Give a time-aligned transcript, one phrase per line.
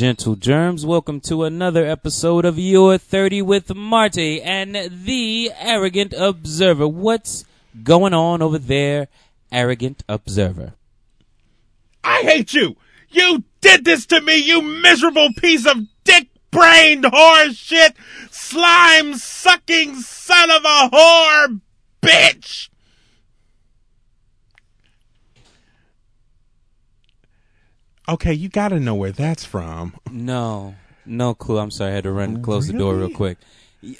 [0.00, 0.86] gentle germs.
[0.86, 6.88] Welcome to another episode of Your 30 with Marty and the Arrogant Observer.
[6.88, 7.44] What's
[7.82, 9.08] going on over there,
[9.52, 10.72] Arrogant Observer?
[12.02, 12.78] I hate you!
[13.10, 17.94] You did this to me, you miserable piece of dick brained horse shit!
[18.30, 21.60] Slime sucking son of a whore
[22.00, 22.69] bitch!
[28.10, 29.94] Okay, you gotta know where that's from.
[30.10, 30.74] No,
[31.06, 31.58] no clue.
[31.58, 31.92] I'm sorry.
[31.92, 33.38] I had to run close the door real quick.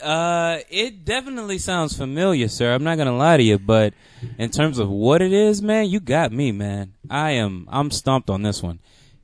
[0.03, 2.75] Uh, it definitely sounds familiar, sir.
[2.75, 3.95] I'm not gonna lie to you, but
[4.37, 6.93] in terms of what it is, man, you got me, man.
[7.09, 8.81] I am, I'm stumped on this one.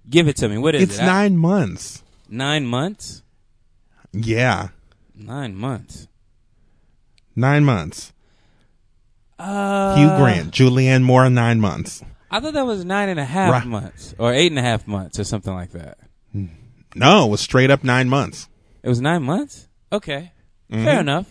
[0.08, 0.56] Give it to me.
[0.56, 1.02] What is It's it?
[1.02, 2.02] I- nine months.
[2.28, 3.22] nine months.
[4.12, 4.68] Yeah,
[5.14, 6.08] Nine months.
[7.34, 8.12] nine months.
[9.38, 12.02] Uh, Hugh Grant, Julianne Moore, nine months.
[12.30, 13.66] I thought that was nine and a half Right.
[13.66, 15.98] months or eight and a half months or something like that.
[16.94, 18.48] No, it was straight up nine months.
[18.82, 19.68] It was nine months.
[19.92, 20.32] Okay,
[20.70, 20.84] Mm-hmm.
[20.84, 21.26] fair enough.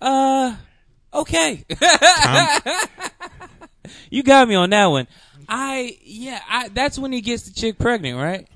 [0.00, 0.54] Uh,
[1.12, 1.64] okay.
[4.10, 5.06] you got me on that one.
[5.48, 8.46] I yeah, I that's when he gets the chick pregnant, right?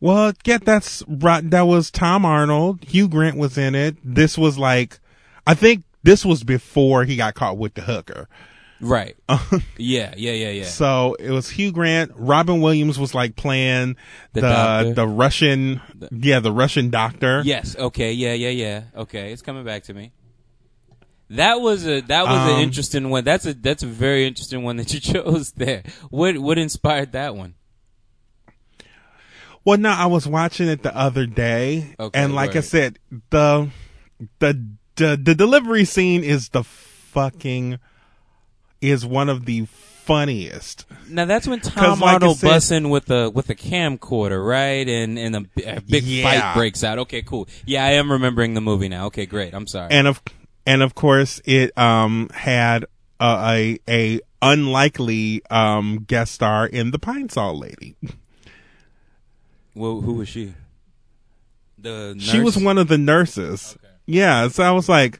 [0.00, 1.48] Well, yeah, that's right.
[1.50, 2.84] That was Tom Arnold.
[2.84, 3.96] Hugh Grant was in it.
[4.04, 4.98] This was like,
[5.46, 8.28] I think this was before he got caught with the hooker.
[8.80, 9.16] Right.
[9.78, 10.64] yeah, yeah, yeah, yeah.
[10.64, 12.12] So it was Hugh Grant.
[12.16, 13.96] Robin Williams was like playing
[14.32, 17.42] The the the, Russian, yeah, the Russian doctor.
[17.44, 17.76] Yes.
[17.76, 18.12] Okay.
[18.12, 18.34] Yeah.
[18.34, 18.50] Yeah.
[18.50, 18.82] Yeah.
[18.96, 19.32] Okay.
[19.32, 20.12] It's coming back to me.
[21.30, 23.24] That was a that was an Um, interesting one.
[23.24, 25.82] That's a that's a very interesting one that you chose there.
[26.10, 27.54] What what inspired that one?
[29.64, 32.98] Well, no, I was watching it the other day, Okay, and like I said,
[33.30, 33.70] the
[34.38, 34.62] the
[34.96, 37.78] the the delivery scene is the fucking
[38.90, 40.84] is one of the funniest.
[41.08, 44.86] Now that's when Tom like Arnold said- busts in with a with a camcorder, right?
[44.88, 46.22] And and a big Yeah.
[46.22, 46.98] fight breaks out.
[47.00, 47.48] Okay, cool.
[47.64, 49.06] Yeah, I am remembering the movie now.
[49.06, 49.54] Okay, great.
[49.54, 49.88] I'm sorry.
[49.92, 50.20] and of
[50.66, 52.84] and of course it um had
[53.20, 57.96] a a, a unlikely um guest star in the Pine Sol Lady.
[59.74, 60.52] well, who was she?
[61.78, 63.76] The She was one of the nurses.
[64.06, 65.18] Yeah, so I was like,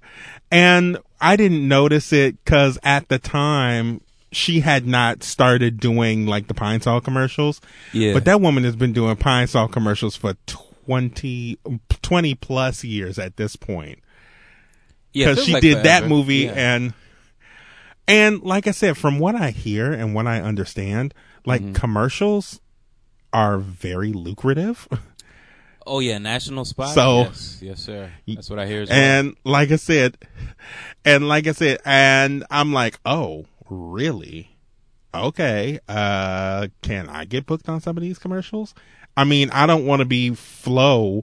[0.51, 4.01] and I didn't notice it because at the time
[4.33, 7.61] she had not started doing like the Pine Sol commercials.
[7.93, 8.13] Yeah.
[8.15, 11.59] But that woman has been doing Pine Sol commercials for 20,
[12.03, 14.01] 20 plus years at this point.
[15.13, 16.53] Yeah, because she like did that movie Yeah.
[16.57, 16.95] and
[18.09, 21.15] and like I said, from what I hear and what I understand,
[21.47, 21.73] like Mm-hmm.
[21.75, 22.61] commercials
[23.33, 24.89] are very lucrative.
[25.87, 26.95] Oh yeah, national spot.
[26.95, 28.11] So- yes, yes, sir.
[28.27, 28.99] That's what I hear as well.
[28.99, 30.17] and like I said,
[31.05, 34.51] and like I said, and I'm like, oh, really?
[35.15, 38.75] Okay, uh, can I get booked on some of these commercials?
[39.17, 41.23] I mean, I don't want to be Flo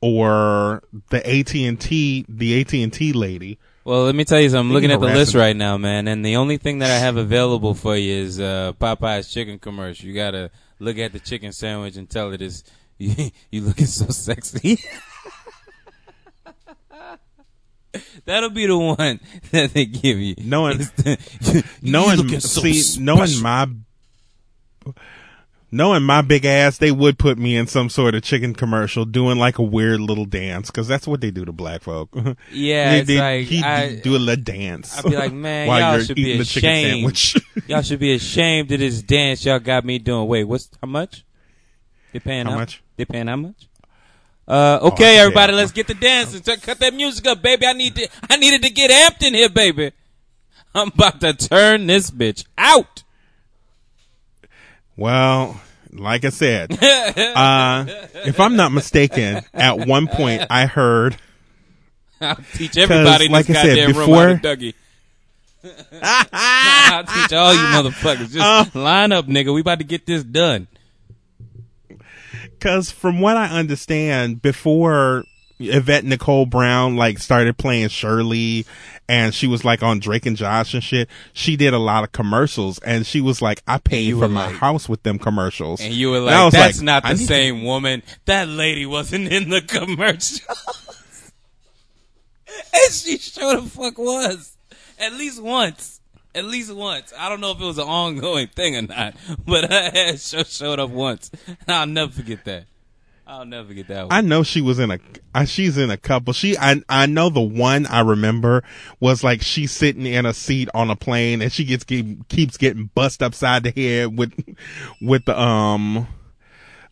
[0.00, 3.58] or the AT and T, the AT and T lady.
[3.84, 4.68] Well, let me tell you something.
[4.70, 7.16] I'm looking at the list right now, man, and the only thing that I have
[7.16, 10.06] available for you is uh, Popeye's chicken commercial.
[10.06, 12.62] You gotta look at the chicken sandwich and tell it is
[13.02, 14.78] you, you looking so sexy.
[18.24, 19.20] That'll be the one
[19.50, 20.34] that they give you.
[20.38, 23.66] Knowing- the- knowing looking so see knowing my
[25.70, 29.38] knowing my big ass they would put me in some sort of chicken commercial doing
[29.38, 32.08] like a weird little dance because that's what they do to black folk
[32.52, 35.96] Yeah, They- like, he'd I- do a little dance I'd be like, man, while y'all
[35.96, 37.16] you're should eating be the chicken ashamed.
[37.16, 37.36] sandwich
[37.68, 40.26] y'all should be ashamed of this dance y'all got me doing.
[40.28, 41.24] Wait, what's how much?
[42.12, 42.82] They paying How how much?
[42.96, 43.68] They paying how much?
[44.46, 45.22] Uh, okay, yeah.
[45.22, 46.42] everybody, let's get the dancing.
[46.42, 47.64] Cut that music up, baby.
[47.66, 48.08] I need to.
[48.28, 49.92] I needed to get amped in here, baby.
[50.74, 53.02] I'm about to turn this bitch out.
[54.96, 55.60] well
[55.94, 57.84] like i said uh
[58.26, 61.16] if i'm not mistaken at one point i heard
[62.20, 64.74] I'll teach everybody like this I said, goddamn room before- Dougie.
[66.02, 67.58] I'll teach all you
[67.90, 68.30] motherfuckers.
[68.32, 69.52] Just line up, nigga.
[69.52, 70.68] We about to get this done.
[72.62, 75.24] Because from what I understand, before
[75.58, 78.64] Yvette Nicole Brown like started playing Shirley,
[79.08, 82.12] and she was like on Drake and Josh and shit, she did a lot of
[82.12, 85.92] commercials, and she was like, "I paid for my like- house with them commercials." And
[85.92, 88.04] you were like, was that's like, not the need to- same woman.
[88.26, 90.54] That lady wasn't in the commercial.
[92.74, 94.56] and she sure the fuck was.
[95.00, 96.00] At least once.
[96.34, 97.12] At least once.
[97.18, 99.14] I don't know if it was an ongoing thing or not,
[99.46, 101.30] but her ass showed up once.
[101.68, 102.64] I'll never forget that.
[103.26, 104.12] I'll never forget that one.
[104.12, 104.98] I know she was in a,
[105.34, 106.32] uh, she's in a couple.
[106.32, 108.64] She, I, I know the one I remember
[108.98, 112.56] was like she's sitting in a seat on a plane and she gets keep, keeps
[112.56, 114.32] getting bust upside the head with,
[115.00, 116.08] with the um,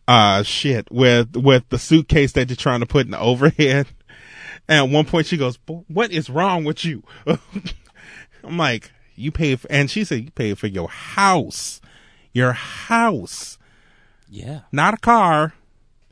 [0.08, 3.86] uh shit with with the suitcase that you're trying to put in the overhead.
[4.68, 5.58] And at one point she goes,
[5.88, 7.02] "What is wrong with you?"
[8.44, 11.80] I'm like, "You pay," for, and she said, "You pay for your house,
[12.32, 13.58] your house,
[14.28, 15.54] Yeah, not a car,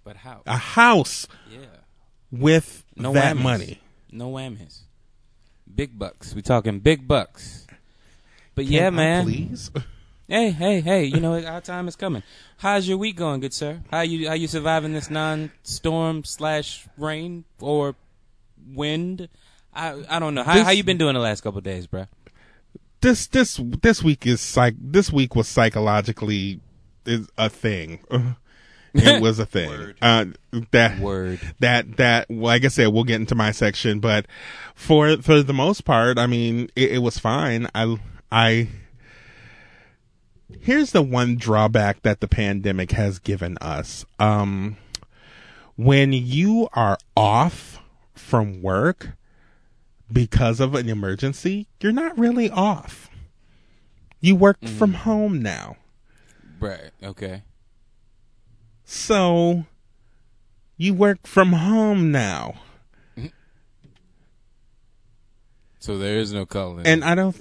[0.04, 0.42] but house.
[0.46, 1.58] a house yeah,
[2.30, 3.42] with no that whammies.
[3.42, 3.80] money."
[4.12, 4.80] No whammies.
[5.74, 6.34] Big bucks.
[6.34, 7.66] We talking big bucks.
[8.54, 9.24] But Can yeah, I man.
[9.24, 9.70] please.
[10.30, 11.04] Hey, hey, hey!
[11.06, 12.22] You know our time is coming.
[12.58, 13.80] How's your week going, good sir?
[13.90, 17.94] How you how you surviving this non-storm slash rain or
[18.74, 19.30] wind?
[19.72, 20.42] I I don't know.
[20.42, 22.08] How This- how you been doing the last couple of days, bruh?
[23.00, 24.74] This this this week is psych.
[24.80, 26.60] This week was psychologically
[27.06, 28.00] is a thing.
[28.94, 29.70] it was a thing.
[29.70, 29.96] Word.
[30.00, 30.24] Uh,
[30.72, 31.40] that Word.
[31.60, 34.26] that that like I said, we'll get into my section, but
[34.74, 37.68] for for the most part, I mean, it, it was fine.
[37.74, 37.98] I
[38.30, 38.68] I
[40.60, 44.04] here's the one drawback that the pandemic has given us.
[44.18, 44.76] Um,
[45.76, 47.80] when you are off
[48.14, 49.10] from work
[50.12, 53.10] because of an emergency, you're not really off.
[54.20, 55.76] You work from home now.
[56.60, 56.90] Right.
[57.02, 57.42] Okay.
[58.84, 59.64] So
[60.76, 62.54] you work from home now.
[65.78, 66.86] So there is no calling.
[66.86, 67.36] And I don't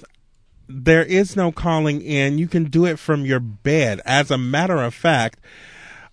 [0.69, 2.37] there is no calling in.
[2.37, 4.01] You can do it from your bed.
[4.05, 5.39] As a matter of fact,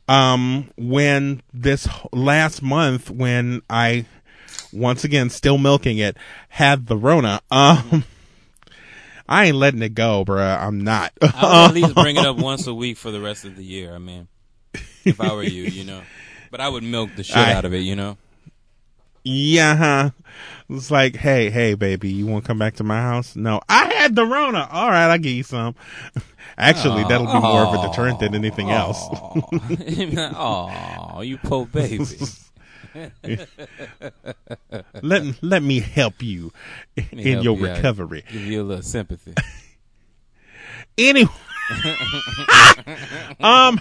[0.09, 4.07] um when this last month when I
[4.75, 6.17] once again still milking it
[6.49, 8.05] had the rona, um
[9.27, 10.61] I ain't letting it go, bruh.
[10.61, 11.13] I'm not.
[11.23, 13.65] I would at least bring it up once a week for the rest of the
[13.65, 13.95] year.
[13.95, 14.29] I mean,
[15.05, 16.03] if I were you, you know.
[16.51, 18.19] But I would milk the shit I- out of it, you know.
[19.27, 20.11] Yeah, huh?
[20.69, 23.35] It's like, hey, hey, baby, you want to come back to my house?
[23.35, 24.69] No, I had the Rona.
[24.71, 25.75] All right, I'll give you some.
[26.59, 28.99] Actually, that'll be more of a deterrent than anything else.
[30.37, 32.05] Oh, you poor baby.
[35.03, 36.53] let let me help you
[36.97, 37.77] in help your you out.
[37.77, 38.25] recovery.
[38.31, 39.35] Give you a little sympathy.
[40.97, 41.29] Anyway,
[43.41, 43.81] um,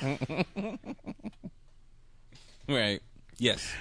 [2.68, 3.02] Right.
[3.38, 3.72] Yes.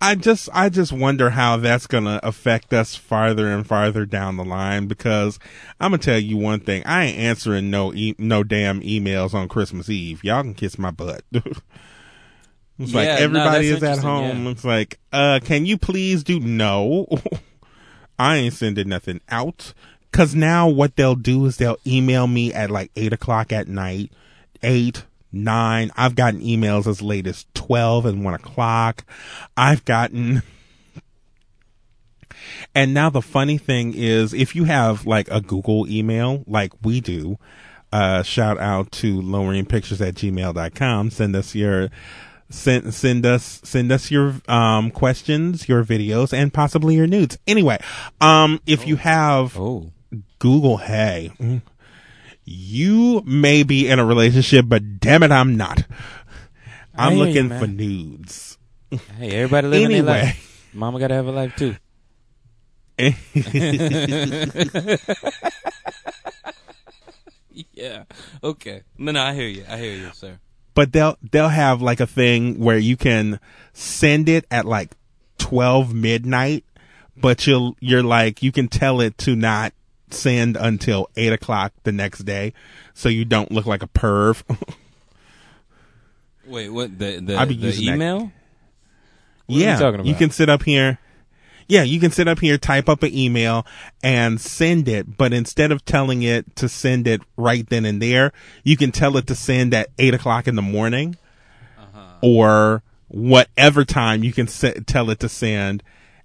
[0.00, 4.44] I just I just wonder how that's gonna affect us farther and farther down the
[4.44, 5.38] line because
[5.78, 9.48] I'm gonna tell you one thing: I ain't answering no e- no damn emails on
[9.48, 10.24] Christmas Eve.
[10.24, 11.22] Y'all can kiss my butt.
[12.78, 14.44] It's like Yeah, no, everybody that's is at home.
[14.44, 14.50] yeah.
[14.50, 17.06] It's like, uh, can you please do no?
[18.18, 19.72] I ain't sending nothing out.
[20.12, 24.12] Cause now what they'll do is they'll email me at like eight o'clock at night,
[24.62, 25.90] eight, nine.
[25.96, 29.04] I've gotten emails as late as 12 and one o'clock.
[29.56, 30.42] I've gotten,
[32.74, 37.00] and now the funny thing is if you have like a Google email like we
[37.00, 37.38] do,
[37.90, 41.10] uh, shout out to loweringpictures at gmail.com.
[41.10, 41.88] Send us your,
[42.52, 47.38] send send us send us your um questions, your videos, and possibly your nudes.
[47.46, 47.78] Anyway,
[48.20, 49.90] um if you have Oh.
[50.38, 51.32] Google, hey,
[52.44, 55.84] you may be in a relationship, but damn it, I'm not.
[56.94, 57.60] I'm looking man.
[57.60, 58.58] for nudes.
[59.18, 60.22] Hey, everybody living their Anyway.
[60.26, 60.70] life.
[60.74, 61.76] Mama gotta have a life too.
[67.72, 68.04] Yeah.
[68.42, 68.82] Okay.
[68.96, 69.64] No, no, I hear you.
[69.68, 70.38] I hear you, sir.
[70.74, 73.40] But they'll they'll have like a thing where you can
[73.72, 74.92] send it at like
[75.38, 76.64] 12 midnight,
[77.16, 79.72] but you'll you're like you can tell it to not
[80.10, 82.52] send until eight o'clock the next day,
[82.94, 84.42] so you don't look like a perv.
[86.46, 86.98] Wait, what?
[86.98, 87.78] The the, the that.
[87.80, 88.32] email?
[89.48, 90.18] Are yeah, you about?
[90.18, 90.98] can sit up here.
[91.72, 93.64] Yeah, you can sit up here, type up an email,
[94.02, 95.16] and send it.
[95.16, 98.30] But instead of telling it to send it right then and there,
[98.62, 101.16] you can tell it to send at eight o'clock in the morning,
[101.78, 102.18] Uh-huh.
[102.20, 105.82] or whatever time you can set, tell it to send,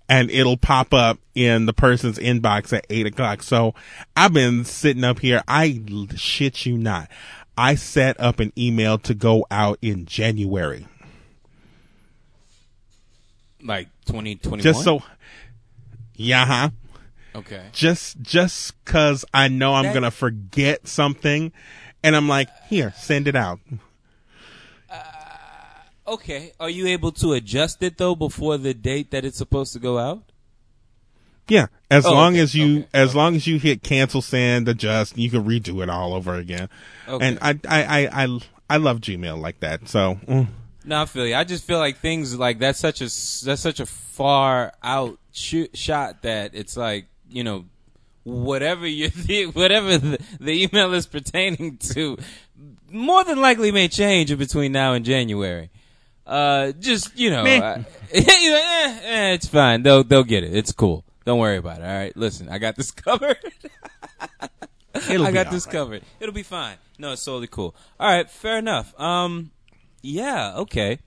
[0.10, 3.42] and it'll pop up in the person's inbox at eight o'clock.
[3.42, 3.74] So
[4.18, 5.42] I've been sitting up here.
[5.48, 5.82] I
[6.18, 7.10] shit you not.
[7.58, 10.88] I set up an email to go out in January.
[13.64, 14.62] Like twenty twenty one.
[14.62, 15.02] Just so,
[16.18, 16.70] yeah, huh?
[17.36, 17.68] Okay.
[17.72, 21.52] just just cause I know I'm That- gonna forget something,
[22.04, 23.60] and I'm like, here, send it out.
[26.08, 26.54] Okay.
[26.60, 29.98] Are you able to adjust it though before the date that it's supposed to go
[30.00, 30.24] out?
[31.50, 33.18] Yeah, as Oh, long okay, as you okay, as okay.
[33.18, 36.70] long as you hit cancel, send, adjust, you can redo it all over again.
[37.08, 37.26] Okay.
[37.28, 39.88] And I I I I, I love Gmail like that.
[39.90, 40.48] So mm.
[40.86, 41.36] No, I feel you.
[41.36, 43.06] I just feel like things like that's such a
[43.46, 47.66] that's such a far out shoot, shot that it's like you know
[48.24, 49.10] whatever you
[49.54, 52.18] whatever the, the email is pertaining to,
[52.92, 55.70] more than likely may change between now and January.
[56.26, 59.84] Uh, just you know, uh, it's fine.
[59.84, 60.56] They'll they'll get it.
[60.56, 61.06] It's cool.
[61.26, 61.84] Don't worry about it.
[61.84, 62.16] All right.
[62.16, 63.38] Listen, I got this covered.
[64.94, 65.74] I got this right.
[65.74, 66.04] covered.
[66.20, 66.78] It'll be fine.
[67.00, 67.76] No, it's totally cool.
[68.00, 69.00] All right, fair enough.
[69.00, 69.52] Um,
[70.02, 71.00] yeah, okay.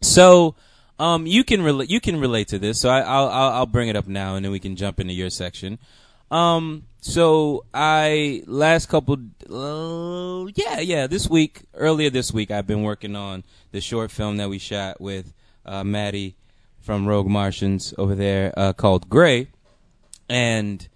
[0.00, 0.54] So,
[0.98, 1.90] um, you can relate.
[1.90, 2.80] You can relate to this.
[2.80, 5.12] So I, I'll, I'll I'll bring it up now, and then we can jump into
[5.12, 5.78] your section.
[6.30, 9.16] Um, so I last couple,
[9.48, 14.36] uh, yeah, yeah, this week, earlier this week, I've been working on the short film
[14.36, 15.32] that we shot with
[15.64, 16.34] uh, Maddie
[16.80, 19.48] from Rogue Martians over there, uh, called Gray,
[20.28, 20.86] and.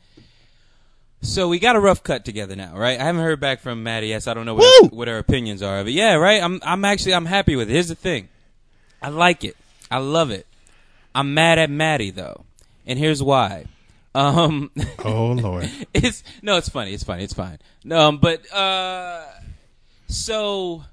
[1.24, 2.98] So we got a rough cut together now, right?
[2.98, 4.24] I haven't heard back from Maddie yet.
[4.24, 5.92] So I don't know what her, what her opinions are of it.
[5.92, 6.42] Yeah, right.
[6.42, 7.74] I'm I'm actually I'm happy with it.
[7.74, 8.28] Here's the thing,
[9.00, 9.56] I like it.
[9.92, 10.46] I love it.
[11.14, 12.44] I'm mad at Maddie though,
[12.86, 13.66] and here's why.
[14.14, 14.70] Um,
[15.04, 15.70] Oh Lord.
[15.94, 16.92] it's no, it's funny.
[16.94, 17.24] It's funny.
[17.24, 17.58] It's fine.
[17.90, 19.24] Um, but uh,
[20.08, 20.84] so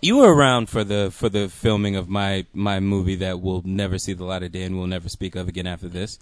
[0.00, 3.98] you were around for the for the filming of my my movie that we'll never
[3.98, 6.18] see the light of day and we'll never speak of again after this.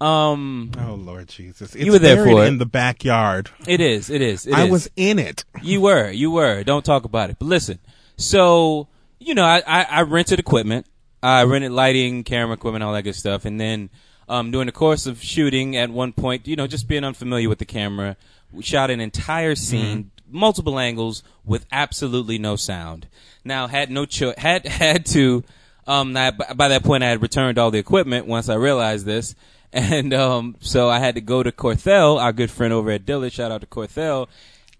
[0.00, 1.74] Um, Oh Lord Jesus.
[1.74, 2.48] It's You were there for it.
[2.48, 3.50] in the backyard.
[3.66, 4.10] it is.
[4.10, 4.46] It is.
[4.46, 4.70] It I is.
[4.70, 5.44] was in it.
[5.62, 6.62] You were, you were.
[6.64, 7.36] Don't talk about it.
[7.38, 7.78] But listen,
[8.18, 8.88] so
[9.18, 10.86] you know, I, I, I rented equipment.
[11.22, 13.90] I rented lighting, camera equipment, all that good stuff, and then
[14.28, 17.58] um, during the course of shooting, at one point, you know, just being unfamiliar with
[17.58, 18.16] the camera,
[18.52, 23.06] we shot an entire scene, multiple angles, with absolutely no sound.
[23.44, 25.44] Now, had no choice, had had to.
[25.86, 29.34] Um, I, by that point, I had returned all the equipment once I realized this.
[29.72, 33.32] And um, so I had to go to Corthell, our good friend over at Dillard,
[33.32, 34.28] shout out to Corthell,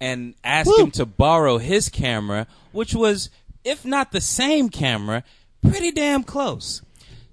[0.01, 3.29] and ask him to borrow his camera, which was,
[3.63, 5.23] if not the same camera,
[5.71, 6.83] pretty damn close.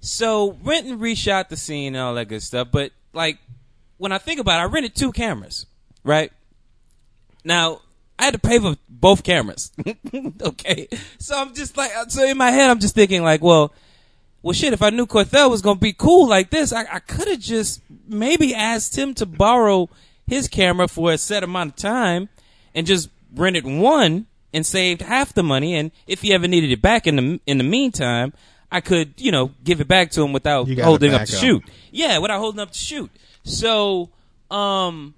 [0.00, 2.68] So rent and reshot the scene and all that good stuff.
[2.70, 3.38] But like,
[3.96, 5.66] when I think about it, I rented two cameras,
[6.02, 6.32] right?
[7.44, 7.80] Now,
[8.18, 9.72] I had to pay for both cameras.
[10.42, 10.88] okay.
[11.18, 13.72] So I'm just like, so in my head, I'm just thinking like, well,
[14.42, 17.28] well, shit, if I knew Corthell was to be cool like this, I, I could
[17.28, 19.88] have just maybe asked him to borrow
[20.26, 22.28] his camera for a set amount of time
[22.74, 25.74] and just rented one and saved half the money.
[25.74, 28.32] And if he ever needed it back in the, in the meantime,
[28.70, 31.62] I could, you know, give it back to him without holding up the shoot.
[31.90, 33.10] Yeah, without holding up the shoot.
[33.42, 34.10] So,
[34.50, 35.14] um,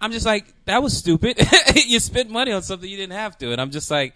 [0.00, 1.38] I'm just like, that was stupid.
[1.76, 3.52] you spent money on something you didn't have to.
[3.52, 4.14] And I'm just like,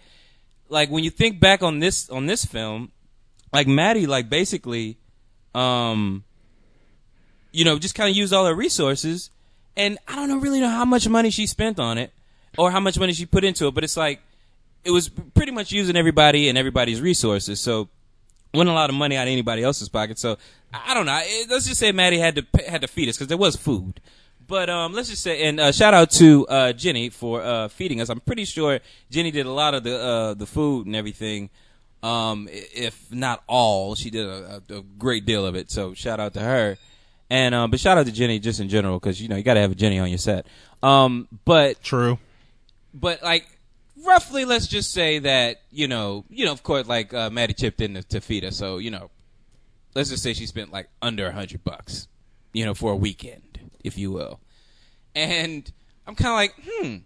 [0.67, 2.91] like when you think back on this, on this film,
[3.53, 4.97] like Maddie, like basically,
[5.53, 6.23] um,
[7.51, 9.29] you know, just kind of used all her resources.
[9.77, 12.11] And I don't know, really know how much money she spent on it
[12.57, 14.21] or how much money she put into it, but it's like,
[14.85, 17.59] it was pretty much using everybody and everybody's resources.
[17.59, 17.89] So,
[18.53, 20.17] wasn't a lot of money out of anybody else's pocket.
[20.17, 20.37] So
[20.73, 21.19] I don't know.
[21.23, 23.99] It- Let's just say Maddie had to had to feed us because there was food.
[24.47, 27.99] But um, let's just say, and uh, shout out to uh, Jenny for uh, feeding
[27.99, 28.09] us.
[28.09, 31.49] I'm pretty sure Jenny did a lot of the uh, the food and everything.
[32.03, 35.71] Um, if not all, she did a, a, a great deal of it.
[35.71, 36.77] So shout out to her.
[37.31, 39.55] And um, but shout out to Jenny just in general because you know you got
[39.55, 40.45] to have a Jenny on your set.
[40.83, 42.19] Um, but True.
[42.93, 43.47] but like
[44.05, 47.81] roughly let's just say that you know you know of course like uh, Maddie chipped
[47.81, 49.09] in to, to so you know
[49.93, 52.07] let's just say she spent like under a hundred bucks
[52.53, 54.39] you know for a weekend if you will
[55.15, 55.71] and
[56.07, 56.97] I'm kind of like hmm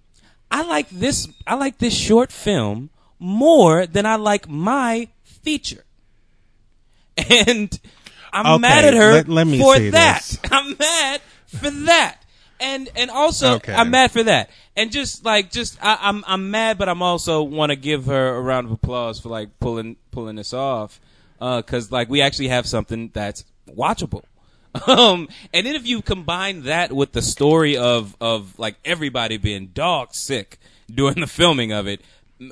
[0.52, 2.90] I like this I like this short film
[3.20, 5.86] more than I like my feature
[7.18, 7.80] and
[8.32, 10.40] I'm Okay, mad at her let- let me for that this.
[10.52, 12.18] I'm mad for that.
[12.62, 13.74] And and also Okay.
[13.74, 14.50] I'm mad for that.
[14.80, 18.36] And just like just I, I'm I'm mad, but I'm also want to give her
[18.36, 21.02] a round of applause for like pulling pulling this off,
[21.38, 24.24] because like we actually have something that's watchable.
[24.86, 29.68] Um, and then if you combine that with the story of of like everybody being
[29.74, 32.02] dog sick during the filming of it,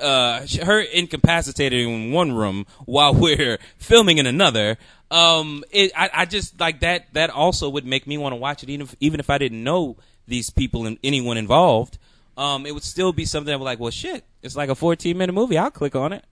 [0.01, 4.77] uh, her incapacitated in one room while we're filming in another.
[5.12, 7.13] Um, it, I, I just like that.
[7.13, 9.63] That also would make me want to watch it, even if, even if I didn't
[9.63, 9.96] know
[10.27, 11.98] these people and anyone involved.
[12.38, 15.17] Um, it would still be something that was like, well, shit, it's like a 14
[15.17, 15.58] minute movie.
[15.58, 16.24] I'll click on it,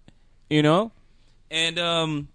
[0.49, 0.91] you know.
[1.49, 2.27] And um,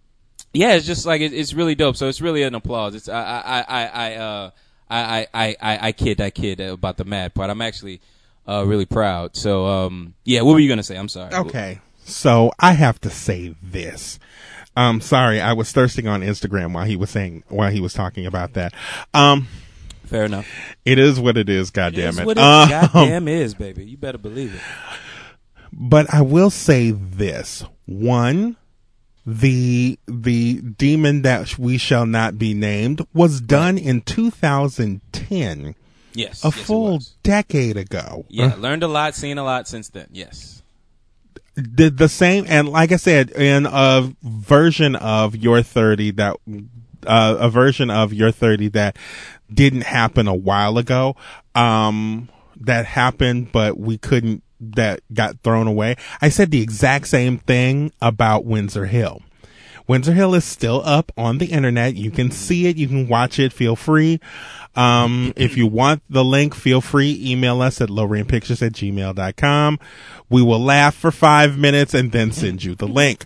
[0.52, 1.96] yeah, it's just like it, it's really dope.
[1.96, 2.94] So it's really an applause.
[2.94, 4.50] It's I I I I uh
[4.90, 7.50] I I I I kid I kid about the mad part.
[7.50, 8.00] I'm actually
[8.48, 9.36] uh really proud.
[9.36, 10.96] So um yeah, what were you gonna say?
[10.96, 11.32] I'm sorry.
[11.32, 11.80] Okay.
[12.04, 14.18] So I have to say this.
[14.76, 18.26] Um, sorry, I was thirsting on Instagram while he was saying while he was talking
[18.26, 18.72] about that.
[19.14, 19.48] Um,
[20.10, 20.46] Fair enough.
[20.84, 21.70] it is what it is.
[21.70, 22.26] God damn it.
[22.26, 23.84] what it Um, goddamn is, baby.
[23.86, 24.60] You better believe it.
[25.72, 28.56] but I will say this: one,
[29.24, 35.74] the the demon that we shall not be named was done in 2010,
[36.12, 36.44] Yes.
[36.44, 38.24] a yes, full decade ago.
[38.28, 40.08] Yeah, learned a lot, seen a lot since then.
[40.10, 40.62] Yes.
[41.54, 46.36] the the same and like I said in a version of your 30 that
[47.06, 48.96] uh, a version of your 30 that
[49.52, 51.16] didn't happen a while ago.
[51.54, 55.96] Um that happened but we couldn't that got thrown away.
[56.20, 59.22] I said the exact same thing about Windsor Hill
[59.86, 61.96] Windsor Hill is still up on the internet.
[61.96, 62.76] You can see it.
[62.76, 63.52] You can watch it.
[63.52, 64.20] Feel free.
[64.76, 67.18] Um, if you want the link, feel free.
[67.20, 69.78] Email us at lowrainpictures at gmail.com.
[70.28, 73.24] We will laugh for five minutes and then send you the link.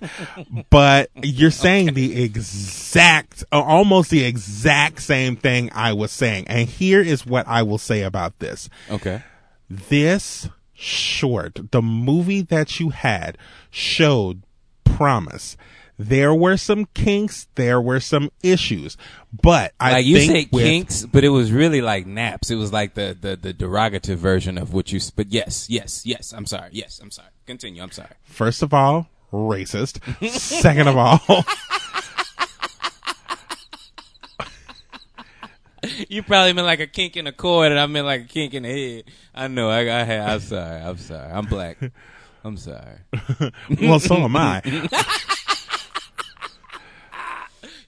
[0.70, 6.46] But you're saying the exact, almost the exact same thing I was saying.
[6.48, 8.70] And here is what I will say about this.
[8.90, 9.22] Okay.
[9.68, 13.36] This short, the movie that you had
[13.70, 14.42] showed
[14.84, 15.56] promise.
[15.96, 18.96] There were some kinks, there were some issues,
[19.32, 22.50] but I like you say with, kinks, but it was really like naps.
[22.50, 25.00] It was like the, the, the derogative version of what you.
[25.14, 26.32] But yes, yes, yes.
[26.32, 26.70] I'm sorry.
[26.72, 27.28] Yes, I'm sorry.
[27.46, 27.82] Continue.
[27.82, 28.10] I'm sorry.
[28.24, 30.00] first of all, racist.
[30.30, 31.20] Second of all,
[36.08, 38.54] You probably meant like a kink in the cord, and I meant like a kink
[38.54, 39.04] in the head.
[39.34, 39.70] I know.
[39.70, 40.20] I, I had.
[40.20, 40.80] I'm sorry.
[40.80, 41.32] I'm sorry.
[41.32, 41.78] I'm black.
[42.44, 42.98] I'm sorry.
[43.80, 44.60] well, so am I.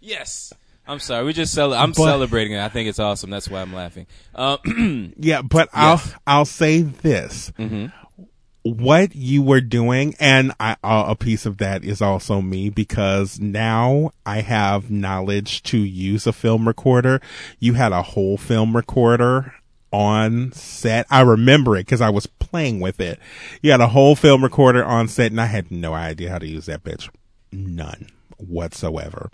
[0.06, 0.52] Yes.
[0.88, 1.24] I'm sorry.
[1.24, 2.60] We just cel- I'm But- celebrating it.
[2.60, 3.28] I think it's awesome.
[3.30, 4.06] That's why I'm laughing.
[4.36, 6.14] Um, Yeah, but Yes.
[6.26, 7.52] I'll I'll say this:
[8.62, 13.40] what you were doing, and I, uh, a piece of that is also me because
[13.40, 17.20] now I have knowledge to use a film recorder.
[17.58, 19.54] You had a whole film recorder
[19.92, 21.06] on set.
[21.10, 23.18] I remember it because I was playing with it.
[23.60, 26.46] You had a whole film recorder on set, and I had no idea how to
[26.46, 27.08] use that bitch.
[27.50, 29.30] None whatsoever.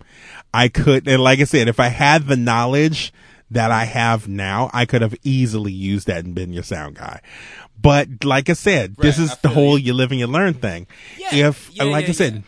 [0.53, 3.13] I could, and like I said, if I had the knowledge
[3.51, 7.21] that I have now, I could have easily used that and been your sound guy.
[7.81, 9.87] But like I said, this is the whole you.
[9.87, 10.87] you live and you learn thing.
[11.19, 12.45] Yeah, if, yeah, like yeah, I said, and,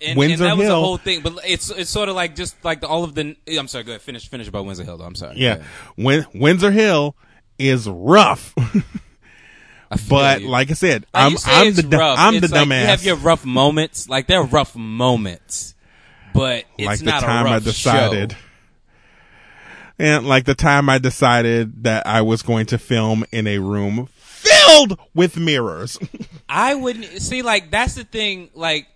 [0.00, 1.20] and Windsor that was the whole thing.
[1.20, 3.36] But it's it's sort of like just like the, all of the.
[3.46, 3.84] I'm sorry.
[3.84, 4.02] Go ahead.
[4.02, 4.96] Finish finish about Windsor Hill.
[4.96, 5.04] Though.
[5.04, 5.34] I'm sorry.
[5.36, 5.62] yeah,
[5.98, 7.16] Win- Windsor Hill
[7.58, 8.54] is rough.
[10.08, 10.48] But you.
[10.48, 12.18] like I said, I'm I'm the rough.
[12.18, 12.80] I'm It's the like dumbass.
[12.80, 14.08] You have your rough moments.
[14.08, 15.74] Like they're rough moments,
[16.32, 18.32] but it's like the not time I decided.
[18.32, 18.38] show.
[19.98, 24.08] And like the time I decided that I was going to film in a room
[24.16, 25.98] filled with mirrors.
[26.48, 28.48] I wouldn't see like that's the thing.
[28.54, 28.86] Like,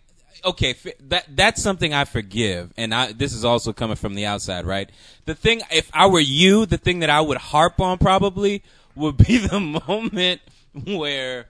[0.44, 4.26] okay, f- that that's something I forgive, and I this is also coming from the
[4.26, 4.88] outside, right?
[5.26, 8.62] The thing, if I were you, the thing that I would harp on probably
[8.94, 10.40] would be the moment
[10.86, 11.46] where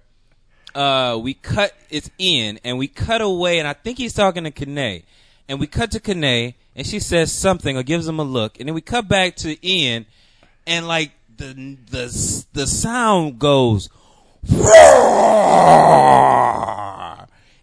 [0.74, 4.50] uh we cut it's in and we cut away, and I think he's talking to
[4.50, 5.02] Kane,
[5.48, 8.68] and we cut to Kane, and she says something or gives him a look, and
[8.68, 10.06] then we cut back to Ian,
[10.66, 13.88] and like the the the sound goes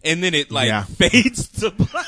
[0.04, 0.84] and then it like Yeah.
[0.97, 2.06] fades to black.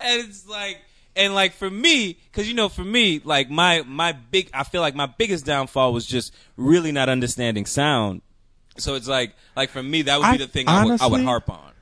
[0.00, 0.82] and it's like
[1.16, 4.80] and like for me because you know for me like my my big i feel
[4.80, 8.22] like my biggest downfall was just really not understanding sound
[8.76, 11.06] so it's like like for me that would be I- the thing I, would, I
[11.06, 11.72] would harp on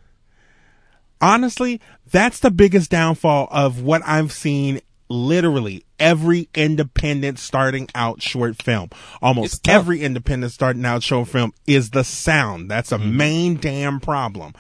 [1.21, 8.63] Honestly, that's the biggest downfall of what I've seen literally every independent starting out short
[8.63, 8.91] film.
[9.21, 12.71] Almost every independent starting out short film is the sound.
[12.71, 13.17] That's a Mm-hmm.
[13.17, 14.53] main damn problem.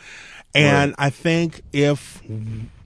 [0.53, 2.21] And I think if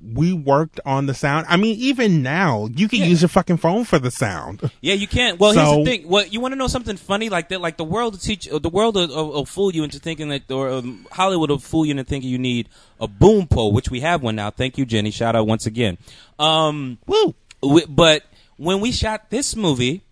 [0.04, 3.06] we worked on the sound, I mean, even now, you can Yeah.
[3.06, 4.68] use your fucking phone for the sound.
[4.80, 5.38] Yeah, you can't.
[5.38, 6.08] Well, here's the thing.
[6.08, 7.60] What you want to know something funny like that?
[7.60, 10.50] Like the world will teach, the world will, will, will fool you into thinking that,
[10.50, 12.68] or um, Hollywood will fool you into thinking you need
[13.00, 14.50] a boom pole, which we have one now.
[14.50, 15.10] Thank you, Jenny.
[15.12, 15.98] Shout out once again.
[16.38, 17.34] Um, Woo!
[17.62, 18.24] we, but
[18.56, 20.02] when we shot this movie,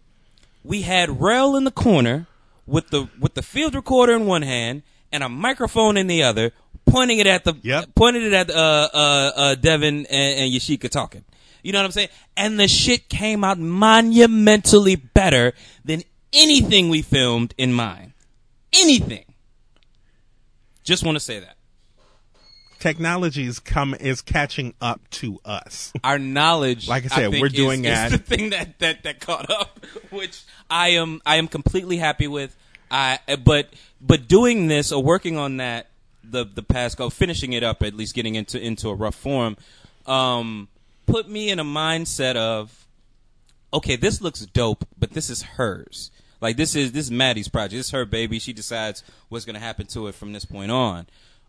[0.62, 2.26] we had Rel in the corner
[2.66, 6.52] with the with the field recorder in one hand and a microphone in the other,
[6.86, 7.90] pointing it at the Yep.
[7.94, 8.54] pointing it at uh,
[8.92, 8.96] uh,
[9.36, 10.08] uh, Devin and,
[10.40, 11.24] and Yashika talking.
[11.62, 12.08] You know what I'm saying?
[12.36, 15.52] And the shit came out monumentally better
[15.84, 18.14] than anything we filmed in mine.
[18.72, 19.24] Anything.
[20.84, 21.56] Just want to say that.
[22.78, 25.92] Technology is come is catching up to us.
[26.02, 28.10] our knowledge Like I said, think, we're is- doing is, that.
[28.12, 32.56] the thing that, that that caught up which i am i am completely happy with
[32.90, 33.68] i but
[34.00, 35.89] but doing this or working on that
[36.22, 39.56] the the past go finishing it up at least getting into into a rough form
[40.06, 40.68] um
[41.06, 42.86] put me in a mindset of
[43.72, 47.72] okay this looks dope but this is hers like this is this is maddie's project
[47.72, 50.70] this is her baby she decides what's going to happen to it from this point
[50.70, 51.06] on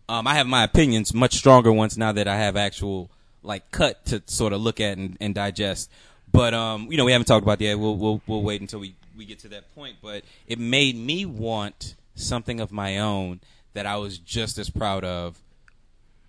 [0.08, 3.10] um, I have my opinions, much stronger ones now that I have actual
[3.42, 5.90] like cut to sort of look at and, and digest.
[6.30, 7.78] But um, you know, we haven't talked about that.
[7.78, 9.96] We'll we'll we'll wait until we we get to that point.
[10.02, 13.40] But it made me want something of my own
[13.74, 15.40] that I was just as proud of,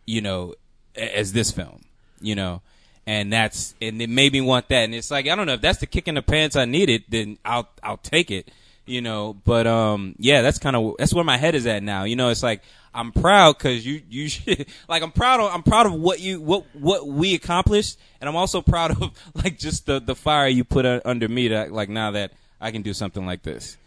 [0.05, 0.55] you know,
[0.95, 1.81] as this film,
[2.21, 2.61] you know.
[3.05, 4.83] And that's and it made me want that.
[4.83, 7.03] And it's like I don't know if that's the kick in the pants I needed,
[7.09, 8.49] then I'll I'll take it,
[8.85, 9.33] you know.
[9.43, 12.05] But um, yeah, that's kind of that's where my head is at now.
[12.05, 12.61] You know, it's like
[12.93, 14.29] I'm proud because you you
[14.87, 18.35] like I'm proud of I'm proud of what you what what we accomplished, and I'm
[18.35, 22.11] also proud of like just the the fire you put under me to like now
[22.11, 23.77] that I can do something like this,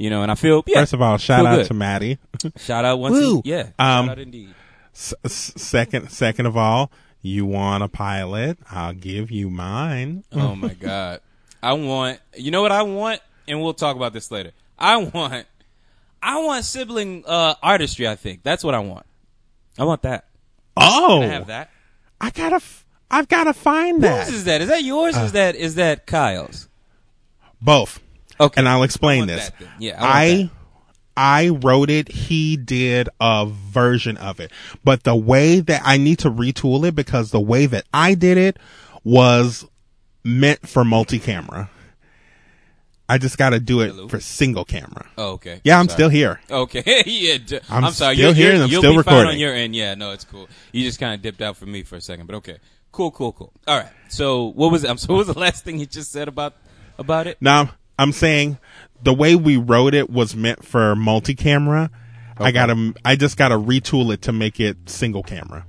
[0.00, 0.22] you know.
[0.22, 0.80] And I feel yeah.
[0.80, 1.66] First of all, shout out good.
[1.66, 2.18] to Maddie.
[2.56, 3.42] shout out once, Woo.
[3.44, 4.54] yeah, Um, shout out indeed.
[4.94, 6.90] S- s- second, second of all,
[7.22, 8.58] you want a pilot?
[8.70, 10.24] I'll give you mine.
[10.32, 11.20] Oh my god.
[11.62, 14.52] I want you know what I want and we'll talk about this later.
[14.78, 15.46] I want
[16.22, 18.42] I want sibling uh artistry, I think.
[18.42, 19.06] That's what I want.
[19.78, 20.24] I want that.
[20.76, 21.70] Oh, I have that.
[22.20, 24.26] I gotta, f- I've gotta find that.
[24.26, 24.60] Whose is that?
[24.60, 26.68] Is that yours or is that is that Kyle's?
[27.62, 28.00] Both.
[28.40, 28.58] Okay.
[28.60, 29.50] And I'll explain this.
[29.78, 30.50] Yeah, I I.
[31.16, 32.08] I wrote it.
[32.08, 34.50] He did a version of it,
[34.82, 38.38] but the way that I need to retool it because the way that I did
[38.38, 38.58] it
[39.04, 39.66] was
[40.24, 41.68] meant for multi-camera.
[43.08, 44.08] I just got to do it Hello?
[44.08, 45.04] for single camera.
[45.18, 45.60] Oh, okay.
[45.64, 45.96] Yeah, I'm Sorry.
[45.96, 46.40] still here.
[46.48, 47.38] Okay, yeah.
[47.44, 48.14] d- I'm I'm, sorry.
[48.14, 49.74] still You're, here and I'm you'll still be fine on your end.
[49.74, 50.48] Yeah, no, it's cool.
[50.72, 52.58] You just kind of dipped out for me for a second, but okay.
[52.92, 53.52] Cool, cool, cool.
[53.66, 53.90] All right.
[54.08, 56.54] So what was I'm so what was the last thing you just said about
[56.98, 57.36] about it?
[57.40, 58.58] Now I'm saying
[59.02, 61.90] the way we wrote it was meant for multi-camera.
[62.38, 65.66] I gotta, I just gotta retool it to make it single camera.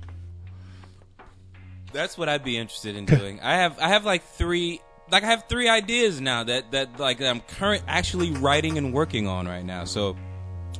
[1.92, 3.40] That's what I'd be interested in doing.
[3.42, 7.20] I have I have like three like I have three ideas now that that like
[7.20, 9.84] I'm current actually writing and working on right now.
[9.84, 10.16] So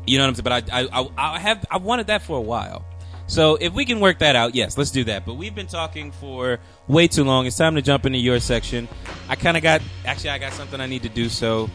[0.07, 0.45] you know what I'm saying.
[0.45, 2.87] But I I I, I have I wanted that for a while.
[3.27, 5.27] So if we can work that out, yes, let's do that.
[5.27, 7.47] But we've been talking for way too long.
[7.47, 8.89] It's time to jump into your section.
[9.29, 11.29] I kind of got actually I got something I need to do.
[11.29, 11.69] So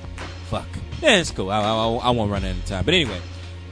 [0.45, 0.67] fuck.
[1.01, 1.51] Yeah, it's cool.
[1.51, 2.85] I, I, I won't run out of time.
[2.85, 3.19] But anyway.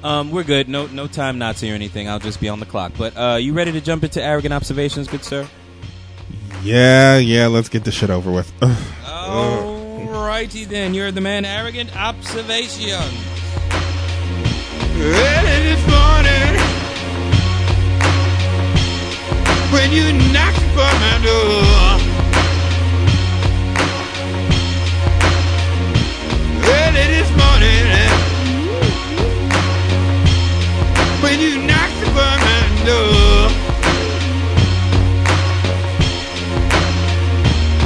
[0.03, 0.69] Um, we're good.
[0.69, 2.07] No, no time Nazi or anything.
[2.07, 2.91] I'll just be on the clock.
[2.95, 5.47] But uh, you ready to jump into arrogant observations, good sir?
[6.61, 7.47] Yeah, yeah.
[7.47, 8.53] Let's get this shit over with.
[8.59, 11.43] Alrighty then, you're the man.
[11.43, 13.01] Arrogant observation.
[19.75, 21.99] When you knock upon my door,
[26.79, 28.13] early this morning, eh?
[31.21, 33.51] when you knocked upon my door,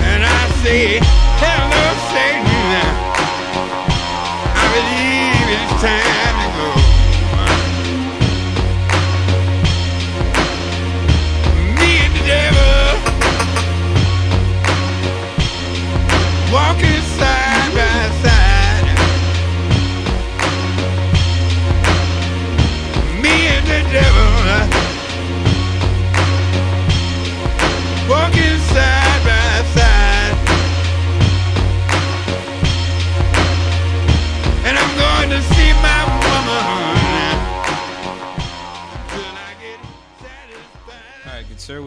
[0.09, 0.99] and I say,
[1.41, 2.93] hello, Satan.
[4.61, 6.08] I believe it's time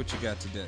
[0.03, 0.67] What you got today?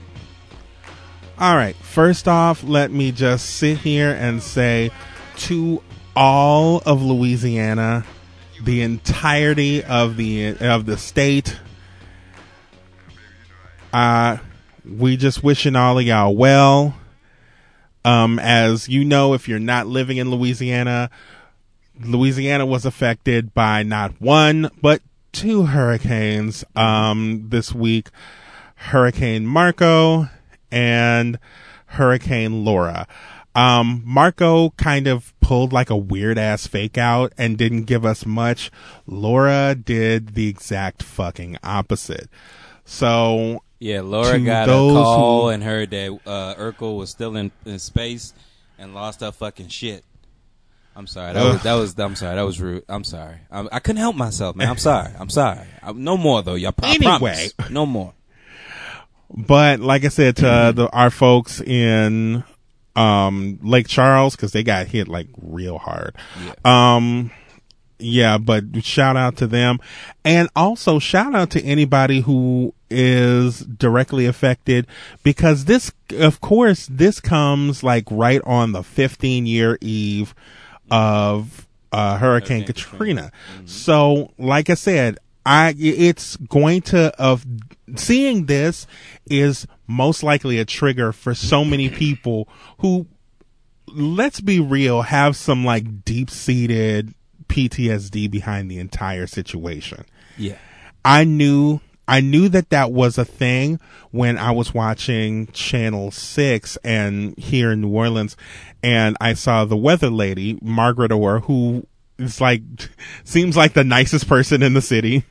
[1.40, 1.75] All right.
[1.75, 4.92] First off, let me just sit here and say
[5.38, 5.83] to
[6.14, 8.05] all of Louisiana,
[8.62, 11.59] the entirety of the of the state,
[13.92, 14.37] uh,
[14.88, 16.94] we just wishing all of y'all well.
[18.05, 21.11] Um, as you know, if you're not living in Louisiana,
[22.01, 28.11] Louisiana was affected by not one but two hurricanes um, this week.
[28.88, 30.29] Hurricane Marco
[30.70, 31.38] and
[31.87, 33.07] Hurricane Laura.
[33.55, 38.27] Um, Marco kind of pulled like a weird ass fake out and didn't give us
[38.27, 38.70] much.
[39.07, 42.29] Laura did the exact fucking opposite.
[42.85, 47.53] So Yeah, Laura got a call who- and heard that uh, Urkel was still in,
[47.64, 48.35] in space
[48.79, 50.05] and lost her fucking shit.
[50.97, 51.33] I'm sorry.
[51.33, 51.99] That was, that was.
[51.99, 52.37] I'm sorry.
[52.37, 52.85] That was rude.
[52.88, 53.37] I'm sorry.
[53.51, 54.68] I, I couldn't help myself, man.
[54.68, 55.11] I'm sorry.
[55.18, 55.66] I'm sorry.
[55.83, 56.55] I, no more though.
[56.55, 56.73] Y'all.
[56.83, 57.03] I Anyway.
[57.18, 57.55] promise.
[57.70, 58.14] No more.
[59.31, 62.45] But like I said to uh, the, our folks in
[62.97, 66.15] um, Lake Charles, because they got hit like real hard.
[66.65, 67.31] Um,
[67.99, 69.79] yeah, but shout out to them,
[70.25, 74.87] and also shout out to anybody who is directly affected
[75.23, 80.35] because this, of course, this comes like right on the 15 year eve
[80.91, 83.33] of uh, Hurricane, Hurricane Katrina.
[83.65, 87.44] So, like I said, I it's going to of
[87.96, 88.87] seeing this
[89.26, 93.07] is most likely a trigger for so many people who
[93.88, 97.14] let's be real have some like deep seated
[97.48, 100.04] PTSD behind the entire situation.
[100.37, 100.57] Yeah.
[101.04, 103.80] I knew I knew that that was a thing
[104.11, 108.37] when I was watching Channel 6 and here in New Orleans
[108.83, 111.87] and I saw the weather lady, Margaret Orr, who
[112.18, 112.62] is like
[113.24, 115.24] seems like the nicest person in the city.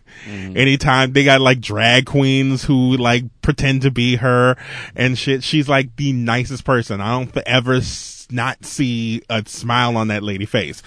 [0.56, 4.56] Anytime they got like drag queens who like pretend to be her
[4.96, 7.02] and shit, she's like the nicest person.
[7.02, 10.82] I don't ever s- not see a smile on that lady face.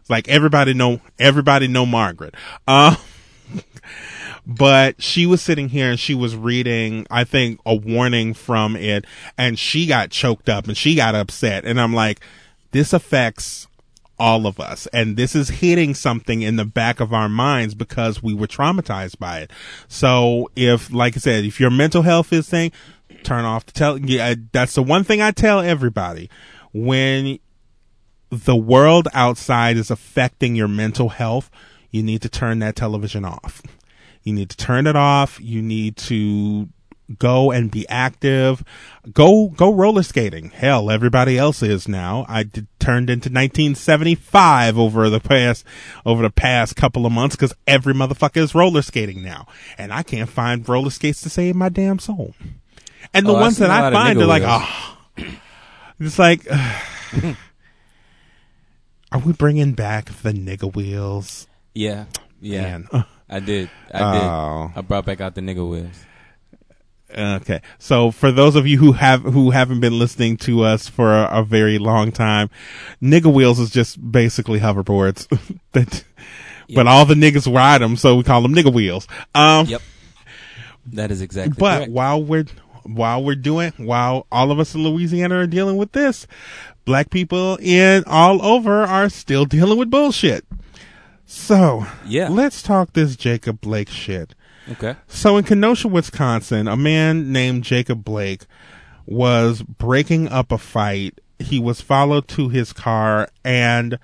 [0.00, 2.34] It's like everybody know everybody know Margaret.
[2.68, 2.96] Um
[4.46, 9.04] but she was sitting here and she was reading, I think, a warning from it,
[9.38, 11.64] and she got choked up and she got upset.
[11.64, 12.20] And I'm like,
[12.72, 13.66] this affects
[14.18, 18.22] all of us, and this is hitting something in the back of our minds because
[18.22, 19.50] we were traumatized by it.
[19.88, 22.72] So if, like I said, if your mental health is saying,
[23.24, 23.98] turn off the tell.
[23.98, 26.30] Yeah, that's the one thing I tell everybody
[26.72, 27.38] when
[28.30, 31.50] the world outside is affecting your mental health,
[31.90, 33.62] you need to turn that television off.
[34.22, 35.40] You need to turn it off.
[35.40, 36.68] You need to
[37.18, 38.64] go and be active.
[39.12, 40.50] Go, go roller skating.
[40.50, 42.24] Hell, everybody else is now.
[42.28, 45.64] I did, turned into 1975 over the past,
[46.06, 49.46] over the past couple of months because every motherfucker is roller skating now.
[49.76, 52.34] And I can't find roller skates to save my damn soul.
[53.12, 54.96] And the Oh, ones seen that I find are like, oh,
[56.00, 56.46] it's like,
[59.12, 61.46] are we bringing back the nigga wheels?
[61.74, 62.06] Yeah.
[62.40, 62.62] Yeah.
[62.62, 62.88] Man.
[63.28, 63.70] I did.
[63.92, 64.22] I did.
[64.22, 64.72] Oh.
[64.76, 66.04] I brought back out the nigga wheels.
[67.16, 67.60] Okay.
[67.78, 71.28] So for those of you who have, who haven't been listening to us for a,
[71.40, 72.50] a very long time,
[73.02, 75.26] nigga wheels is just basically hoverboards
[75.72, 76.04] that,
[76.74, 77.96] but all the niggas ride them.
[77.96, 79.06] So we call them nigga wheels.
[79.34, 79.82] Um, Yep.
[80.86, 81.92] That is exactly but correct.
[81.92, 82.44] while we're
[82.82, 86.26] while we're doing while all of us in Louisiana are dealing with this,
[86.84, 90.44] black people in all over are still dealing with bullshit.
[91.26, 92.28] So Yeah.
[92.28, 94.34] let's talk this Jacob Blake shit.
[94.72, 94.96] Okay.
[95.08, 98.46] So in Kenosha, Wisconsin, a man named Jacob Blake
[99.06, 101.20] was breaking up a fight.
[101.38, 103.98] He was followed to his car and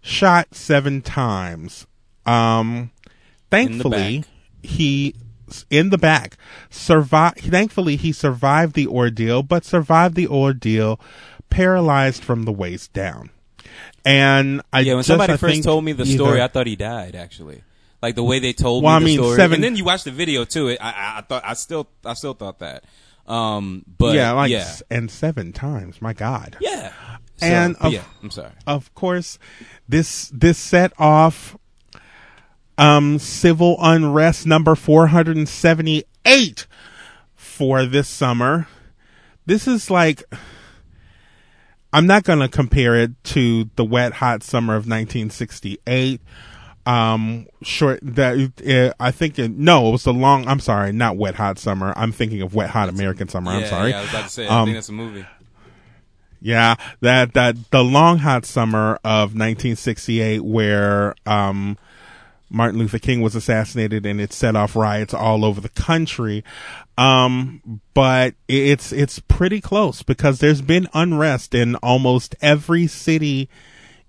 [0.00, 1.86] shot seven times.
[2.26, 2.90] Um,
[3.50, 4.28] thankfully, back.
[4.62, 5.14] he
[5.70, 6.36] in the back
[6.70, 7.40] survived.
[7.40, 11.00] Thankfully, he survived the ordeal, but survived the ordeal
[11.50, 13.30] paralyzed from the waist down.
[14.04, 16.66] And I Yeah, when just, somebody I first told me the either- story, I thought
[16.66, 17.14] he died.
[17.14, 17.62] Actually,
[18.04, 19.84] like the way they told Well, me I the mean, story, seven- and then you
[19.84, 20.68] watch the video too.
[20.68, 22.84] It, I, I, I thought, I still, I still thought that.
[23.26, 26.02] Um, but yeah, like yeah, and seven times.
[26.02, 26.58] My God.
[26.60, 26.92] yeah.
[27.36, 28.52] So, And of- yeah, I'm sorry.
[28.66, 29.38] of course,
[29.88, 31.56] this this set off
[32.76, 36.66] um civil unrest number 478
[37.34, 38.68] for this summer.
[39.46, 40.22] This is like
[41.92, 46.20] I'm not going to compare it to the wet hot summer of 1968.
[46.86, 51.16] Um short that uh, I think it, no, it was the long I'm sorry, not
[51.16, 51.92] wet hot summer.
[51.96, 53.52] I'm thinking of wet hot American summer.
[53.52, 53.90] I'm sorry.
[53.90, 54.46] Yeah, I was about to say.
[54.46, 55.26] I Um, think that's a movie.
[56.40, 61.78] Yeah, that that the long hot summer of 1968, where um,
[62.50, 66.44] Martin Luther King was assassinated, and it set off riots all over the country.
[66.98, 73.48] Um, but it's it's pretty close because there's been unrest in almost every city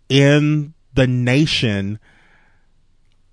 [0.10, 2.00] in the nation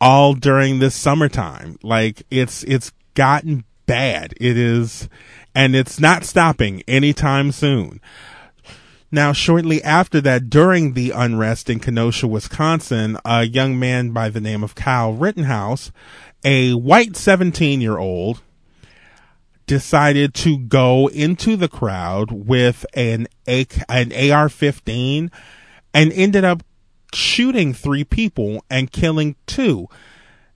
[0.02, 1.78] all during this summertime.
[1.82, 4.34] Like it's it's gotten bad.
[4.38, 5.08] It is,
[5.54, 8.00] and it's not stopping anytime soon.
[9.12, 14.40] Now, shortly after that, during the unrest in Kenosha, Wisconsin, a young man by the
[14.40, 15.92] name of Kyle Rittenhouse,
[16.42, 18.40] a white 17 year old,
[19.66, 25.30] decided to go into the crowd with an, an AR-15
[25.94, 26.64] and ended up
[27.14, 29.88] shooting three people and killing two.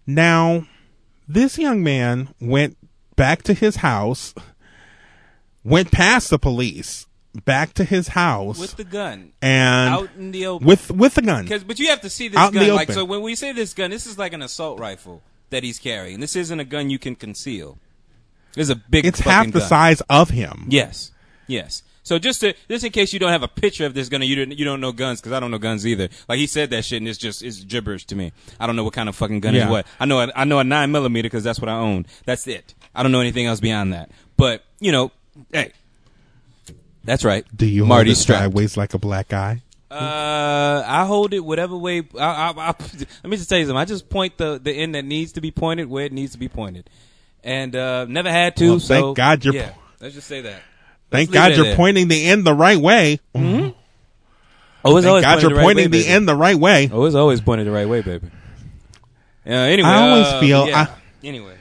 [0.06, 0.66] Now,
[1.28, 2.76] this young man went
[3.16, 4.34] back to his house,
[5.64, 7.06] went past the police,
[7.44, 10.66] back to his house, With the gun and out in the open.
[10.66, 11.44] with with the gun.
[11.44, 12.76] Because, but you have to see this Out in the gun.
[12.76, 15.78] Like, so when we say this gun, this is like an assault rifle that he's
[15.78, 16.20] carrying.
[16.20, 17.78] This isn't a gun you can conceal.
[18.54, 19.04] This is a big.
[19.04, 19.68] It's half the gun.
[19.68, 20.66] size of him.
[20.68, 21.12] Yes,
[21.46, 21.82] yes.
[22.06, 24.36] So just to just in case you don't have a picture of this gun, you
[24.36, 26.08] don't you don't know guns because I don't know guns either.
[26.28, 28.30] Like he said that shit, and it's just it's gibberish to me.
[28.60, 29.64] I don't know what kind of fucking gun Yeah.
[29.64, 29.86] is what.
[29.98, 32.06] I know a, I know a nine millimeter because that's what I own.
[32.24, 32.74] That's it.
[32.94, 34.12] I don't know anything else beyond that.
[34.36, 35.10] But you know,
[35.50, 35.72] hey,
[37.02, 37.44] that's right.
[37.56, 38.40] Do you Marty strapped?
[38.44, 39.62] sideways like a black guy?
[39.90, 42.04] Uh, I hold it whatever way.
[42.16, 43.76] I, I, I, let me just tell you something.
[43.80, 46.38] I just point the the end that needs to be pointed where it needs to
[46.38, 46.88] be pointed,
[47.42, 48.68] and uh, never had to.
[48.70, 49.70] Well, so thank God you're yeah.
[49.70, 50.62] po- Let's just say that.
[51.10, 51.76] Thank God you're there.
[51.76, 53.20] pointing the end the right way.
[53.34, 56.08] Oh, it's Thank always God you're the right pointing way, the baby.
[56.08, 56.88] end the right way.
[56.92, 58.28] Oh, it's always pointed the right way, baby.
[59.46, 60.86] Uh, anyway, I always uh, feel- yeah.
[60.88, 61.52] I- anyway.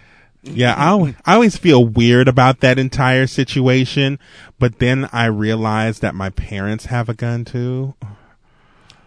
[0.47, 4.19] Yeah, I, I always feel weird about that entire situation,
[4.59, 7.95] but then I realize that my parents have a gun too.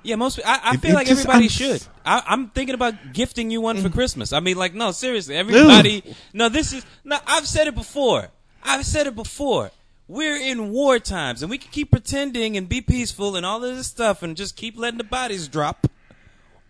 [0.02, 0.40] Yeah, most.
[0.44, 1.82] I, I It- feel it like just- everybody I'm should.
[2.04, 4.32] I, am thinking about gifting you one for Christmas.
[4.32, 6.02] I mean, like, no, seriously, everybody.
[6.32, 6.84] No, this is.
[7.04, 8.28] No, I've said it before.
[8.64, 9.70] I've said it before.
[10.08, 13.76] We're in war times, and we can keep pretending and be peaceful and all of
[13.76, 15.86] this stuff, and just keep letting the bodies drop,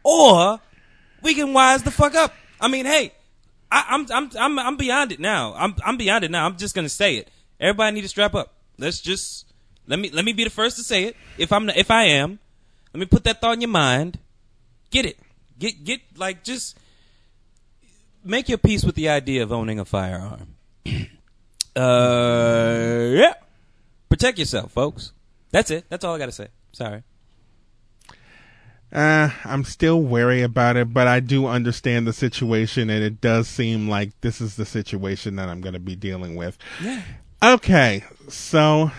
[0.02, 0.60] or
[1.22, 2.34] we can wise the fuck up.
[2.60, 3.12] I mean, hey,
[3.70, 5.54] I, I'm I'm I'm I'm beyond it now.
[5.56, 6.46] I'm I'm beyond it now.
[6.46, 7.30] I'm just gonna say it.
[7.60, 8.54] Everybody need to strap up.
[8.76, 9.46] Let's just
[9.86, 11.16] let me let me be the first to say it.
[11.38, 12.40] If I'm if I am,
[12.92, 14.18] let me put that thought in your mind.
[14.90, 15.18] Get it.
[15.58, 16.76] Get get like just
[18.24, 20.56] make your peace with the idea of owning a firearm.
[21.78, 23.34] uh yeah.
[24.08, 25.12] Protect yourself, folks.
[25.50, 25.84] That's it.
[25.88, 26.48] That's all I got to say.
[26.72, 27.02] Sorry.
[28.90, 33.46] Uh, I'm still wary about it, but I do understand the situation, and it does
[33.46, 36.56] seem like this is the situation that I'm going to be dealing with.
[36.82, 37.02] Yeah.
[37.42, 38.90] Okay, so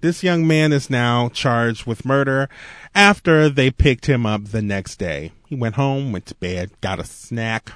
[0.00, 2.48] this young man is now charged with murder
[2.94, 5.32] after they picked him up the next day.
[5.46, 7.72] He went home, went to bed, got a snack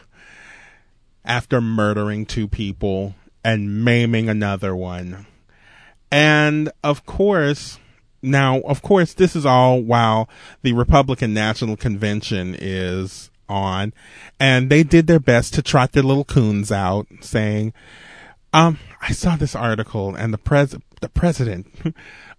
[1.24, 5.26] after murdering two people and maiming another one.
[6.10, 7.78] And of course,
[8.22, 10.28] now, of course, this is all while
[10.62, 13.92] the Republican National Convention is on,
[14.38, 17.72] and they did their best to trot their little coons out, saying,
[18.52, 21.66] um, I saw this article, and the pres the president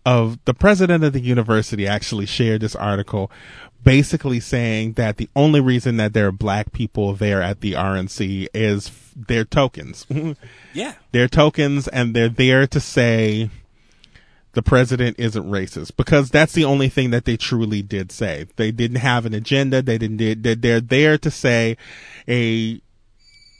[0.05, 3.31] of the president of the university actually shared this article,
[3.83, 8.47] basically saying that the only reason that there are black people there at the RNC
[8.53, 10.05] is f- their tokens.
[10.73, 10.93] Yeah.
[11.11, 13.49] they're tokens, and they're there to say
[14.53, 18.47] the president isn't racist because that's the only thing that they truly did say.
[18.55, 19.81] They didn't have an agenda.
[19.83, 20.41] They didn't.
[20.41, 21.77] They're, they're there to say
[22.27, 22.81] a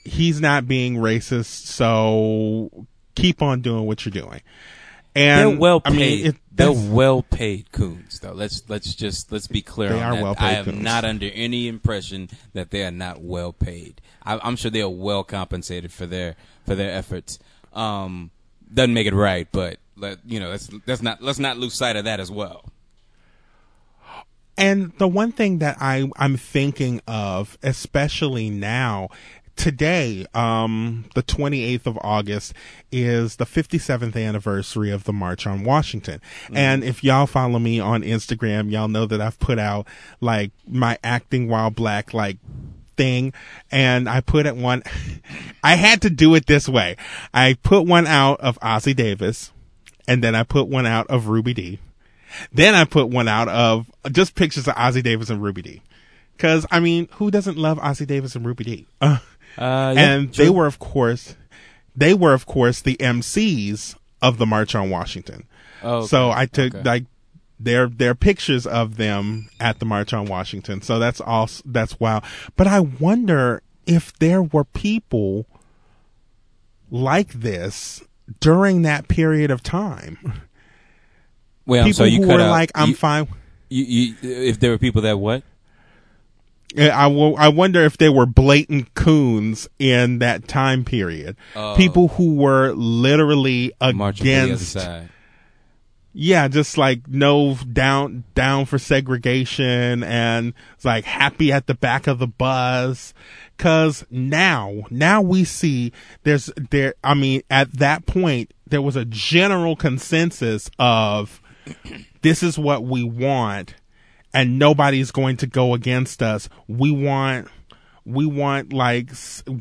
[0.06, 1.65] he's not being racist.
[1.67, 4.41] So keep on doing what you're doing.
[5.15, 5.91] And They're well paid.
[5.93, 6.17] I paid.
[6.17, 8.32] mean, it, They're well paid coons, though.
[8.34, 9.89] Let's let's just let's be clear.
[9.89, 10.82] They on are well-paid I am coons.
[10.82, 14.02] not under any impression that they are not well paid.
[14.23, 17.38] I, I'm sure they are well compensated for their for their efforts.
[17.73, 18.32] Um,
[18.73, 21.95] doesn't make it right, but let you know let's let's not let's not lose sight
[21.95, 22.65] of that as well.
[24.58, 29.10] And the one thing that I I'm thinking of, especially now,
[29.56, 32.54] today, um, the 28th of August
[32.92, 36.22] is the 57th anniversary of the March on Washington.
[36.52, 39.88] And if y'all follow me on Instagram, y'all know that I've put out
[40.22, 42.38] like my acting while black, like
[42.96, 43.34] thing
[43.72, 44.84] and I put it one
[45.63, 46.96] I had to do it this way.
[47.34, 49.52] I put one out of Ossie Davis
[50.08, 51.80] and then I put one out of Ruby Dee.
[52.52, 55.82] Then I put one out of just pictures of Ossie Davis and Ruby Dee.
[56.38, 58.88] Cause I mean, who doesn't love Ossie Davis and Ruby Dee?
[59.00, 59.20] Uh,
[59.58, 61.36] Uh, and they were of course,
[61.96, 65.44] they were of course the MCs of the March on Washington.
[65.84, 66.08] Oh, okay.
[66.08, 66.84] So I took Okay.
[66.84, 67.04] like
[67.60, 70.82] their their pictures of them at the March on Washington.
[70.82, 71.50] So that's all.
[71.66, 72.22] That's wow.
[72.56, 75.46] But I wonder if there were people
[76.89, 78.02] like this
[78.39, 80.18] during that period of time.
[81.68, 83.28] I'm people sorry, you who were like, "I'm you, fine."
[83.70, 85.44] You, you, if there were people that what?
[86.78, 91.36] Uh, I, wo- I wonder if there were blatant coons in that time period.
[91.56, 91.76] Oh.
[91.76, 94.78] people who were literally Marching for the other against
[96.15, 100.54] yeah, just like no down down for segregation and
[100.84, 103.13] like happy at the back of the bus.
[103.58, 106.94] Cause now, now we see there's there.
[107.04, 111.42] I mean, at that point, there was a general consensus of
[112.21, 113.74] this is what we want,
[114.34, 116.50] and nobody's going to go against us.
[116.67, 117.48] We want.
[118.06, 119.12] We want like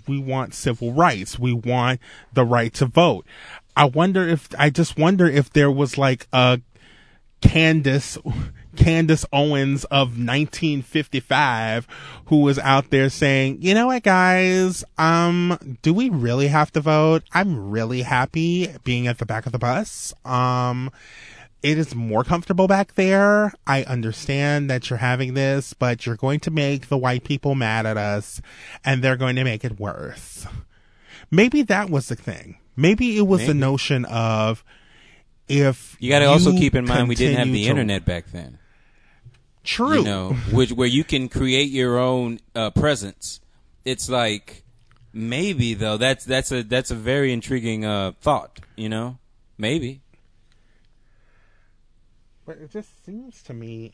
[0.08, 1.38] we want civil rights.
[1.38, 2.00] We want
[2.32, 3.24] the right to vote.
[3.76, 6.60] I wonder if I just wonder if there was like a
[7.40, 8.18] Candace
[8.76, 11.86] Candace Owens of 1955
[12.26, 16.80] who was out there saying, "You know what guys, um do we really have to
[16.80, 17.22] vote?
[17.32, 20.14] I'm really happy being at the back of the bus.
[20.24, 20.90] Um
[21.62, 23.52] it is more comfortable back there.
[23.66, 27.86] I understand that you're having this, but you're going to make the white people mad
[27.86, 28.40] at us
[28.84, 30.46] and they're going to make it worse."
[31.30, 32.58] Maybe that was the thing.
[32.76, 34.62] Maybe it was the notion of
[35.48, 38.26] if You got to also keep in mind we didn't have the to- internet back
[38.32, 38.58] then.
[39.64, 39.98] True.
[39.98, 43.40] You know, which where you can create your own uh, presence.
[43.84, 44.64] It's like
[45.12, 48.60] maybe though that's that's a that's a very intriguing uh, thought.
[48.76, 49.18] You know,
[49.56, 50.01] maybe.
[52.46, 53.92] But it just seems to me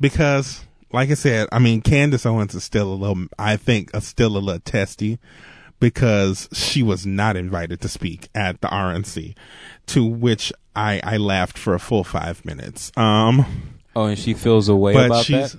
[0.00, 4.00] because, like I said, I mean, Candace Owens is still a little, I think, uh,
[4.00, 5.18] still a little testy
[5.80, 9.34] because she was not invited to speak at the RNC,
[9.88, 12.90] to which I I laughed for a full five minutes.
[12.96, 13.44] Um,
[13.96, 15.54] Oh, and she feels a way but about that.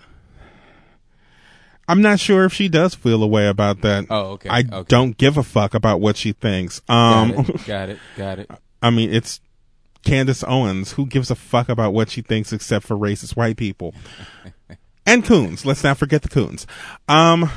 [1.87, 4.07] I'm not sure if she does feel a way about that.
[4.09, 4.83] Oh, okay, I okay.
[4.87, 6.79] don't give a fuck about what she thinks.
[6.81, 7.65] Got Um, it.
[7.65, 7.99] Got it.
[8.17, 8.49] Got it.
[8.81, 9.39] I mean, it's
[10.05, 10.93] Candace Owens.
[10.93, 13.93] Who gives a fuck about what she thinks except for racist white people?
[15.05, 15.65] and coons.
[15.65, 16.65] Let's not forget the coons.
[17.09, 17.49] Um,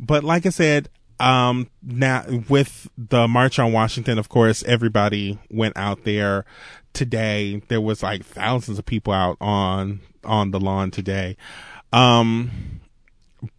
[0.00, 0.88] but like I said,
[1.20, 6.44] um, now with the March on Washington, of course, everybody went out there
[6.92, 7.62] today.
[7.68, 11.36] There was like thousands of people out on, on the lawn today.
[11.92, 12.80] Um,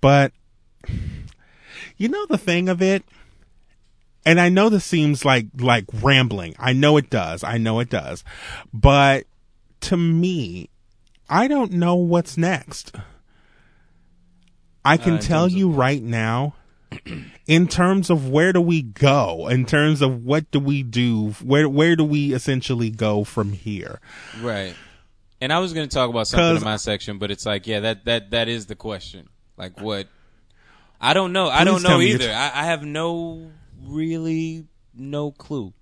[0.01, 0.33] but
[1.97, 3.03] you know, the thing of it,
[4.25, 6.55] and I know this seems like like rambling.
[6.59, 7.43] I know it does.
[7.43, 8.23] I know it does.
[8.73, 9.25] But
[9.81, 10.69] to me,
[11.29, 12.95] I don't know what's next.
[14.83, 16.53] I can Uh, tell of you right now
[17.47, 19.47] in terms of where do we go?
[19.47, 21.31] In terms of what do we do?
[21.43, 23.99] Where where do we essentially go from here?
[24.41, 24.75] Right.
[25.41, 27.81] And I was going to talk about something in my section, but it's like, yeah,
[27.81, 29.27] that that that is the question.
[29.57, 30.07] Like, what?
[31.01, 31.49] I don't know.
[31.49, 32.31] I don't know either.
[32.31, 33.51] I have no
[33.83, 35.73] really no clue.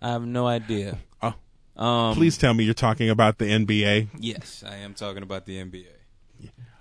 [0.00, 0.98] I have no idea.
[1.78, 4.08] Oh, Um, please tell me you're talking about the NBA.
[4.18, 5.84] Yes, I am talking about the NBA.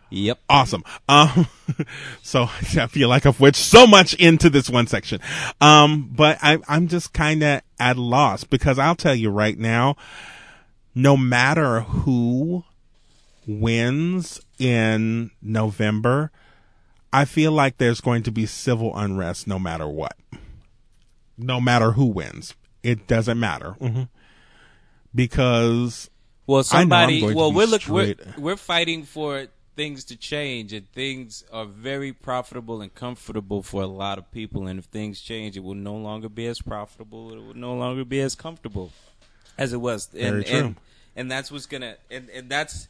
[0.09, 0.39] Yep.
[0.47, 0.83] Awesome.
[1.09, 1.47] Um,
[2.21, 2.43] so
[2.77, 5.19] I feel like I've wedged so much into this one section.
[5.59, 9.57] Um, but I, I'm just kind of at a loss because I'll tell you right
[9.57, 9.97] now,
[10.93, 12.63] no matter who
[13.45, 16.31] wins in November,
[17.15, 20.17] I feel like there's going to be civil unrest no matter what.
[21.37, 22.55] No matter who wins.
[22.83, 23.75] It doesn't matter.
[23.79, 24.09] Mhm.
[25.13, 26.09] Because
[26.47, 27.19] Well, I know I'm somebody.
[27.21, 31.43] going to Well, be we're look we're, we're fighting for things to change, and things
[31.51, 34.67] are very profitable and comfortable for a lot of people.
[34.67, 37.33] And if things change, it will no longer be as profitable.
[37.33, 38.91] It will no longer be as comfortable
[39.57, 40.09] as it was.
[40.13, 40.57] And, Very true.
[40.57, 40.75] And,
[41.15, 41.95] and that's what's gonna.
[42.11, 42.87] And, and that's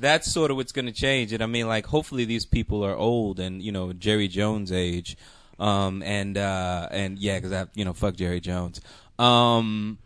[0.00, 1.32] that's sort of what's gonna change.
[1.32, 5.16] And I mean, like, hopefully these people are old and you know Jerry Jones age.
[5.58, 8.80] Um and uh and yeah, because I you know fuck Jerry Jones.
[9.18, 9.98] Um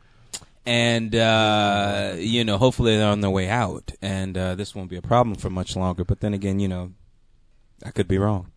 [0.65, 4.97] and uh, you know, hopefully they're on their way out, and uh, this won't be
[4.97, 6.05] a problem for much longer.
[6.05, 6.93] But then again, you know,
[7.85, 8.52] I could be wrong.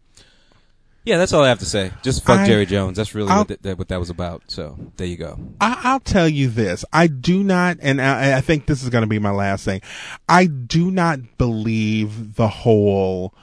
[1.06, 1.92] Yeah, that's all I have to say.
[2.04, 2.98] Just fuck I- Jerry Jones.
[2.98, 4.44] That's really what, th- that, what that was about.
[4.48, 5.40] So there you go.
[5.62, 6.84] I, I'll tell you this.
[6.92, 9.82] I do not, and I, I think this is going to be my last thing.
[10.28, 13.34] I do not believe the whole,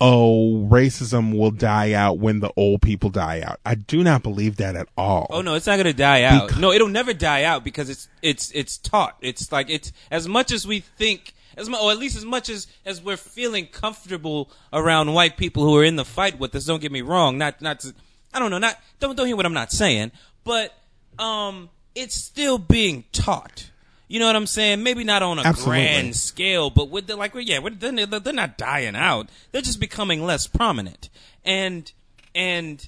[0.00, 3.60] oh, racism will die out when the old people die out.
[3.66, 5.26] I do not believe that at all.
[5.30, 6.48] Oh no, it's not gonna die out.
[6.48, 9.16] Because- no, it'll never die out because it's it's it's taught.
[9.20, 12.48] It's like it's as much as we think, as mu- or at least as much
[12.48, 16.64] as as we're feeling comfortable around white people who are in the fight with us.
[16.64, 17.38] Don't get me wrong.
[17.38, 17.94] Not not to,
[18.32, 18.58] I don't know.
[18.58, 20.12] Not don't don't hear what I'm not saying.
[20.44, 20.74] But
[21.18, 23.70] um, it's still being taught.
[24.08, 24.82] You know what I'm saying?
[24.82, 25.84] Maybe not on a Absolutely.
[25.84, 29.30] grand scale, but with the like, yeah, we're, they're, they're not dying out.
[29.52, 31.08] They're just becoming less prominent,
[31.46, 31.90] and
[32.34, 32.86] and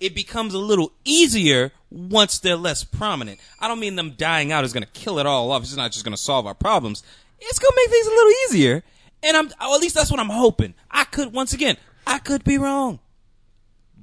[0.00, 3.40] it becomes a little easier once they're less prominent.
[3.58, 5.62] I don't mean them dying out is going to kill it all off.
[5.62, 7.02] It's not just going to solve our problems.
[7.40, 8.82] It's going to make things a little easier,
[9.22, 10.74] and I'm or at least that's what I'm hoping.
[10.90, 11.76] I could once again,
[12.06, 12.98] I could be wrong,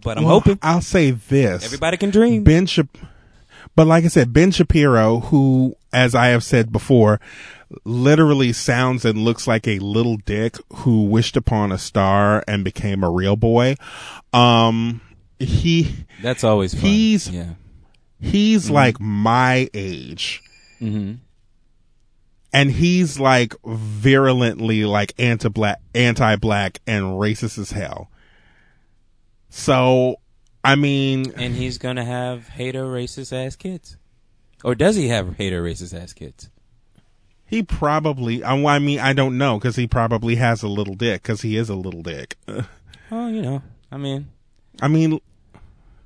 [0.03, 1.65] but I'm Well, hoping I'll say this.
[1.65, 2.43] everybody can dream.
[2.43, 2.97] Ben Shap-
[3.75, 7.19] but like I said, Ben Shapiro, who, as I have said before,
[7.85, 13.03] literally sounds and looks like a little dick who wished upon a star and became
[13.03, 13.75] a real boy.
[14.31, 15.01] Um,
[15.39, 16.81] he, That's always fun.
[16.81, 17.53] He's- yeah.
[18.21, 20.43] he's like my age.
[20.79, 21.13] Mm-hmm.
[22.53, 28.11] And he's like virulently like anti-black, anti-black and racist as hell.
[29.49, 30.17] So,
[30.63, 33.97] I mean, And he's gonna have hater racist ass kids.
[34.63, 36.49] Or does he have hater racist ass kids?
[37.45, 38.43] He probably.
[38.43, 41.69] I mean, I don't know because he probably has a little dick because he is
[41.69, 42.37] a little dick.
[43.11, 43.61] Oh, you know.
[43.91, 44.29] I mean,
[44.81, 45.19] I mean,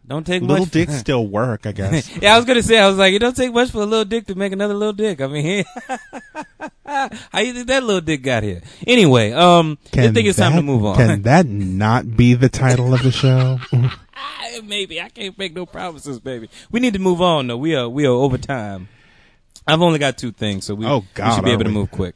[0.08, 0.72] don't take little much.
[0.72, 1.66] dicks still work.
[1.66, 2.10] I guess.
[2.22, 4.06] yeah, I was gonna say, I was like, it don't take much for a little
[4.06, 5.20] dick to make another little dick.
[5.22, 5.66] I mean,
[6.86, 8.62] how you think that little dick got here?
[8.86, 10.96] Anyway, um, I think it's time to move on.
[10.96, 13.60] Can that not be the title of the show?
[14.64, 16.50] Maybe I can't make no promises, baby.
[16.72, 17.58] We need to move on though.
[17.58, 18.88] We are we are over time.
[19.68, 21.92] I've only got two things, so we, Oh, we God, should be able to move
[21.92, 22.16] quick.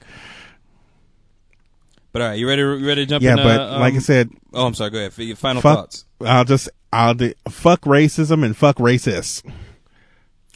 [2.12, 2.62] But all right, you ready?
[2.62, 3.28] You ready to jump in?
[3.28, 3.43] yeah, in?
[3.43, 4.89] but uh, like I um, said, oh, I'm sorry.
[4.89, 5.14] Go ahead.
[5.14, 5.78] For your final fuck.
[5.78, 6.05] thoughts.
[6.22, 9.43] I'll just I'll do fuck racism and fuck racists.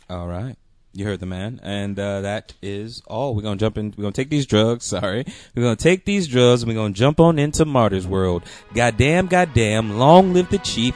[0.10, 0.56] All right.
[0.98, 3.36] You heard the man, and uh, that is all.
[3.36, 3.94] We're gonna jump in.
[3.98, 4.86] We're gonna take these drugs.
[4.96, 8.44] Sorry, we're gonna take these drugs, and we're gonna jump on into Martyrs World.
[8.74, 9.98] Goddamn, goddamn!
[9.98, 10.96] Long live the chief,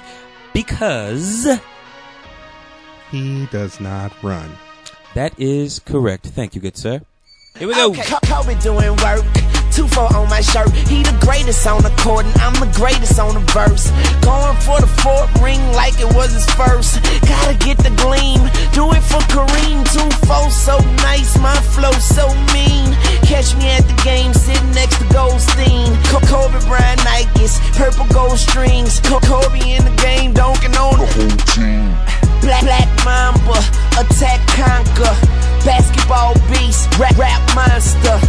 [0.54, 1.50] because
[3.12, 4.50] He does not run.
[5.16, 6.28] that is correct.
[6.28, 7.02] Thank you, good sir.
[7.58, 7.90] Here we go.
[7.90, 9.49] Okay, Co- Kobe doing work.
[9.72, 10.72] Two four on my shirt.
[10.72, 13.90] He the greatest on the court, and I'm the greatest on the verse.
[14.26, 17.00] Going for the fourth ring like it was his first.
[17.24, 18.42] Gotta get the gleam.
[18.74, 19.86] Do it for Kareem.
[19.94, 22.92] Two four so nice, my flow so mean.
[23.24, 25.94] Catch me at the game, sitting next to Goldstein.
[26.10, 29.00] Co- Kobe Bryant Nikes, purple gold strings.
[29.02, 31.94] Co- Kobe in the game, dunking on the whole team.
[32.42, 33.60] Black, black Mamba,
[34.02, 35.14] attack conquer.
[35.66, 38.20] Basketball beast, rap, rap monster.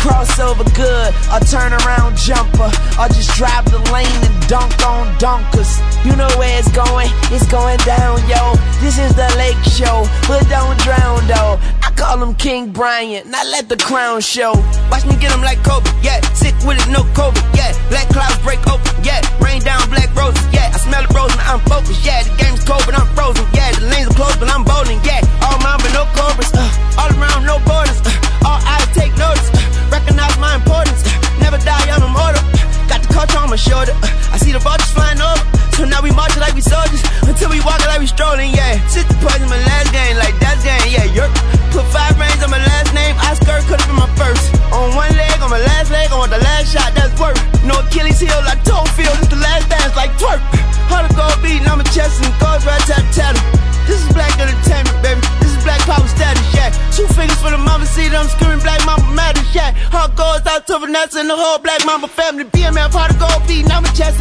[0.00, 2.70] Crossover good, a turnaround jumper.
[2.98, 5.76] Or just drive the lane and dunk on dunkers.
[6.04, 8.56] You know where it's going, it's going down, yo.
[8.80, 11.60] This is the lake show, but don't drown, though.
[11.84, 14.52] I call him King Bryant, not let the crown show.
[14.90, 16.20] Watch me get him like Kobe, yeah.
[16.32, 17.76] Sick with it, no COVID, yeah.
[17.90, 19.20] Black clouds break open, yeah.
[19.44, 20.72] Rain down black roses, yeah.
[20.72, 22.22] I smell the rose and I'm focused, yeah.
[22.24, 23.72] The game's cold, but I'm frozen, yeah.
[23.72, 25.20] The lanes are closed, but I'm bowling, yeah.
[25.44, 26.79] All mine, but no cobras, uh.
[26.98, 28.46] All around, no borders, uh.
[28.48, 29.92] All eyes take notice, uh.
[29.92, 31.40] Recognize my importance, uh.
[31.40, 32.42] Never die, I'm immortal.
[32.88, 33.94] Got the culture on my shoulder.
[34.32, 35.42] I see the vultures flying over.
[35.78, 38.76] So now we marching like we soldiers, until we walking like we strolling, yeah.
[38.86, 41.08] Sister poison my last game, like that's game, yeah.
[41.16, 41.32] Yerp.
[41.72, 44.52] Put five rings on my last name, Oscar could've been my first.
[44.74, 47.38] On one leg, on my last leg, on the last shot, that's work.
[47.64, 50.42] No Achilles heel, like toe field, it's the last dance, like twerk.
[50.90, 53.38] Hundred gold beating on my chest and goes right tap tap.
[53.86, 55.22] This is black entertainment, baby.
[55.40, 56.70] This is black power status, yeah.
[56.92, 59.72] Two fingers for the mama, see them screaming black mama matters, yeah.
[59.90, 62.44] Heart goes out to Vanessa and the whole black mama family.
[62.44, 64.20] BML part of gold beating on my chest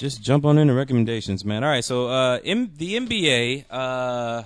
[0.00, 1.62] just jump on into recommendations, man.
[1.62, 4.44] All right, so uh, M- the NBA, uh, I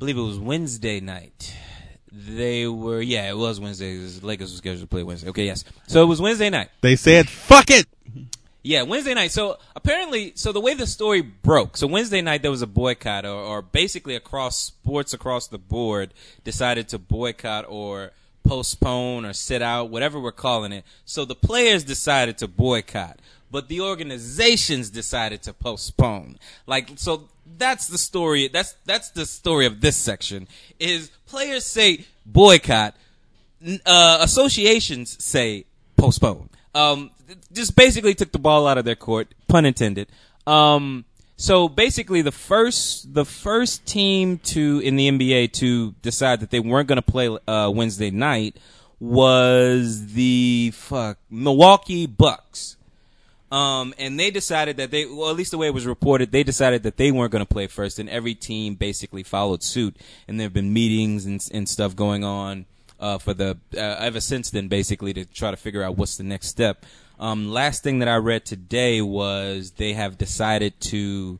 [0.00, 1.54] believe it was Wednesday night.
[2.10, 3.96] They were, yeah, it was Wednesday.
[3.96, 5.28] The Lakers were scheduled to play Wednesday.
[5.28, 5.62] Okay, yes.
[5.86, 6.70] So it was Wednesday night.
[6.80, 7.86] They said, fuck it!
[8.64, 9.30] Yeah, Wednesday night.
[9.30, 13.24] So apparently, so the way the story broke, so Wednesday night there was a boycott,
[13.24, 16.12] or, or basically across sports across the board
[16.42, 18.10] decided to boycott or
[18.44, 20.84] postpone or sit out, whatever we're calling it.
[21.04, 23.20] So the players decided to boycott,
[23.50, 26.38] but the organizations decided to postpone.
[26.66, 28.48] Like, so that's the story.
[28.48, 30.48] That's that's the story of this section.
[30.78, 32.94] Is players say boycott,
[33.86, 35.64] uh, associations say
[35.96, 36.50] postpone.
[36.74, 37.10] Um,
[37.52, 40.08] just basically took the ball out of their court, pun intended.
[40.46, 41.04] Um,
[41.36, 46.60] so basically, the first the first team to in the NBA to decide that they
[46.60, 48.56] weren't going to play uh, Wednesday night
[49.00, 52.76] was the fuck Milwaukee Bucks.
[53.50, 56.42] Um, and they decided that they, well, at least the way it was reported, they
[56.42, 59.96] decided that they weren't going to play first, and every team basically followed suit.
[60.26, 62.66] And there have been meetings and, and stuff going on
[63.00, 66.24] uh, for the uh, ever since then, basically to try to figure out what's the
[66.24, 66.84] next step.
[67.18, 71.38] Um, last thing that I read today was they have decided to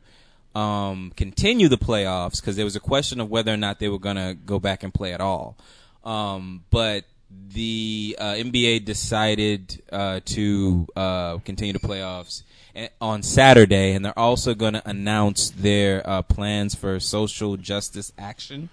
[0.55, 3.99] um, continue the playoffs because there was a question of whether or not they were
[3.99, 5.55] going to go back and play at all.
[6.03, 12.43] Um, but the uh, NBA decided uh, to uh, continue the playoffs
[13.01, 18.69] on Saturday, and they're also going to announce their uh, plans for social justice action.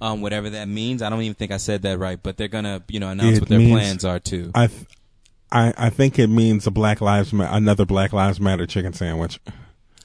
[0.00, 2.82] Um, whatever that means, I don't even think I said that right, but they're gonna,
[2.88, 4.50] you know, announce It what their plans are too.
[4.52, 4.86] I, th-
[5.52, 9.38] I, I think it means a Black Lives Ma- another Black Lives Matter chicken sandwich.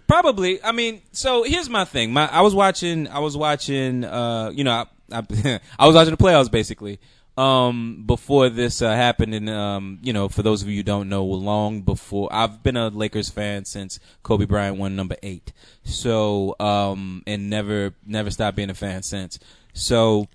[0.06, 0.64] Probably.
[0.64, 2.14] I mean, so here's my thing.
[2.14, 3.08] My I was watching.
[3.08, 4.04] I was watching.
[4.04, 7.00] Uh, you know, I, I, I was watching the playoffs basically.
[7.38, 11.08] Um, before this uh, happened, and um, you know, for those of you who don't
[11.08, 15.54] know, long before I've been a Lakers fan since Kobe Bryant won number eight.
[15.84, 19.38] So, um, and never never stopped being a fan since.
[19.74, 20.28] So,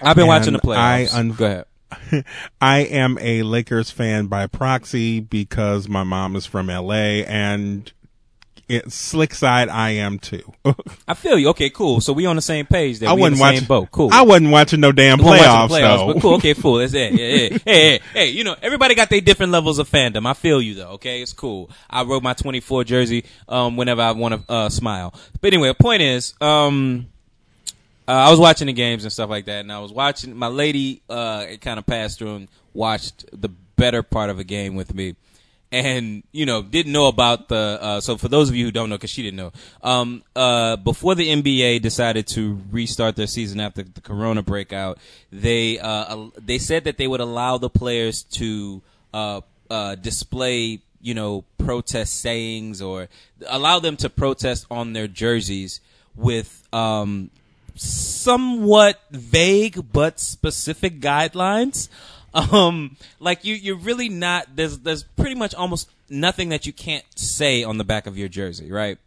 [0.00, 1.14] I've been watching the And I playoffs.
[1.14, 2.24] un- Go ahead.
[2.60, 7.92] I am a Lakers fan by proxy because my mom is from LA and
[8.68, 10.52] it, slick side I am too.
[11.08, 11.48] I feel you.
[11.50, 12.00] Okay, cool.
[12.00, 12.98] So we on the same page.
[12.98, 13.08] There.
[13.08, 13.90] I we wasn't the watching same boat.
[13.90, 14.10] Cool.
[14.12, 16.12] I wasn't watching no damn We won't watch playoffs, playoffs, though.
[16.14, 16.34] but cool.
[16.34, 16.76] Okay, cool.
[16.76, 17.12] That's it.
[17.12, 17.34] Yeah, yeah.
[17.34, 20.26] hey, hey, hey, you know, everybody got their different levels of fandom.
[20.26, 20.90] I feel you though.
[20.90, 21.70] Okay, it's cool.
[21.88, 25.14] I wrote my 24 jersey um, whenever I want to uh, smile.
[25.40, 27.06] But anyway, the point is, um,
[28.06, 30.34] uh, I was watching the games and stuff like that, and I was watching.
[30.34, 34.74] My lady uh, kind of passed through and watched the better part of a game
[34.74, 35.14] with me,
[35.70, 37.78] and you know didn't know about the.
[37.80, 39.52] Uh, so for those of you who don't know, because she didn't know,
[39.82, 44.98] um, uh, before the NBA decided to restart their season after the Corona breakout,
[45.30, 49.40] they uh, they said that they would allow the players to uh,
[49.70, 53.08] uh, display you know protest sayings or
[53.46, 55.80] allow them to protest on their jerseys
[56.16, 57.30] with um,
[57.74, 61.88] somewhat vague but specific guidelines.
[62.34, 64.54] Um, like you, you're really not.
[64.54, 68.28] There's there's pretty much almost nothing that you can't say on the back of your
[68.28, 68.98] jersey, right?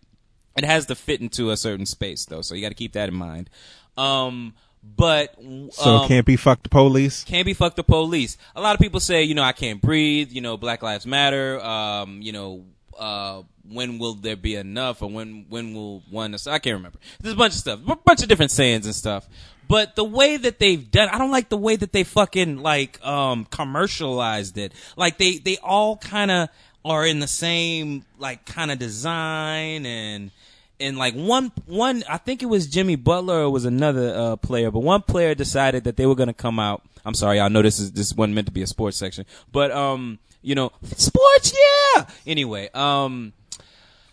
[0.58, 3.10] It has to fit into a certain space though, so you got to keep that
[3.10, 3.50] in mind.
[3.98, 4.54] Um,
[4.84, 5.36] but
[5.72, 7.24] So um, can't be fuck the police.
[7.24, 8.38] can't be fuck the police.
[8.56, 10.32] A lot of people say, you know, I can't breathe.
[10.32, 11.60] You know, Black Lives Matter.
[11.62, 12.66] Um, you know,
[12.98, 16.34] uh, when will there be enough, or when when will one?
[16.34, 17.00] I can't remember.
[17.20, 19.28] There's a bunch of stuff, a bunch of different sayings and stuff.
[19.68, 23.04] But the way that they've done, I don't like the way that they fucking like
[23.06, 24.74] um commercialized it.
[24.96, 26.50] Like they they all kind of
[26.84, 30.32] are in the same like kind of design and
[30.80, 34.72] and like one one I think it was Jimmy Butler or was another uh, player,
[34.72, 36.84] but one player decided that they were going to come out.
[37.06, 39.72] I'm sorry, I know this is this wasn't meant to be a sports section, but
[39.72, 41.54] um, you know, sports,
[41.96, 42.06] yeah.
[42.26, 43.34] Anyway, um,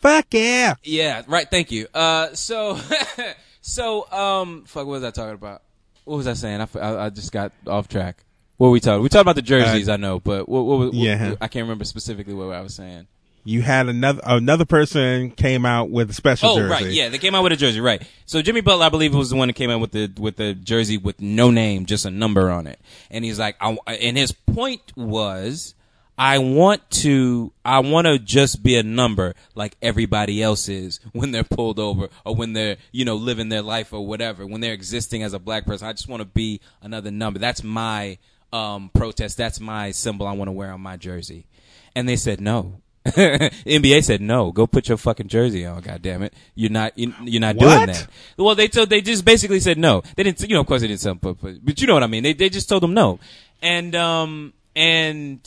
[0.00, 0.74] Fuck yeah.
[0.84, 1.50] yeah, right.
[1.50, 1.88] Thank you.
[1.92, 2.78] Uh, so
[3.68, 5.62] so um, fuck, what was I talking about?
[6.04, 6.60] What was I saying?
[6.62, 8.24] I I just got off track.
[8.56, 9.02] What were we talking?
[9.02, 11.34] We talked about the jerseys, I know, but what, what, what, Yeah.
[11.40, 13.06] I can't remember specifically what I was saying.
[13.44, 16.70] You had another another person came out with a special Oh, jersey.
[16.70, 18.02] right, yeah, they came out with a jersey, right?
[18.26, 20.54] So Jimmy Butler, I believe, was the one that came out with the with the
[20.54, 24.32] jersey with no name, just a number on it, and he's like, I, and his
[24.32, 25.74] point was,
[26.18, 31.30] I want to, I want to just be a number like everybody else is when
[31.30, 34.72] they're pulled over or when they're, you know, living their life or whatever, when they're
[34.72, 35.86] existing as a black person.
[35.86, 37.38] I just want to be another number.
[37.38, 38.18] That's my
[38.52, 39.36] um, protest.
[39.36, 40.26] That's my symbol.
[40.26, 41.46] I want to wear on my jersey,
[41.94, 42.80] and they said no.
[43.06, 44.52] NBA said no.
[44.52, 45.80] Go put your fucking jersey on.
[45.80, 47.86] God damn it, you're not you, you're not doing What?
[47.86, 48.08] that.
[48.36, 50.02] Well, they told they just basically said no.
[50.16, 50.40] They didn't.
[50.42, 51.00] You know, of course they didn't.
[51.00, 52.22] Some, but, but but you know what I mean.
[52.22, 53.18] They they just told them no.
[53.62, 55.40] And um and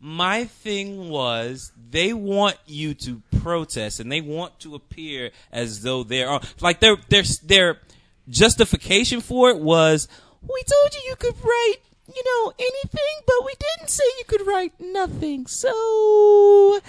[0.00, 6.02] my thing was they want you to protest and they want to appear as though
[6.02, 7.80] they're like their their their
[8.28, 10.08] justification for it was
[10.42, 11.76] we told you you could write
[12.14, 16.80] you know anything but we didn't say you could write nothing so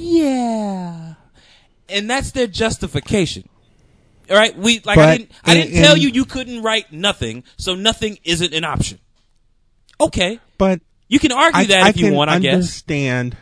[0.00, 1.14] yeah.
[1.88, 3.48] And that's their justification.
[4.30, 4.56] All right?
[4.56, 8.54] We like i didn't i didn't tell you you couldn't write nothing so nothing isn't
[8.54, 8.98] an option.
[10.00, 10.38] Okay.
[10.56, 10.80] But
[11.10, 12.54] you can argue I, that I if you want, I guess.
[12.54, 13.36] understand.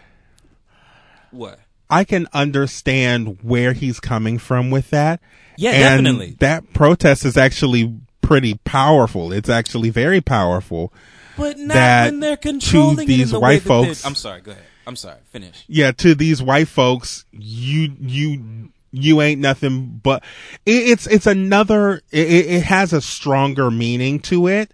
[1.31, 1.61] What?
[1.91, 5.21] I can understand where he's coming from with that.
[5.57, 6.37] Yeah, And definitely.
[6.41, 9.33] That protest is actually pretty powerful.
[9.33, 10.93] It's actually very powerful.
[11.37, 14.41] But not that when they're to controlling in these the white folks- I'm sorry.
[14.41, 14.65] Go ahead.
[14.87, 15.19] I'm sorry.
[15.31, 15.65] Finish.
[15.69, 20.23] Yeah, to these white folks, you you you ain't nothing but
[20.65, 22.01] it, it's it's another.
[22.11, 24.73] It it has a stronger meaning to it.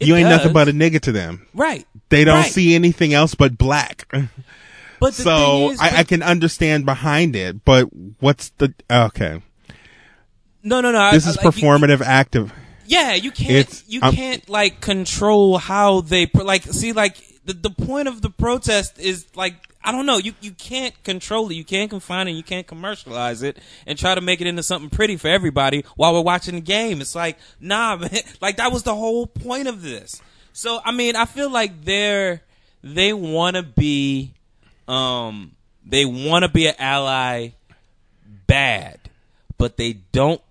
[0.00, 1.46] It you ain't nothing but a nigga to them.
[1.54, 1.86] Right.
[2.08, 2.52] They don't Right.
[2.52, 4.08] see anything else but black.
[5.00, 7.84] But the so thing is, I, I can understand behind it, but
[8.18, 9.40] what's the okay?
[10.64, 11.10] no, no, no.
[11.12, 12.52] This I- is like, you- performative active.
[12.84, 13.50] Yeah, you can't.
[13.52, 16.62] It's- you I'm- can't like control how they like.
[16.64, 20.18] See, like the the point of the protest is like I don't know.
[20.18, 21.54] You you can't control it.
[21.54, 22.32] You can't confine it.
[22.32, 26.12] You can't commercialize it and try to make it into something pretty for everybody while
[26.12, 27.00] we're watching the game.
[27.00, 28.10] It's like nah, man.
[28.40, 30.20] Like that was the whole point of this.
[30.52, 32.42] So I mean, I feel like they're
[32.82, 34.34] they want to be
[34.86, 35.52] um
[35.86, 37.50] they want to be an ally
[38.46, 38.98] bad,
[39.56, 40.42] but they don't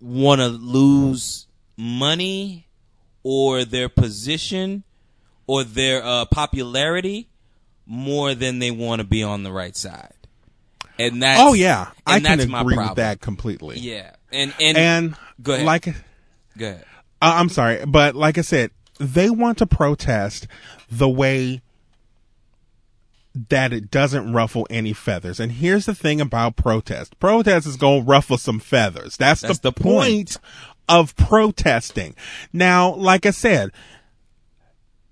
[0.00, 2.66] want to lose money
[3.22, 4.84] or their position
[5.46, 7.28] or their uh, popularity
[7.86, 10.12] more than they want to be on the right side.
[10.98, 12.90] And that's Oh yeah, I can that's my agree problem.
[12.92, 13.78] with that completely.
[13.78, 15.66] Yeah, and and, And Go ahead.
[15.66, 15.84] like,
[16.56, 16.84] go ahead.
[17.22, 20.46] I'm sorry, but like I said, they want to protest
[20.90, 21.60] the way
[23.50, 25.38] that it doesn't ruffle any feathers.
[25.38, 29.16] And here's the thing about protest: protest is going to ruffle some feathers.
[29.18, 29.84] That's, That's the, the point.
[29.84, 30.38] point
[30.88, 32.14] of protesting.
[32.52, 33.70] Now, like I said,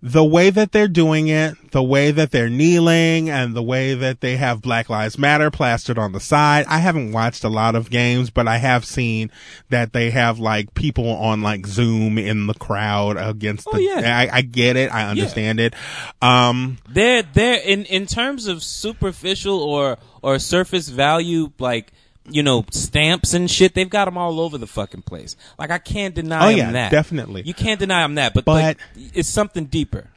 [0.06, 4.20] the way that they're doing it, the way that they're kneeling, and the way that
[4.20, 6.66] they have Black Lives Matter plastered on the side.
[6.68, 9.30] I haven't watched a lot of games, but I have seen
[9.70, 13.82] that they have like people on like Zoom in the crowd against Oh, the.
[13.82, 14.18] yeah.
[14.18, 14.92] I, I get it.
[14.92, 15.72] I understand it.
[16.20, 21.92] Um, They're they're in in terms of superficial or or surface value like
[22.28, 23.74] you know, stamps and shit.
[23.74, 25.36] They've got them all over the fucking place.
[25.58, 26.90] Like I can't deny Oh, yeah, that.
[26.90, 27.42] definitely.
[27.42, 28.34] You can't deny him that.
[28.34, 28.78] But, But- like,
[29.14, 30.10] it's something deeper.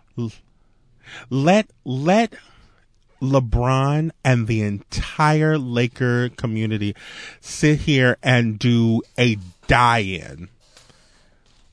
[1.30, 2.34] let let
[3.22, 6.96] LeBron and the entire Laker community
[7.42, 9.38] sit here and do a
[9.68, 10.50] die-in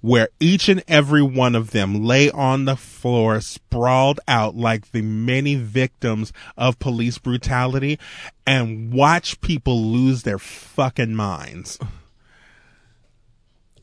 [0.04, 5.00] where each and every one of them lay on the floor sprawled out like the
[5.00, 7.98] many victims of police brutality
[8.46, 11.78] and watch people lose their fucking minds.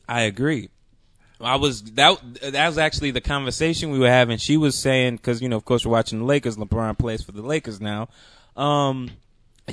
[0.08, 0.68] I agree.
[1.40, 4.38] I was that that was actually the conversation we were having.
[4.38, 6.56] She was saying because you know, of course, we're watching the Lakers.
[6.56, 8.06] LeBron plays for the Lakers now.
[8.56, 9.10] Um,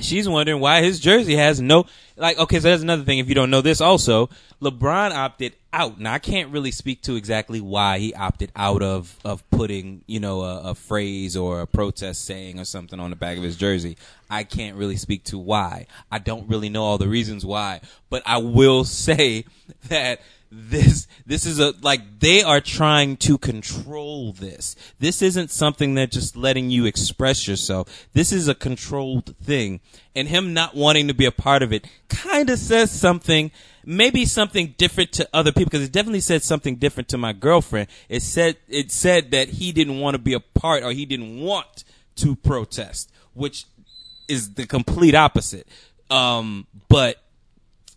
[0.00, 1.86] she's wondering why his jersey has no
[2.16, 2.38] like.
[2.38, 3.18] Okay, so that's another thing.
[3.18, 4.28] If you don't know this, also
[4.62, 6.00] LeBron opted out.
[6.00, 10.20] Now I can't really speak to exactly why he opted out of of putting you
[10.20, 13.56] know a, a phrase or a protest saying or something on the back of his
[13.56, 13.96] jersey.
[14.28, 15.86] I can't really speak to why.
[16.10, 19.44] I don't really know all the reasons why, but I will say
[19.88, 20.20] that
[20.52, 24.74] this this is a like they are trying to control this.
[24.98, 28.08] This isn't something they're just letting you express yourself.
[28.14, 29.80] This is a controlled thing.
[30.16, 33.52] And him not wanting to be a part of it kind of says something
[33.84, 37.86] maybe something different to other people because it definitely said something different to my girlfriend.
[38.08, 41.40] It said it said that he didn't want to be a part or he didn't
[41.40, 41.84] want
[42.16, 43.66] to protest, which
[44.26, 45.68] is the complete opposite.
[46.10, 47.22] Um, but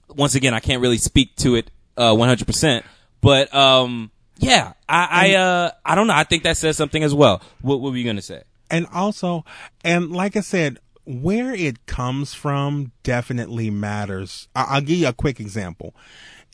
[0.07, 2.83] once again, I can't really speak to it uh 100%.
[3.21, 6.13] But um, yeah, I I uh I don't know.
[6.13, 7.41] I think that says something as well.
[7.61, 8.43] What, what were you gonna say?
[8.71, 9.43] and also
[9.83, 15.13] and like i said where it comes from definitely matters I- i'll give you a
[15.13, 15.93] quick example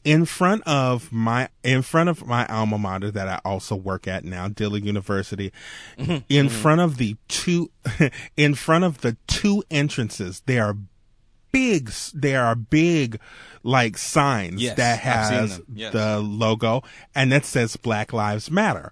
[0.04, 4.26] in front of my in front of my alma mater that i also work at
[4.26, 5.54] now dillard university
[6.28, 7.70] in front of the two
[8.36, 10.76] in front of the two entrances there are
[11.52, 13.20] big there are big
[13.64, 15.62] like signs Yes, that has.
[15.74, 15.92] Yes.
[15.94, 16.84] the logo
[17.16, 18.92] and that says black lives matter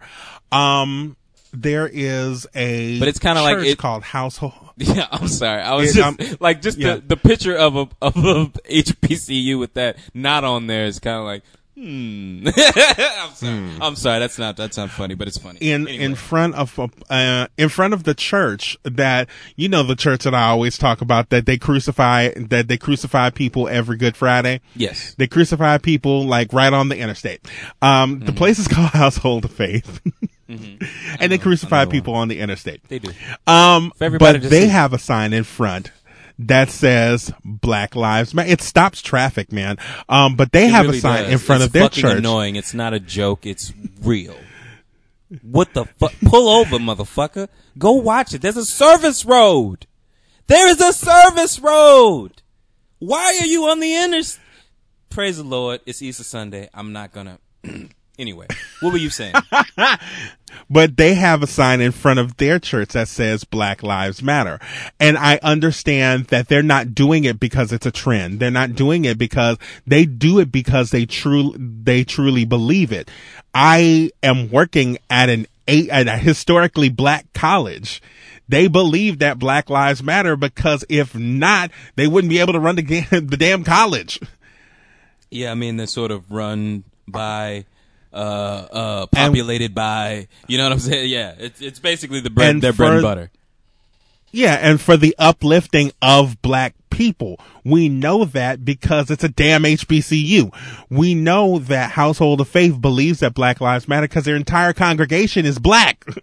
[0.52, 1.16] um
[1.54, 5.62] there is a But it's kinda like it's called household Yeah, I'm sorry.
[5.62, 6.96] I was It, just um, like just yeah.
[6.96, 11.18] the, the picture of a of a HBCU with that not on there is kind
[11.18, 11.44] of like
[11.78, 12.48] hmm.
[12.58, 13.72] I'm sorry.
[13.82, 14.20] I'm sorry.
[14.20, 15.60] That's not that's not funny, but it's funny.
[15.62, 16.04] in Anyway.
[16.04, 16.78] in front of
[17.10, 21.02] uh, in front of the church that you know the church that I always talk
[21.02, 24.62] about that they crucify that they crucify people every Good Friday.
[24.76, 25.14] yes.
[25.18, 27.42] They crucify people like right on the interstate.
[27.82, 30.02] Um, The place is called Household of Faith,
[30.48, 32.82] and they crucify people on the interstate.
[32.88, 33.12] They do.
[33.46, 35.92] Um, but they have a sign in front
[36.40, 38.50] that says Black Lives Matter.
[38.50, 39.78] It stops traffic, man.
[40.08, 41.34] Um, but they It have really a sign does.
[41.34, 42.18] in front It's of their fucking church.
[42.20, 42.56] Annoying.
[42.56, 43.46] It's not a joke.
[43.46, 44.38] It's real.
[45.42, 46.14] What the fuck?
[46.26, 47.50] Pull over, motherfucker.
[47.78, 48.42] Go watch it.
[48.42, 49.86] There's a service road.
[50.48, 52.42] There is a service road.
[53.00, 54.42] Why are you on the interstate?
[55.10, 55.82] Praise the Lord.
[55.86, 56.70] It's Easter Sunday.
[56.74, 57.40] I'm not gonna.
[58.20, 58.48] anyway,
[58.82, 59.34] what were you saying?
[60.70, 64.60] but they have a sign in front of their church that says Black Lives Matter.
[65.00, 68.40] And I understand that they're not doing it because it's a trend.
[68.40, 73.10] They're not doing it because they do it because they truly, they truly believe it.
[73.54, 78.02] I am working at an eight, at a historically black college.
[78.50, 82.76] They believe that Black Lives Matter because if not, they wouldn't be able to run
[82.78, 84.20] the, the damn college.
[85.30, 87.66] yeah, I mean they're sort of run by.
[88.18, 91.10] Uh, uh, populated by, you know what I'm saying?
[91.10, 93.32] Yeah, it's it's basically the bread, And their bread and butter.
[94.32, 97.40] Yeah, and for the uplifting of black people.
[97.64, 100.52] We know that because it's a damn HBCU.
[100.90, 105.46] We know that Household of Faith believes that Black Lives Matter because their entire congregation
[105.46, 106.06] is black.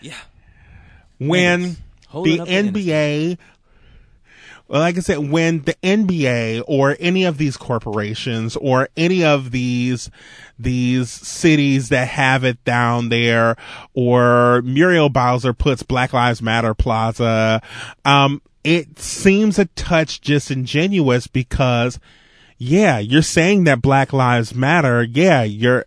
[0.00, 0.12] Yeah,
[1.16, 1.78] when
[2.12, 2.82] the up the industry.
[2.84, 3.38] NBA,
[4.68, 9.50] well, like I said, when the NBA or any of these corporations or any of
[9.50, 10.10] these
[10.58, 13.56] these cities that have it down there,
[13.92, 17.60] or Muriel Bowser puts Black Lives Matter Plaza,
[18.04, 21.98] um, it seems a touch disingenuous because,
[22.56, 25.02] yeah, you're saying that Black Lives Matter.
[25.02, 25.84] Yeah, you're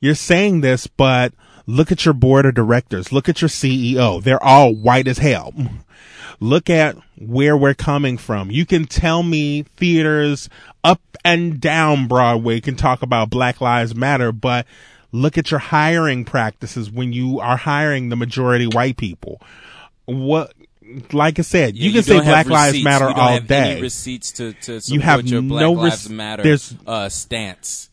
[0.00, 1.32] you're saying this, but
[1.66, 3.12] look at your board of directors.
[3.12, 4.22] Look at your CEO.
[4.22, 5.54] They're all white as hell.
[6.40, 8.50] Look at where we're coming from.
[8.50, 10.48] You can tell me theaters
[10.82, 14.66] up and down Broadway can talk about Black Lives Matter, but
[15.12, 19.40] look at your hiring practices when you are hiring the majority white people.
[20.06, 20.54] What,
[21.12, 22.84] like I said, Yeah, you can say don't Black Lives receipts.
[22.84, 23.80] Matter You all have day.
[23.80, 27.90] Receipts to to support You have your Black no Lives rec- Matter uh, stance.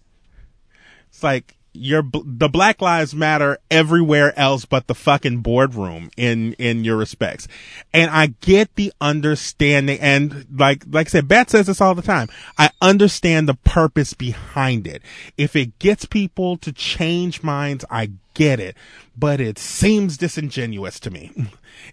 [1.09, 6.53] It's like your bl- the Black Lives Matter everywhere else but the fucking boardroom in
[6.53, 7.47] in your respects.
[7.93, 12.01] And I get the understanding and like like I said, Bat says this all the
[12.01, 12.29] time.
[12.57, 15.01] I understand the purpose behind it.
[15.37, 18.75] If it gets people to change minds, I get it.
[19.17, 21.31] But it seems disingenuous to me.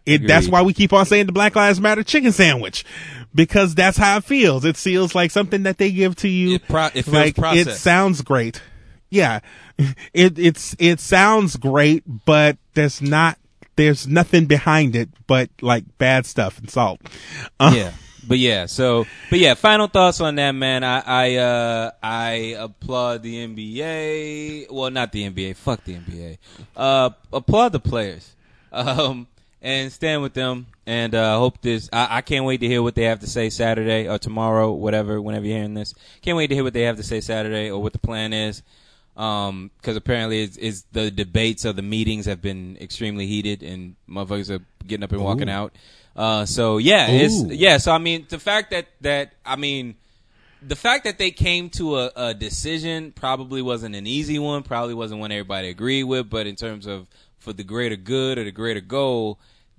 [0.06, 2.84] It that's why we keep on saying the Black Lives Matter chicken sandwich.
[3.34, 4.64] Because that's how it feels.
[4.64, 6.56] It feels like something that they give to you.
[6.56, 8.60] It pro- it feels like it sounds great.
[9.14, 9.40] Yeah.
[10.12, 13.38] It it's it sounds great, but there's not
[13.74, 17.00] there's nothing behind it but like bad stuff and salt.
[17.60, 17.92] Yeah.
[18.26, 20.82] But yeah, so but yeah, final thoughts on that, man.
[20.82, 24.70] I I uh I applaud the NBA.
[24.70, 25.56] Well, not the NBA.
[25.56, 26.38] Fuck the NBA.
[26.76, 28.30] Uh, applaud the players.
[28.74, 29.28] Um,
[29.64, 30.66] and stand with them.
[30.86, 31.88] And uh, hope this.
[31.92, 35.20] I, I can't wait to hear what they have to say Saturday or tomorrow, whatever.
[35.20, 37.80] Whenever you're hearing this, can't wait to hear what they have to say Saturday or
[37.80, 38.62] what the plan is.
[39.16, 43.94] Um, because apparently it's, it's the debates or the meetings have been extremely heated, and
[44.08, 45.72] motherfuckers are getting up and walking out.
[46.16, 47.78] Uh, so yeah, it's yeah.
[47.78, 49.96] So I mean, the fact that that I mean,
[50.62, 54.62] the fact that they came to a, a decision probably wasn't an easy one.
[54.62, 56.30] Probably wasn't one everybody agreed with.
[56.30, 57.08] But in terms of
[57.38, 59.38] for the greater good or the greater goal,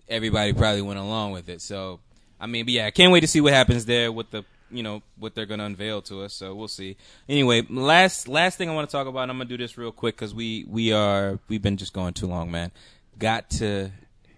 [0.09, 1.61] everybody probably went along with it.
[1.61, 1.99] So
[2.39, 4.83] I mean, but yeah, I can't wait to see what happens there with the you
[4.83, 6.33] know what they're going to unveil to us.
[6.33, 6.97] So we'll see.
[7.29, 9.21] Anyway, last last thing I want to talk about.
[9.21, 12.13] and I'm gonna do this real quick because we we are we've been just going
[12.13, 12.71] too long, man.
[13.17, 13.91] Got to.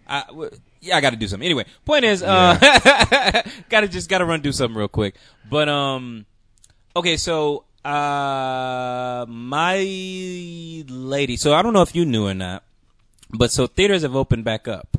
[0.07, 1.45] I, w- yeah, I got to do something.
[1.45, 2.57] Anyway, point is, uh,
[3.69, 5.15] got to just got to run do something real quick.
[5.49, 6.25] But um,
[6.95, 9.77] okay, so uh, my
[10.87, 11.35] lady.
[11.37, 12.63] So I don't know if you knew or not,
[13.31, 14.97] but so theaters have opened back up.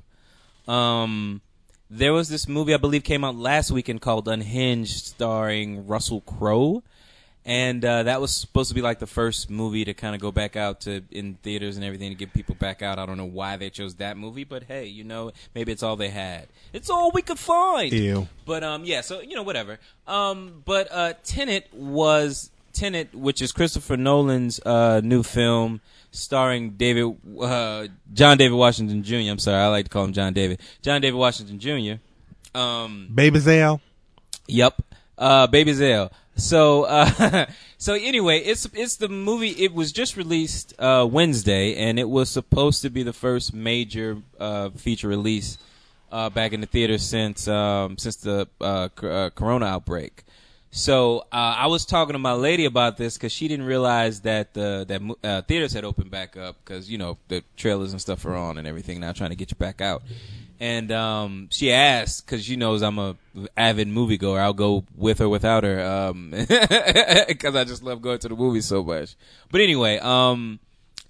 [0.66, 1.40] Um,
[1.90, 6.82] there was this movie I believe came out last weekend called Unhinged, starring Russell Crowe,
[7.44, 10.30] and uh, that was supposed to be like the first movie to kind of go
[10.30, 12.98] back out to in theaters and everything to get people back out.
[12.98, 15.96] I don't know why they chose that movie, but hey, you know, maybe it's all
[15.96, 16.48] they had.
[16.72, 17.92] It's all we could find.
[17.92, 18.28] Ew.
[18.44, 19.78] But um, yeah, so you know, whatever.
[20.06, 25.80] Um, but uh, Tenet was Tenet, which is Christopher Nolan's uh new film
[26.10, 29.30] starring David uh John David Washington Jr.
[29.30, 30.60] I'm sorry, I like to call him John David.
[30.82, 32.58] John David Washington Jr.
[32.58, 33.80] Um, Baby Zale.
[34.46, 34.82] Yep.
[35.16, 36.10] Uh, Baby Zale.
[36.36, 37.46] So, uh,
[37.78, 39.50] so anyway, it's it's the movie.
[39.50, 44.18] It was just released uh, Wednesday, and it was supposed to be the first major
[44.38, 45.58] uh, feature release
[46.12, 50.24] uh, back in the theater since um, since the uh, uh, Corona outbreak.
[50.70, 54.52] So uh, I was talking to my lady about this because she didn't realize that
[54.54, 58.24] the that uh, theaters had opened back up because you know the trailers and stuff
[58.26, 60.02] are on and everything now, trying to get you back out.
[60.60, 63.16] And um, she asked because she knows I'm a
[63.56, 64.40] avid moviegoer.
[64.40, 66.12] I'll go with or without her
[67.28, 69.14] because I just love going to the movies so much.
[69.50, 70.58] But anyway, um,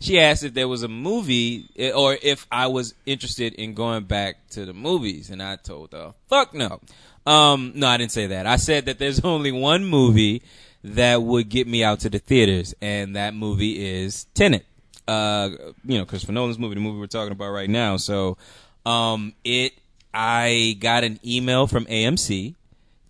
[0.01, 4.05] she asked if there was a movie eh, or if I was interested in going
[4.05, 6.81] back to the movies, and I told her, "Fuck no."
[7.29, 8.47] Um, no, I didn't say that.
[8.47, 10.43] I said that there's only one movie
[10.83, 14.65] that would get me out to the theaters, and that movie is Tenet.
[15.07, 15.51] Uh,
[15.85, 17.99] you know, Christopher Nolan's movie, the movie we're talking about right now.
[17.99, 18.39] So,
[18.87, 19.75] um, it,
[20.15, 22.55] I got an email from AMC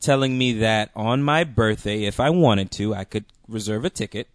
[0.01, 4.29] telling me that on my birthday, if I wanted to, I could reserve a ticket.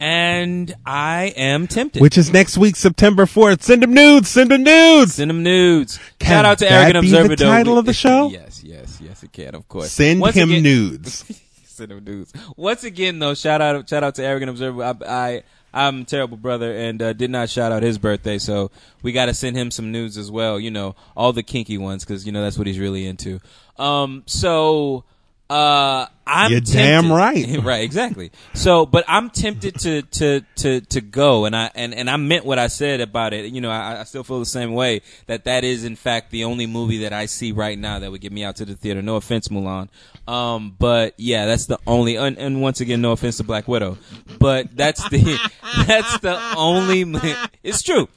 [0.00, 2.00] And I am tempted.
[2.00, 3.62] Which is next week, September 4th.
[3.62, 4.28] Send them nudes.
[4.28, 5.14] Send them nudes.
[5.14, 5.98] Send them nudes.
[6.20, 7.36] Can Shout out to Arrogant be the Observer.
[7.36, 7.44] though.
[7.46, 8.28] title of the show?
[8.28, 9.90] yes, yes, yes, it can, of course.
[9.90, 11.24] Send Once him again- nudes.
[11.64, 12.32] Send him nudes.
[12.56, 14.82] Once again, though, shout out, shout out to Arrogant Observer.
[14.84, 15.42] I, I
[15.72, 18.70] I'm a terrible brother and uh, did not shout out his birthday, so
[19.02, 20.58] we got to send him some nudes as well.
[20.58, 23.40] You know, all the kinky ones because you know that's what he's really into.
[23.78, 25.04] Um, so.
[25.50, 27.58] Uh, I'm You're tempted- damn right.
[27.64, 28.30] right, exactly.
[28.52, 32.44] So, but I'm tempted to to to to go, and I and and I meant
[32.44, 33.50] what I said about it.
[33.50, 36.44] You know, I, I still feel the same way that that is in fact the
[36.44, 39.00] only movie that I see right now that would get me out to the theater.
[39.00, 39.88] No offense, Mulan,
[40.28, 42.16] um, but yeah, that's the only.
[42.16, 43.96] And, and once again, no offense to Black Widow,
[44.38, 45.50] but that's the
[45.86, 47.06] that's the only.
[47.62, 48.08] It's true.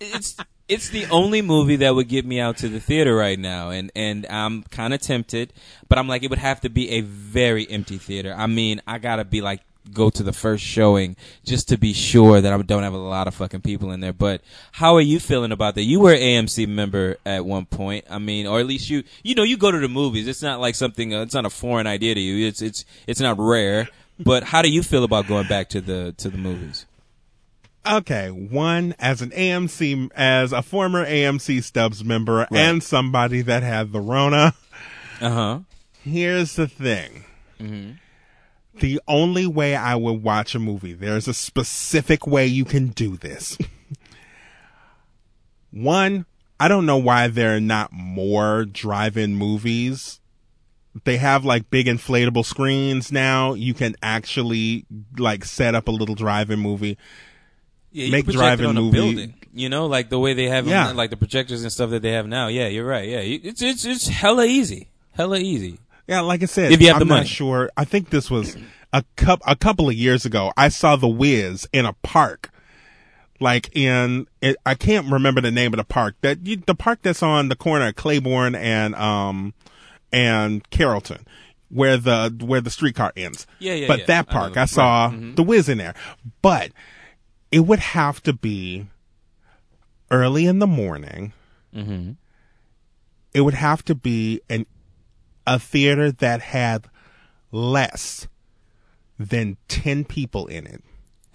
[0.00, 0.36] It's
[0.68, 3.90] it's the only movie that would get me out to the theater right now, and
[3.96, 5.52] and I'm kind of tempted,
[5.88, 8.34] but I'm like, it would have to be a very empty theater.
[8.36, 9.62] I mean, I gotta be like
[9.92, 13.26] go to the first showing just to be sure that I don't have a lot
[13.26, 14.12] of fucking people in there.
[14.12, 14.42] But
[14.72, 15.84] how are you feeling about that?
[15.84, 18.04] You were an AMC member at one point.
[18.10, 20.28] I mean, or at least you you know you go to the movies.
[20.28, 21.14] It's not like something.
[21.14, 22.46] Uh, it's not a foreign idea to you.
[22.46, 23.88] It's it's it's not rare.
[24.20, 26.86] But how do you feel about going back to the to the movies?
[27.86, 33.92] Okay, one as an AMC, as a former AMC Stubs member and somebody that had
[33.92, 34.54] the Rona.
[35.20, 35.60] Uh huh.
[36.02, 37.24] Here's the thing.
[38.80, 43.16] the only way I would watch a movie, there's a specific way you can do
[43.16, 43.56] this.
[45.70, 46.26] One,
[46.60, 50.20] I don't know why there are not more drive-in movies.
[51.04, 53.54] They have like big inflatable screens now.
[53.54, 56.98] You can actually like set up a little drive-in movie.
[57.98, 59.34] Yeah, you Make can project it drive-in on movie- building.
[59.54, 60.92] You know, like the way they have, Yeah.
[60.92, 62.46] like the projectors and stuff that they have now.
[62.48, 63.08] Yeah, you're right.
[63.08, 65.78] Yeah, it's it's it's hella easy, hella easy.
[66.06, 67.26] Yeah, like I said, If you have I'm the not money.
[67.28, 67.70] sure.
[67.76, 68.56] I think this was
[68.92, 70.52] a cup a couple of years ago.
[70.56, 72.50] I saw The Wiz in a park,
[73.40, 76.14] like in it, I can't remember the name of the park.
[76.20, 79.54] That you, the park that's on the corner of Claiborne and um
[80.12, 81.26] and Carrollton,
[81.68, 83.46] where the where the streetcar ends.
[83.58, 84.06] Yeah, yeah, But yeah.
[84.06, 85.14] that park, the- I, saw right.
[85.20, 85.36] Mhm.
[85.36, 85.94] The Wiz in there,
[86.42, 86.70] but
[87.50, 88.86] it would have to be
[90.10, 91.32] early in the morning.
[91.74, 92.12] Mm-hmm.
[93.34, 94.66] It would have to be an
[95.46, 96.86] a theater that had
[97.50, 98.28] less
[99.18, 100.84] than 10 people in it.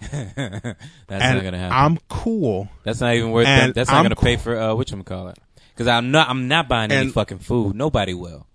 [0.00, 1.76] That's and not gonna happen.
[1.76, 2.68] I'm cool.
[2.84, 3.46] that's not even worth.
[3.46, 3.74] and That.
[3.74, 5.38] That's not I'm gonna pay for uh, which call it.
[5.72, 6.28] Because I'm not.
[6.28, 7.74] I'm not buying any fucking food.
[7.74, 8.46] Nobody will.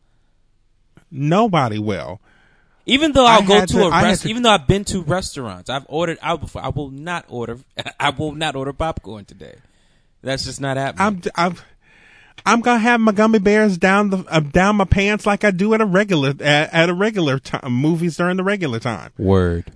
[1.09, 2.21] Nobody will.
[2.89, 4.51] Even though I'll I go had to, to- a I had rest, to- even though
[4.51, 6.63] I've been to restaurants, I've ordered out before.
[6.63, 7.57] I will not order.
[7.99, 9.55] I will not order popcorn today.
[10.21, 11.31] That's just not happening.
[11.37, 11.55] I'm I'm
[12.45, 15.73] I'm gonna have my gummy bears down the uh, down my pants like I do
[15.73, 19.11] at a regular at, at a regular time movies during the regular time.
[19.17, 19.71] Word.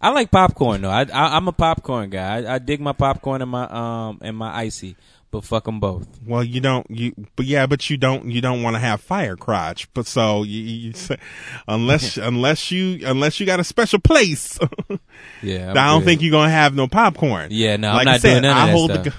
[0.00, 0.90] I like popcorn though.
[0.90, 2.38] I, I I'm a popcorn guy.
[2.42, 4.96] I, I dig my popcorn and my um and my icy,
[5.30, 6.06] but fuck them both.
[6.26, 9.36] Well, you don't you but yeah, but you don't you don't want to have fire
[9.36, 9.92] crotch.
[9.94, 11.16] But so you, you say,
[11.68, 14.58] unless unless you unless you got a special place,
[15.42, 17.48] Yeah, I don't think you're gonna have no popcorn.
[17.50, 19.04] Yeah, no, like I'm not I said, doing none of I that hold stuff.
[19.04, 19.14] the.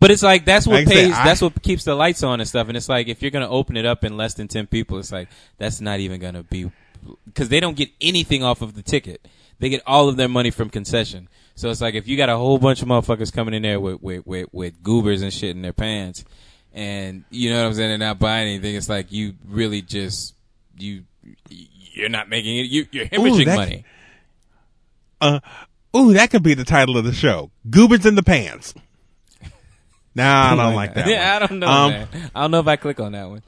[0.00, 1.14] But it's like that's what Like I said, pays.
[1.14, 2.68] I- that's what keeps the lights on and stuff.
[2.68, 5.12] And it's like if you're gonna open it up in less than ten people, it's
[5.12, 6.70] like that's not even gonna be
[7.26, 9.26] because they don't get anything off of the ticket.
[9.58, 11.28] They get all of their money from concession.
[11.54, 14.02] So it's like if you got a whole bunch of motherfuckers coming in there with
[14.02, 16.24] with with, with goobers and shit in their pants,
[16.72, 18.74] and you know what I'm saying, they're not buying anything.
[18.74, 20.34] It's like you really just
[20.78, 21.04] you
[21.92, 22.62] you're not making it.
[22.62, 23.84] You, you're hemorrhaging that- money.
[25.20, 25.40] Uh,
[25.94, 27.50] ooh, that could be the title of the show.
[27.68, 28.72] Goobers in the pants.
[30.14, 31.06] Nah, I don't like that.
[31.08, 31.36] Yeah.
[31.40, 31.66] I don't know.
[31.68, 32.06] Um.
[32.34, 33.42] I don't know if I click on that one.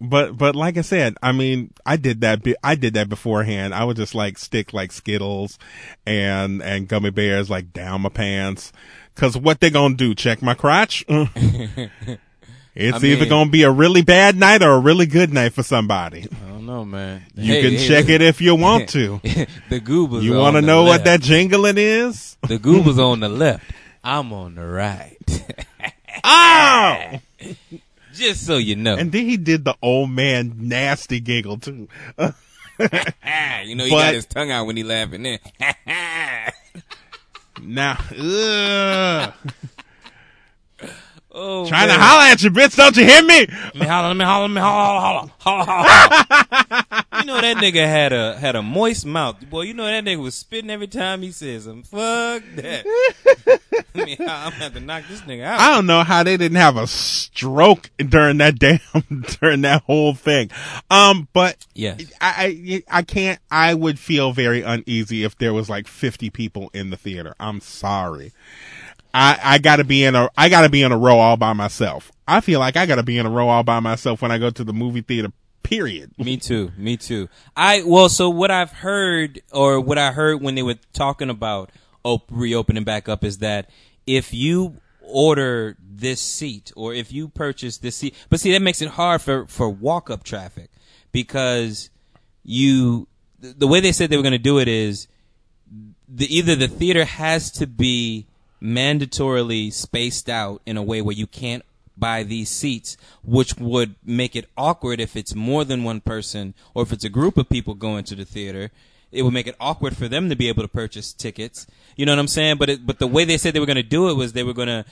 [0.00, 2.42] But but like I said, I mean, I did that.
[2.42, 3.74] Be- I did that beforehand.
[3.74, 5.58] I would just like stick like Skittles
[6.06, 8.72] and and gummy bears like down my pants.
[9.14, 10.14] Cause what they gonna do?
[10.14, 11.02] Check my crotch?
[11.08, 11.88] it's
[13.02, 15.62] I either mean- gonna be a really bad night or a really good night for
[15.62, 16.26] somebody.
[16.44, 17.22] I don't know, man.
[17.34, 19.18] You Hey, can hey, check it if you want to.
[19.70, 20.22] the goobers.
[20.24, 22.36] You want to know what that jingling is?
[22.46, 23.64] The goobers on the left.
[24.04, 25.16] I'm on the right.
[26.22, 27.20] Oh!
[28.16, 28.96] Just so you know.
[28.96, 31.88] And then he did the old man nasty giggle too.
[32.78, 35.22] You know, he But- got his tongue out when he laughing.
[35.22, 35.38] Then
[37.62, 37.96] Now.
[41.36, 42.76] Oh, trying to holler at you, bitch.
[42.76, 43.46] Don't you hear me?
[43.46, 47.04] Let me holler, let me holler, let me holler, holler, holler, holler, holler.
[47.20, 49.48] you know that nigga had a had a moist mouth.
[49.48, 51.82] Boy, you know that nigga was spitting every time he said something.
[51.82, 53.60] Fuck that.
[53.94, 55.60] I mean, I'm gonna have to knock this nigga out.
[55.60, 58.80] I don't know how they didn't have a stroke during that damn
[59.40, 60.50] during that whole thing.
[60.90, 62.04] Um, but yes.
[62.20, 63.40] I, I I can't.
[63.50, 67.34] I would feel very uneasy if there was like fifty people in the theater.
[67.38, 68.32] I'm sorry.
[69.16, 72.12] I I gotta be in a I gotta be in a row all by myself.
[72.28, 74.50] I feel like I gotta be in a row all by myself when I go
[74.50, 75.32] to the movie theater.
[75.62, 76.12] Period.
[76.18, 76.70] Me too.
[76.76, 77.28] Me too.
[77.56, 81.70] I well, so what I've heard, or what I heard when they were talking about
[82.04, 83.70] op- reopening back up, is that
[84.06, 88.82] if you order this seat, or if you purchase this seat, but see that makes
[88.82, 90.70] it hard for for walk up traffic
[91.10, 91.90] because
[92.44, 93.08] you
[93.40, 95.08] the way they said they were going to do it is
[96.06, 98.26] the either the theater has to be
[98.62, 101.64] mandatorily spaced out in a way where you can't
[101.96, 106.82] buy these seats, which would make it awkward if it's more than one person or
[106.82, 108.70] if it's a group of people going to the theater.
[109.12, 111.66] It would make it awkward for them to be able to purchase tickets.
[111.96, 112.58] You know what I'm saying?
[112.58, 114.42] But it, but the way they said they were going to do it was they
[114.42, 114.84] were going to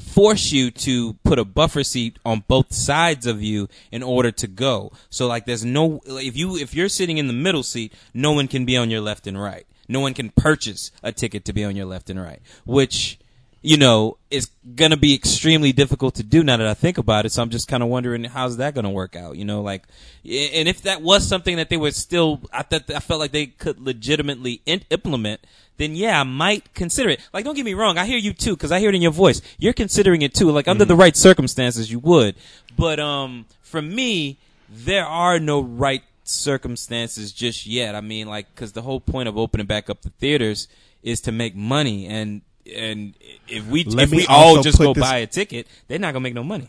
[0.00, 4.46] force you to put a buffer seat on both sides of you in order to
[4.46, 4.92] go.
[5.08, 8.48] So like there's no if you if you're sitting in the middle seat, no one
[8.48, 9.66] can be on your left and right.
[9.90, 13.18] No one can purchase a ticket to be on your left and right, which
[13.62, 17.26] you know is going to be extremely difficult to do now that I think about
[17.26, 17.32] it.
[17.32, 19.82] So I'm just kind of wondering how's that going to work out, you know, like
[20.24, 23.46] and if that was something that they were still I thought I felt like they
[23.46, 25.40] could legitimately in- implement
[25.80, 27.20] then yeah, I might consider it.
[27.32, 29.12] Like, don't get me wrong, I hear you too, because I hear it in your
[29.12, 29.40] voice.
[29.58, 30.50] You're considering it too.
[30.50, 32.36] Like, under the right circumstances, you would.
[32.76, 34.36] But um, for me,
[34.68, 37.94] there are no right circumstances just yet.
[37.94, 40.68] I mean, like, because the whole point of opening back up the theaters
[41.02, 42.42] is to make money, and
[42.74, 43.14] and
[43.48, 46.22] if we Let if we all just go this- buy a ticket, they're not gonna
[46.22, 46.68] make no money.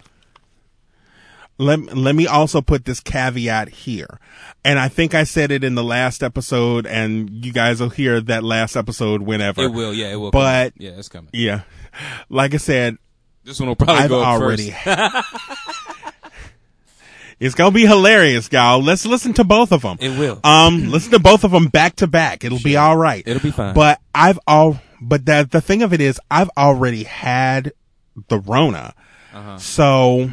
[1.58, 4.20] let let me also put this caveat here.
[4.64, 8.20] And I think I said it in the last episode and you guys will hear
[8.22, 9.64] that last episode whenever.
[9.64, 10.32] It will, yeah, it will.
[10.32, 10.86] But- come.
[10.86, 11.30] yeah, it's coming.
[11.34, 11.62] Yeah.
[12.30, 12.98] Like I said,
[13.44, 15.28] This one will probably I've go already first.
[17.42, 18.82] It's going to be hilarious, y'all.
[18.82, 19.98] Let's listen to both of them.
[20.00, 20.40] It will.
[20.44, 22.44] Um listen to both of them back to back.
[22.46, 23.24] It'll be all right.
[23.26, 23.74] It'll be fine.
[23.74, 27.74] But I've all but the the thing of it is I've already had
[28.28, 28.94] the Rona.
[29.34, 29.58] Uh-huh.
[29.58, 30.30] So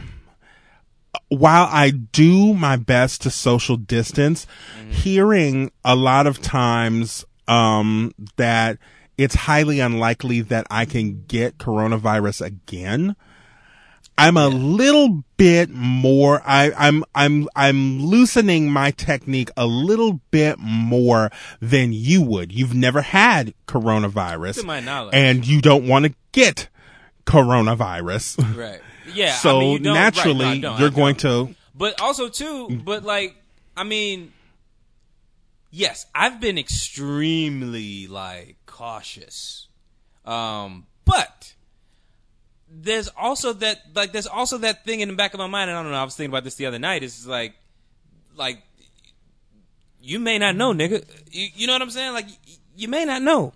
[1.28, 4.46] while I do my best to social distance,
[4.78, 4.90] Mm-hmm.
[4.92, 8.78] hearing a lot of times um, that
[9.16, 13.16] it's highly unlikely that I can get coronavirus again.
[14.18, 20.58] I'm a little bit more I, I'm I'm I'm loosening my technique a little bit
[20.58, 22.52] more than you would.
[22.52, 24.60] You've never had coronavirus.
[24.60, 25.14] To my knowledge.
[25.14, 26.68] And you don't want to get
[27.24, 28.56] coronavirus.
[28.56, 28.80] right.
[29.14, 29.34] Yeah.
[29.34, 31.54] So I mean, you don't- right, naturally, no, I don't, I you're going to.
[31.74, 33.36] But also too, but like,
[33.76, 34.32] I mean,
[35.70, 39.68] yes, I've been extremely like cautious.
[40.24, 41.54] Um, but
[42.70, 45.78] there's also that like there's also that thing in the back of my mind, and
[45.78, 45.98] I don't know.
[45.98, 47.02] I was thinking about this the other night.
[47.02, 47.54] Is like,
[48.36, 48.62] like
[50.00, 51.04] you may not know, nigga.
[51.30, 52.12] You, you know what I'm saying?
[52.12, 52.26] Like
[52.76, 53.52] you may not know.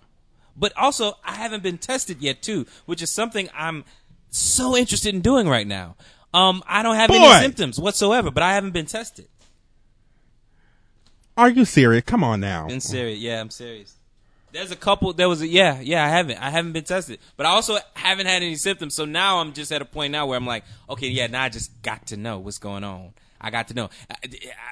[0.55, 3.85] But also, I haven't been tested yet too, which is something I'm
[4.29, 5.95] so interested in doing right now.
[6.33, 7.17] Um, I don't have Boy.
[7.17, 9.27] any symptoms whatsoever, but I haven't been tested.
[11.35, 12.03] Are you serious?
[12.05, 12.67] Come on now.
[12.67, 13.95] In serious, yeah, I'm serious.
[14.53, 15.11] There's a couple.
[15.13, 16.05] There was a yeah, yeah.
[16.05, 16.37] I haven't.
[16.37, 18.93] I haven't been tested, but I also haven't had any symptoms.
[18.95, 21.27] So now I'm just at a point now where I'm like, okay, yeah.
[21.27, 23.13] Now I just got to know what's going on.
[23.41, 23.89] I got to know.
[24.09, 24.15] I,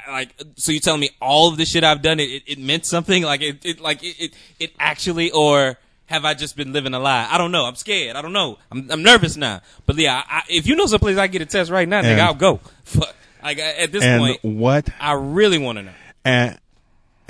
[0.08, 2.60] I- like, so you're telling me all of the shit I've done, it, it, it
[2.60, 3.24] meant something?
[3.24, 5.78] Like it, it like it, it, it actually, or
[6.08, 7.28] have I just been living a lie?
[7.30, 7.66] I don't know.
[7.66, 8.16] I'm scared.
[8.16, 8.58] I don't know.
[8.72, 9.62] I'm, I'm nervous now.
[9.86, 12.34] But yeah, I, if you know someplace I get a test right now, nigga, I'll
[12.34, 12.60] go.
[12.84, 13.16] Fuck.
[13.44, 15.92] Like at this and point, what I really want to know.
[16.24, 16.60] and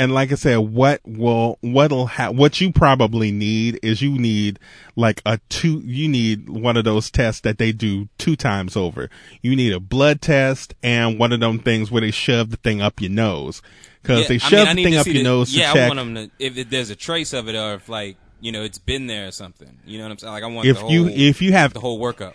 [0.02, 4.58] and like I said, what will what'll ha- what you probably need is you need
[4.96, 5.80] like a two.
[5.86, 9.12] You need one of those tests that they do two times over.
[9.44, 12.82] You need a blood test and one of them things where they shove the thing
[12.82, 13.62] up your nose
[14.02, 15.84] because they I shove mean, the thing up your the- nose Yeah, to check.
[15.84, 18.64] I want them to if, there's a trace of it or if like you know
[18.64, 19.78] it's been there or something.
[19.86, 20.34] You know what I'm saying?
[20.34, 22.34] Like I want if the whole, you if you have the whole workup.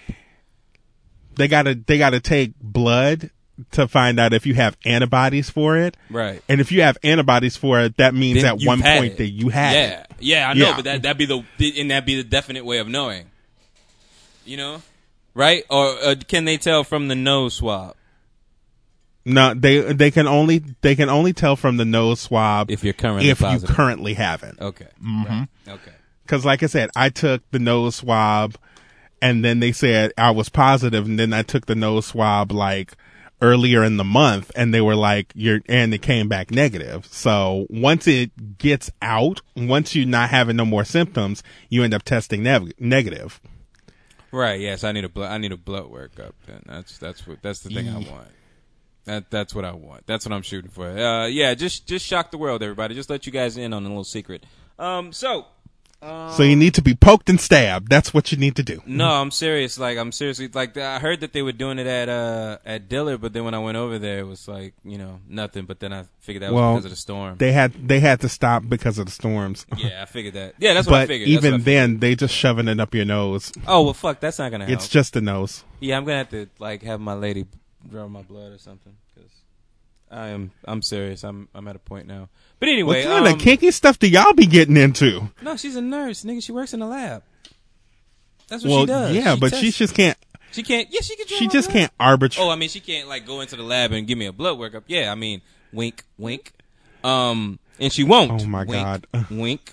[1.34, 3.30] they gotta they gotta take blood
[3.72, 5.96] to find out if you have antibodies for it.
[6.10, 6.42] Right.
[6.48, 9.16] And if you have antibodies for it, that means Then at one point it.
[9.18, 10.06] that you had yeah, it.
[10.20, 10.76] yeah, I know, Yeah.
[10.76, 13.26] but that that'd be the and that'd be the definite way of knowing.
[14.44, 14.82] You know,
[15.34, 15.64] right?
[15.70, 17.96] Or uh, can they tell from the nose swab
[19.24, 22.92] No, they they can only they can only tell from the nose swab if you're
[22.92, 23.68] currently if positive?
[23.70, 24.60] you currently haven't.
[24.60, 25.24] okay, Mm-hmm.
[25.24, 25.48] right.
[25.66, 25.92] okay,
[26.24, 28.54] Because, like I said, I took the nose swab,
[29.20, 32.92] and then they said I was positive, and then I took the nose swab like
[33.42, 37.06] earlier in the month, and they were like, "You're," and it came back negative.
[37.06, 42.02] So once it gets out, once you're not having no more symptoms, you end up
[42.02, 43.40] testing neg- negative.
[44.32, 44.60] right.
[44.60, 45.30] Yes, I need a blood.
[45.30, 46.32] I need a blood workup.
[46.46, 48.28] Then that's that's what that's the thing I want.
[49.04, 50.06] That that's what I want.
[50.06, 50.88] That's what I'm shooting for.
[50.88, 52.94] Uh, yeah, just just shock the world, everybody.
[52.94, 54.44] Just let you guys in on a little secret.
[54.78, 55.46] Um, so
[56.36, 57.88] so you need to be poked and stabbed.
[57.88, 58.82] That's what you need to do.
[58.86, 59.78] No, I'm serious.
[59.78, 63.20] Like I'm seriously like I heard that they were doing it at uh at Dillard,
[63.20, 65.64] but then when I went over there, it was like you know nothing.
[65.64, 67.36] But then I figured that was because of the storm.
[67.38, 69.66] They had they had to stop because of the storms.
[69.76, 70.54] yeah, I figured that.
[70.58, 71.28] Yeah, that's what I figured.
[71.28, 71.64] Even I figured.
[71.64, 73.52] then, they just shoving it up your nose.
[73.66, 74.76] oh well, fuck, that's not gonna help.
[74.76, 75.64] It's just the nose.
[75.80, 77.46] yeah, I'm gonna have to like have my lady
[77.88, 79.30] draw my blood or something because
[80.10, 81.24] I am I'm serious.
[81.24, 82.28] I'm I'm at a point now.
[82.58, 85.30] But anyway, What kind um, of kinky stuff do y'all be getting into?
[85.42, 86.42] no, she's a nurse, nigga.
[86.42, 87.22] She works in the lab.
[88.48, 89.16] That's what well, she does.
[89.16, 90.16] yeah, but she just can't.
[90.52, 90.88] she can't.
[90.90, 91.26] Yeah, she can.
[91.26, 92.44] She just can't arbitrate.
[92.46, 94.56] Oh, I mean, she can't like go into the lab and give me a blood
[94.58, 94.84] workup.
[94.86, 95.42] Yeah, I mean,
[95.72, 96.52] wink, wink.
[97.04, 98.42] Um, and she won't.
[98.42, 99.06] Oh, my Wink, God.
[99.30, 99.72] wink.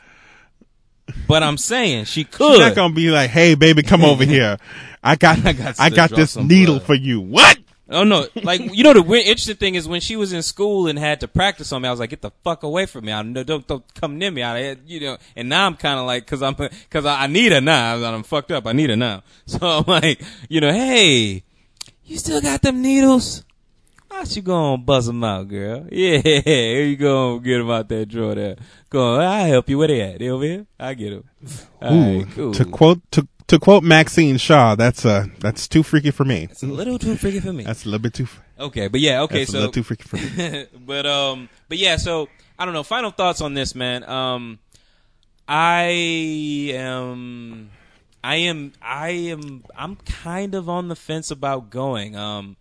[1.28, 2.60] But I'm saying she She's could.
[2.60, 4.58] not gonna be like, "Hey, baby, come over here.
[5.04, 7.58] I got, I I got got, to draw this needle blood." for you." What?
[7.90, 10.88] Oh no, like you know the weird, interesting thing is when she was in school
[10.88, 13.12] and had to practice on me, I was like, get the fuck away from me.
[13.12, 14.44] I no, don't don't come near me.
[14.44, 15.18] I you know.
[15.36, 16.56] And now I'm kind of like, cause I'm
[16.90, 17.96] cause I, I need her now.
[17.96, 18.68] I'm, I'm fucked up.
[18.68, 19.24] I need her now.
[19.46, 21.44] So I'm like, you know, hey,
[22.06, 23.44] you still got them needles?
[24.08, 25.88] Why you gonna buzz them out, girl?
[25.92, 28.58] Yeah, here you go, get them out that drawer there.
[28.90, 29.78] Go I'll help you.
[29.78, 30.20] Where they at?
[30.20, 30.66] They over here?
[30.80, 32.26] I get them.
[32.38, 36.48] Ooh, to quote to to quote Maxine Shaw, that's uh that's too freaky for me.
[36.50, 37.64] It's a little too freaky for me.
[37.64, 38.28] That's a little bit too.
[38.60, 40.66] Okay, but yeah, okay, That's a so little too freaky for me.
[40.86, 42.84] but um, but yeah, so I don't know.
[42.84, 44.04] Final thoughts on this, man.
[44.06, 44.58] Um,
[45.48, 45.84] I
[46.74, 47.70] am,
[48.24, 52.16] I am, I am, I'm kind of on the fence about going.
[52.16, 52.56] Um,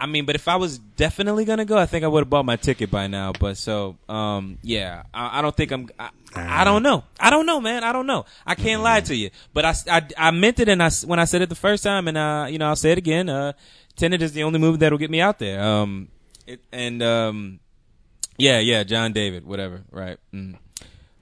[0.00, 2.44] I mean, but if I was definitely gonna go, I think I would have bought
[2.44, 3.32] my ticket by now.
[3.32, 5.88] But so, um, yeah, I, I don't think I'm.
[5.96, 7.04] I, I don't know.
[7.20, 7.84] I don't know, man.
[7.84, 8.24] I don't know.
[8.46, 9.30] I can't lie to you.
[9.52, 12.08] But I, I, I meant it, and I when I said it the first time,
[12.08, 13.28] and uh, you know, I'll say it again.
[13.28, 13.52] Uh,
[13.96, 15.62] Tenet is the only movie that'll get me out there.
[15.62, 16.08] Um,
[16.46, 17.60] it, and um,
[18.36, 20.18] yeah, yeah, John David, whatever, right?
[20.32, 20.56] Mm.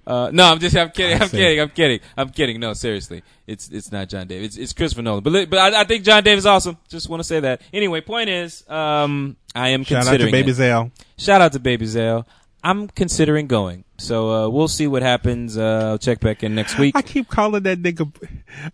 [0.04, 2.58] Uh, no, I'm just, I'm kidding, I'm kidding, I'm kidding, I'm kidding.
[2.58, 5.22] No, seriously, it's it's not John David, it's, it's Christopher Nolan.
[5.22, 6.76] But but I, I think John David's awesome.
[6.88, 7.60] Just want to say that.
[7.72, 10.54] Anyway, point is, um, I am Shout out to Baby it.
[10.54, 10.90] Zale.
[11.18, 12.26] Shout out to Baby Zale.
[12.64, 15.58] I'm considering going, so uh, we'll see what happens.
[15.58, 16.94] Uh, I'll check back in next week.
[16.96, 18.12] I keep calling that nigga.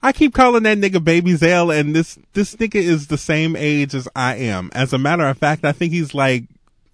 [0.02, 3.94] I keep calling that nigga Baby Zale, and this this nigga is the same age
[3.94, 4.70] as I am.
[4.74, 6.44] As a matter of fact, I think he's like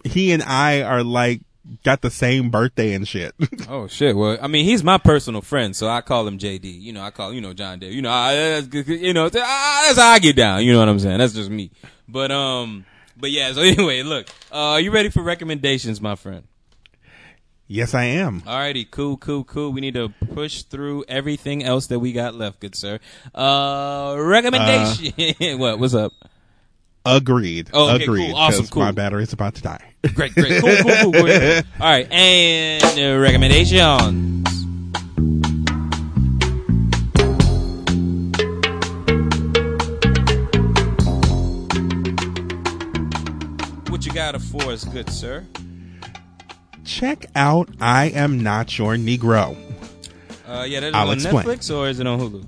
[0.05, 1.41] he and I are like
[1.83, 3.35] got the same birthday and shit.
[3.67, 4.15] Oh shit!
[4.15, 6.81] Well, I mean, he's my personal friend, so I call him JD.
[6.81, 7.95] You know, I call you know John David.
[7.95, 9.47] You know, I, that's you know that's
[9.87, 10.63] that's how I get down.
[10.65, 11.19] You know what I'm saying?
[11.19, 11.71] That's just me.
[12.07, 12.85] But um,
[13.17, 13.53] but yeah.
[13.53, 16.45] So anyway, look, uh, are you ready for recommendations, my friend?
[17.67, 18.41] Yes, I am.
[18.43, 19.73] Alrighty, cool, cool, cool.
[19.73, 22.99] We need to push through everything else that we got left, good sir.
[23.35, 25.59] Uh, recommendation.
[25.59, 25.79] what?
[25.79, 26.13] What's up?
[27.07, 27.69] Agreed.
[27.73, 28.31] Oh, okay, Agreed.
[28.31, 28.37] cool.
[28.37, 28.83] Awesome, cool.
[28.83, 29.95] My battery's about to die.
[30.15, 31.27] Great, great, cool, cool, cool.
[31.27, 31.67] Ahead.
[31.81, 34.49] All right, and uh, recommendations.
[43.91, 45.45] What you got for us, good sir?
[46.85, 49.57] Check out I Am Not Your Negro.
[50.47, 51.45] Uh, yeah, that's I'll on explain.
[51.47, 52.47] Netflix or is it on Hulu?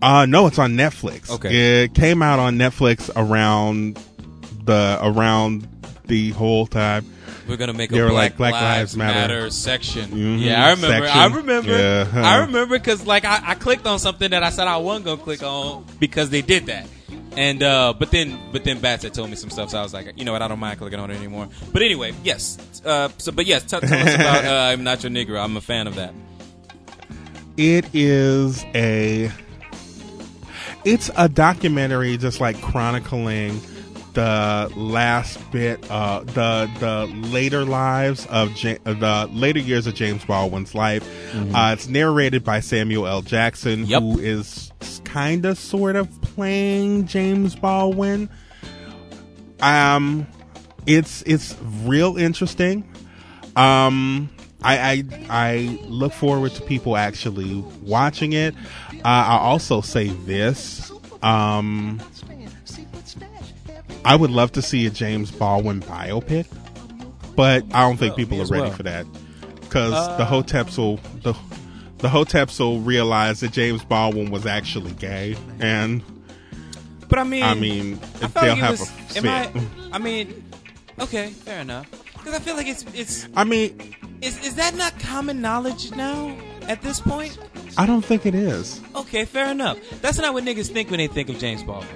[0.00, 1.28] Uh no, it's on Netflix.
[1.30, 1.82] Okay.
[1.84, 3.98] It came out on Netflix around
[4.64, 5.66] the around
[6.06, 7.04] the whole time.
[7.48, 9.18] We're gonna make They a Black, like, Black Lives, Lives Matter.
[9.34, 9.50] Matter.
[9.50, 10.10] section.
[10.10, 11.08] Mhm, Yeah, I remember.
[11.08, 11.70] I remember.
[11.78, 12.06] Yeah.
[12.14, 15.22] I remember because like I, I clicked on something that I said I wasn't gonna
[15.22, 16.86] click on because they did that.
[17.38, 19.94] And uh, but then but then Bats had told me some stuff, so I was
[19.94, 21.48] like, you know what, I don't mind clicking on it anymore.
[21.72, 22.58] But anyway, yes.
[22.84, 25.40] Uh, so but yes, t- tell us about uh, I'm not your Negro.
[25.40, 26.12] I'm a fan of that.
[27.56, 29.30] It is a
[30.84, 33.60] it's a documentary just like chronicling
[34.18, 40.74] the last bit uh the the later lives of the later years of James Baldwin's
[40.74, 41.08] life.
[41.54, 43.22] Uh, it's narrated by Samuel L.
[43.22, 44.02] Jackson Yep.
[44.02, 44.72] who is
[45.04, 48.28] kind of sort of playing James Baldwin.
[49.60, 50.26] Um
[50.84, 52.82] it's it's real interesting.
[53.54, 54.30] Um,
[54.62, 58.54] I, I I look forward to people actually watching it.
[58.96, 60.90] Uh, I'll also say this.
[61.22, 62.00] Um,
[64.04, 66.46] I would love to see a James Baldwin biopic,
[67.36, 68.72] but I don't think people are ready well.
[68.72, 69.06] for that
[69.60, 71.34] because Uh, the Hoteps will the
[71.98, 76.02] the Hoteps will realize that James Baldwin was actually gay, and
[77.08, 79.24] But I mean, I mean I they'll like have was, a fit.
[79.26, 79.50] I,
[79.92, 80.44] I mean,
[81.00, 81.90] okay, fair enough.
[82.14, 86.34] Because I feel like it's it's I mean, is is that not common knowledge now
[86.68, 87.36] at this point?
[87.76, 88.80] I don't think it is.
[88.94, 89.78] Okay, fair enough.
[90.00, 91.88] That's not what niggas think when they think of James Baldwin.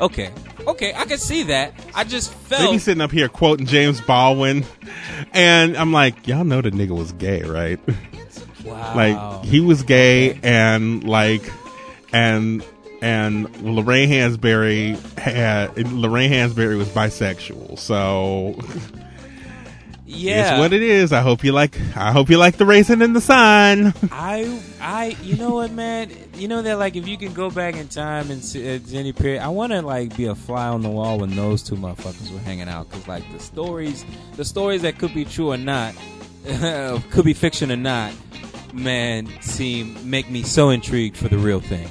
[0.00, 0.30] Okay,
[0.68, 1.72] okay, I can see that.
[1.94, 4.64] I just They felt be sitting up here quoting James Baldwin,
[5.32, 7.80] and I'm like, y'all know the nigga was gay, right?
[8.64, 8.94] wow.
[8.94, 11.50] like he was gay, and like,
[12.12, 12.64] and
[13.00, 18.58] and Lorraine Hansberry had Lorraine Hansberry was bisexual, so
[20.08, 20.52] yeah.
[20.52, 21.12] it's what it is.
[21.12, 21.78] I hope you like.
[21.96, 23.92] I hope you like the raisin in the sun.
[24.10, 27.76] I I you know what man you know that like if you can go back
[27.76, 30.82] in time and see at any period I want to like be a fly on
[30.82, 34.04] the wall when those two motherfuckers were hanging out because like the stories
[34.36, 35.94] the stories that could be true or not
[37.10, 38.12] could be fiction or not
[38.72, 41.88] man seem make me so intrigued for the real thing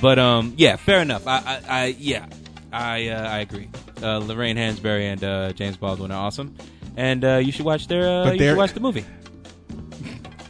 [0.00, 2.26] but um yeah fair enough I I, I yeah
[2.72, 3.68] I uh, I agree
[4.02, 6.56] uh, Lorraine Hansberry and uh, James Baldwin are awesome
[6.96, 9.04] and uh, you should watch their uh, you should watch the movie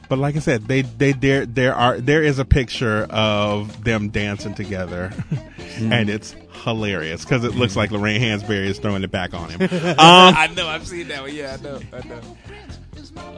[0.09, 4.09] But like I said, they they there there are there is a picture of them
[4.09, 5.13] dancing together,
[5.79, 6.35] and it's
[6.65, 9.61] hilarious because it looks like Lorraine Hansberry is throwing it back on him.
[9.91, 10.67] Um, I know.
[10.67, 11.33] I've seen that one.
[11.35, 11.81] Yeah, I know.
[11.93, 12.21] I know.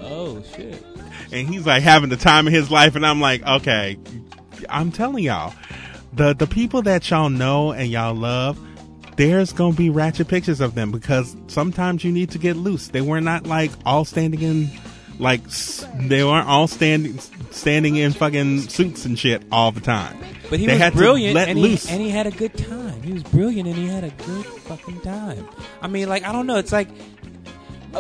[0.01, 0.83] Oh shit.
[1.31, 3.99] and he's like having the time of his life, and I'm like, okay,
[4.71, 5.53] I'm telling y'all,
[6.15, 8.59] the the people that y'all know and y'all love.
[9.27, 12.89] There's gonna be ratchet pictures of them because sometimes you need to get loose.
[12.89, 14.71] They were not like all standing in
[15.19, 17.19] like s- they weren't all standing
[17.51, 20.17] standing in fucking suits and shit all the time.
[20.51, 23.01] But he they was had brilliant, and he and he had a good time.
[23.03, 25.47] He was brilliant, and he had a good fucking time.
[25.81, 26.57] I mean, like I don't know.
[26.57, 26.89] It's like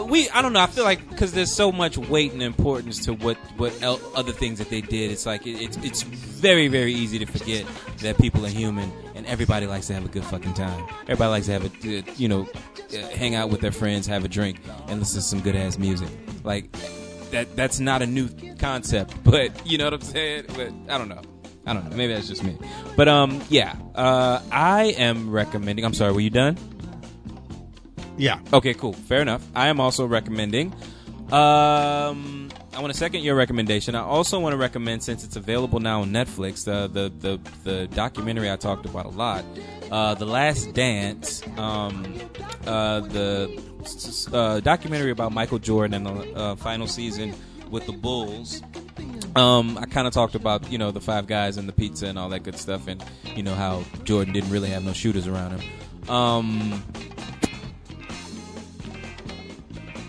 [0.01, 0.28] we.
[0.31, 0.60] I don't know.
[0.60, 4.32] I feel like because there's so much weight and importance to what what el- other
[4.32, 5.10] things that they did.
[5.10, 7.66] It's like it, it's it's very very easy to forget
[7.98, 10.86] that people are human, and everybody likes to have a good fucking time.
[11.02, 12.48] Everybody likes to have a uh, you know
[12.93, 15.78] uh, hang out with their friends, have a drink, and listen to some good ass
[15.78, 16.09] music.
[16.44, 16.73] Like
[17.31, 18.28] that that's not a new
[18.59, 20.44] concept, but you know what I'm saying.
[20.48, 21.23] But I don't know.
[21.66, 21.97] I don't know.
[21.97, 22.59] Maybe that's just me.
[22.97, 23.77] But um, yeah.
[23.94, 25.85] Uh, I am recommending.
[25.85, 26.12] I'm sorry.
[26.12, 26.56] Were you done?
[28.17, 28.93] Yeah, Okay, cool.
[28.93, 29.47] Fair enough.
[29.55, 30.73] I am also recommending.
[31.33, 33.95] Um, I want to second your recommendation.
[33.95, 37.87] I also want to recommend, since it's available now on Netflix, the the the, the
[37.89, 39.45] documentary I talked about a lot,
[39.91, 42.19] uh, "The Last Dance," um,
[42.67, 43.63] uh, the
[44.33, 47.35] uh, documentary about Michael Jordan and the uh, final season
[47.71, 48.63] with the Bulls.
[49.35, 52.19] Um, I kind of talked about you know the five guys and the pizza and
[52.19, 53.03] all that good stuff, and
[53.35, 56.11] you know how Jordan didn't really have no shooters around him.
[56.11, 56.83] Um,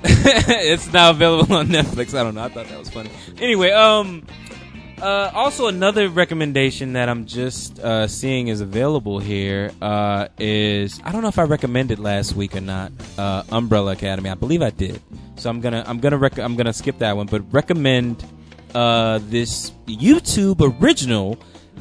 [0.06, 2.18] it's now available on Netflix.
[2.18, 2.44] I don't know.
[2.44, 3.10] I thought that was funny.
[3.38, 4.26] Anyway, um,
[5.02, 11.12] uh, also another recommendation that I'm just uh, seeing is available here uh, is I
[11.12, 12.92] don't know if I recommended last week or not.
[13.18, 14.30] Uh, Umbrella Academy.
[14.30, 15.02] I believe I did.
[15.36, 18.24] So I'm gonna I'm gonna rec- I'm gonna skip that one, but recommend
[18.74, 21.38] uh, this YouTube original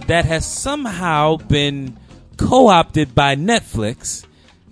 [0.06, 1.96] that has somehow been
[2.36, 4.26] co-opted by Netflix.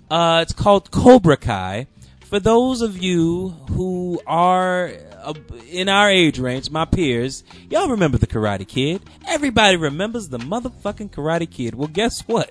[0.09, 1.87] Uh, it's called Cobra Kai.
[2.31, 5.33] For those of you who are uh,
[5.69, 9.01] in our age range, my peers, y'all remember the Karate Kid.
[9.27, 11.75] Everybody remembers the motherfucking Karate Kid.
[11.75, 12.49] Well, guess what?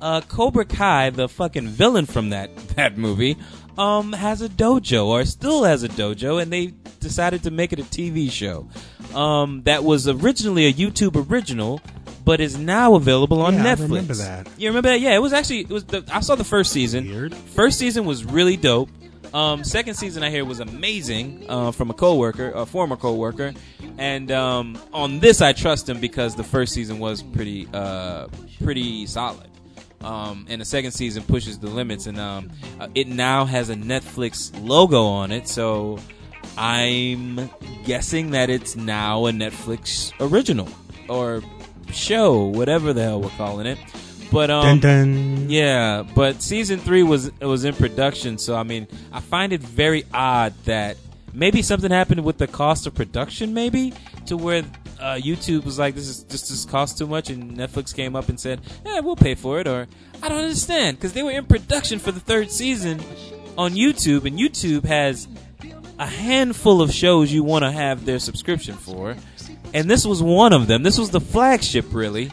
[0.00, 3.36] Uh, Cobra Kai, the fucking villain from that that movie,
[3.76, 6.66] um, has a dojo or still has a dojo, and they
[7.00, 8.68] decided to make it a TV show.
[9.12, 11.80] Um, that was originally a YouTube original,
[12.24, 13.80] but is now available on Yeah, I Netflix.
[13.88, 14.48] remember that.
[14.56, 15.00] You remember that?
[15.00, 15.82] Yeah, it was actually it was.
[15.82, 17.08] The, I saw the first season.
[17.08, 17.34] Weird.
[17.34, 18.88] First season was really dope.
[19.34, 23.52] Um, second season I hear was amazing uh, from a coworker, a former coworker,
[23.98, 28.28] and um, on this I trust him because the first season was pretty uh,
[28.62, 29.48] pretty solid.
[30.00, 33.74] Um, and the second season pushes the limits, and um, uh, it now has a
[33.74, 35.48] Netflix logo on it.
[35.48, 35.98] So
[36.56, 37.50] I'm
[37.84, 40.68] guessing that it's now a Netflix original
[41.08, 41.42] or
[41.92, 43.78] show, whatever the hell we're calling it.
[44.32, 45.50] But um, dun dun.
[45.50, 50.04] yeah, but season three was was in production, so I mean, I find it very
[50.12, 50.96] odd that
[51.32, 53.92] maybe something happened with the cost of production, maybe
[54.26, 54.64] to where
[54.98, 58.16] uh, YouTube was like, "This is just this just costs too much," and Netflix came
[58.16, 59.86] up and said, "Yeah, we'll pay for it." Or
[60.22, 63.00] I don't understand because they were in production for the third season
[63.56, 65.28] on YouTube, and YouTube has
[65.98, 69.16] a handful of shows you want to have their subscription for,
[69.72, 70.82] and this was one of them.
[70.82, 72.30] This was the flagship, really,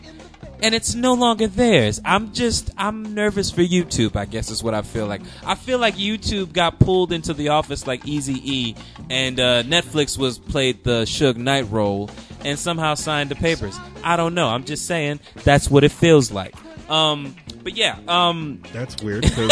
[0.64, 2.02] and it's no longer theirs.
[2.06, 4.15] I'm just I'm nervous for YouTube.
[4.15, 5.22] I guess is what I feel like.
[5.45, 8.76] I feel like YouTube got pulled into the office like Easy E,
[9.10, 12.10] and uh, Netflix was played the Suge Knight role
[12.45, 13.77] and somehow signed the papers.
[14.03, 14.48] I don't know.
[14.48, 16.56] I'm just saying that's what it feels like.
[16.90, 19.52] Um, but yeah, um, That's weird because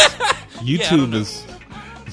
[0.60, 1.18] YouTube know.
[1.18, 1.44] is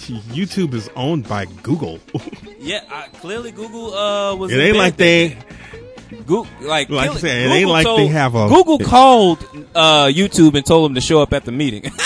[0.09, 1.99] YouTube is owned by Google.
[2.59, 2.83] yeah.
[2.89, 4.51] I, clearly, Google uh, was.
[4.51, 5.37] it ain't in like they.
[6.09, 9.39] Google, like, Like I said, it ain't like they have a- Google called
[9.75, 11.91] uh, YouTube and told them to show up at the meeting.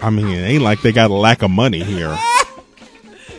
[0.00, 2.10] I mean, it ain't like they got a lack of money here.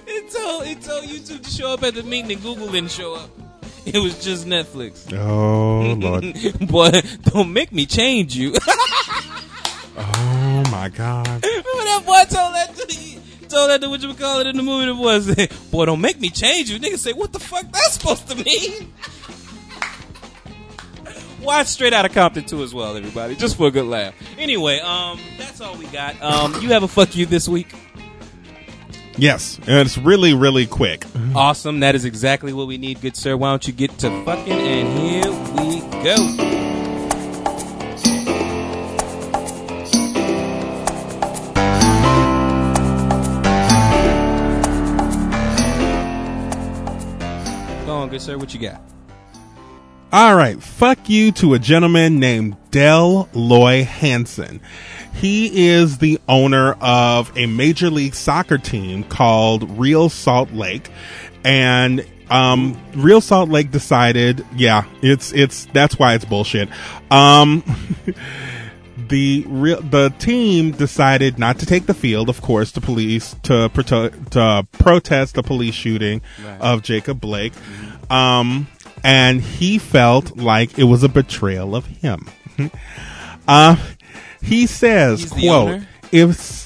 [0.07, 3.13] it told it told YouTube to show up at the meeting, and Google didn't show
[3.15, 3.29] up.
[3.85, 5.13] It was just Netflix.
[5.15, 6.33] Oh lord.
[6.67, 6.89] Boy,
[7.31, 8.55] don't make me change you.
[9.97, 11.27] Oh my god.
[11.27, 12.87] Remember that boy told that to
[13.55, 14.91] told that to what you would call it in the movie.
[14.93, 18.27] Boy said, "Boy, don't make me change you." Nigga say, "What the fuck that's supposed
[18.27, 18.93] to mean?"
[21.41, 24.15] Watch Straight Outta Compton too as well, everybody, just for a good laugh.
[24.37, 26.19] Anyway, um, that's all we got.
[26.21, 27.73] Um, you have a fuck you this week.
[29.17, 31.05] Yes, and it's really really quick.
[31.33, 31.79] Awesome.
[31.79, 33.37] That is exactly what we need, good sir.
[33.37, 36.44] Why don't you get to fucking and here we go.
[48.15, 48.37] Good sir.
[48.37, 48.81] What you got?
[50.13, 54.61] All right, fuck you to a gentleman named Dell Loy Hansen.
[55.15, 60.89] He is the owner of a major league soccer team called Real Salt Lake,
[61.43, 66.69] and um, Real Salt Lake decided, yeah, it's it's that's why it's bullshit.
[67.11, 67.65] Um,
[69.09, 72.29] the real the team decided not to take the field.
[72.29, 76.61] Of course, to police to proto- to protest the police shooting Right.
[76.61, 77.53] of Jacob Blake,
[78.09, 78.67] um,
[79.03, 82.27] and he felt like it was a betrayal of him.
[83.47, 83.75] uh,
[84.41, 85.81] he says, He's "quote?
[86.11, 86.65] If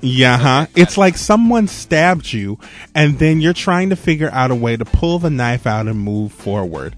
[0.00, 0.66] yeah, huh?
[0.76, 2.58] It's like someone stabbed you,
[2.94, 5.98] and then you're trying to figure out a way to pull the knife out and
[5.98, 6.94] move forward.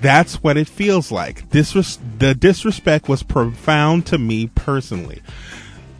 [0.00, 1.48] That's what it feels like.
[1.50, 5.22] This was the disrespect was profound to me personally.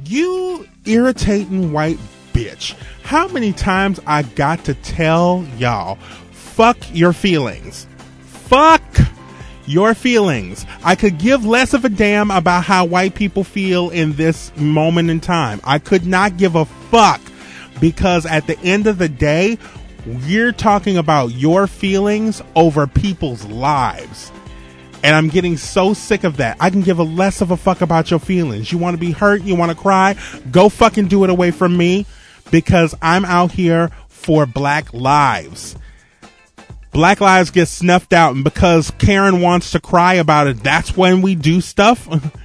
[0.05, 1.99] You irritating white
[2.33, 2.75] bitch.
[3.03, 5.99] How many times I got to tell y'all,
[6.53, 7.87] fuck your feelings.
[8.25, 8.83] Fuck
[9.67, 10.67] your feelings.
[10.85, 15.09] I could give less of a damn about how white people feel in this moment
[15.09, 15.61] in time.
[15.65, 17.21] I could not give a fuck
[17.81, 19.59] because at the end of the day,
[20.05, 24.31] we're talking about your feelings over people's lives.
[25.03, 26.59] And I'm getting so sick of that.
[26.61, 28.71] I can give a less of a fuck about your feelings.
[28.71, 29.43] You want to be hurt?
[29.43, 30.17] You want to cry?
[30.51, 32.05] Go fucking do it away from me
[32.51, 35.77] because I'm out here for black lives.
[36.93, 41.23] Black lives get snuffed out, and because Karen wants to cry about it, that's when
[41.23, 42.07] we do stuff.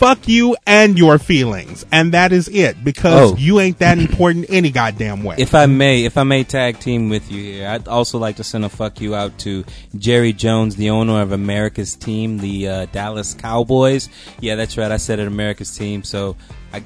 [0.00, 1.84] Fuck you and your feelings.
[1.92, 3.36] And that is it because Oh.
[3.36, 5.34] you ain't that important any goddamn way.
[5.36, 8.44] If I may, if I may tag team with you here, I'd also like to
[8.44, 9.62] send a fuck you out to
[9.98, 14.08] Jerry Jones, the owner of America's team, the uh, Dallas Cowboys.
[14.40, 14.90] Yeah, that's right.
[14.90, 16.02] I said it, America's team.
[16.02, 16.34] So
[16.72, 16.82] I,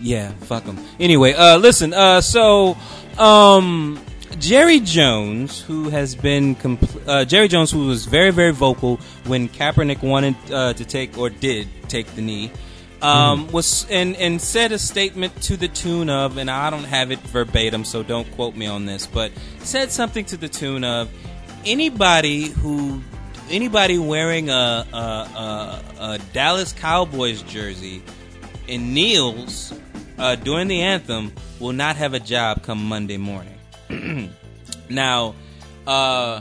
[0.00, 0.78] yeah, fuck them.
[0.98, 1.92] Anyway, uh, listen.
[1.92, 2.78] Uh, so,
[3.18, 4.00] um,
[4.38, 9.48] Jerry Jones, who has been compl- uh, Jerry Jones, who was very, very vocal when
[9.48, 12.50] Kaepernick wanted uh, to take or did take the knee,
[13.02, 17.10] um, was and and said a statement to the tune of, and I don't have
[17.10, 21.08] it verbatim, so don't quote me on this, but said something to the tune of,
[21.64, 23.00] anybody who
[23.50, 28.02] anybody wearing a a, a, a Dallas Cowboys jersey
[28.68, 29.72] and kneels
[30.18, 33.55] uh, during the anthem will not have a job come Monday morning.
[34.88, 35.34] now,
[35.86, 36.40] uh,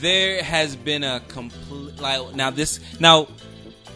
[0.00, 3.26] there has been a complete like now this now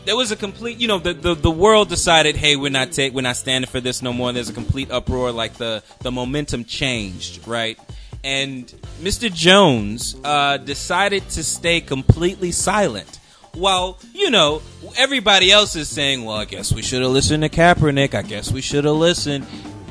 [0.05, 3.12] there was a complete you know the, the the world decided hey we're not take
[3.12, 4.32] we're not standing for this no more.
[4.32, 7.78] There's a complete uproar like the the momentum changed right?
[8.22, 8.66] And
[9.01, 9.32] Mr.
[9.32, 13.18] Jones uh, decided to stay completely silent.
[13.52, 14.62] While you know
[14.97, 18.14] everybody else is saying well I guess we should have listened to Kaepernick.
[18.14, 19.47] I guess we should have listened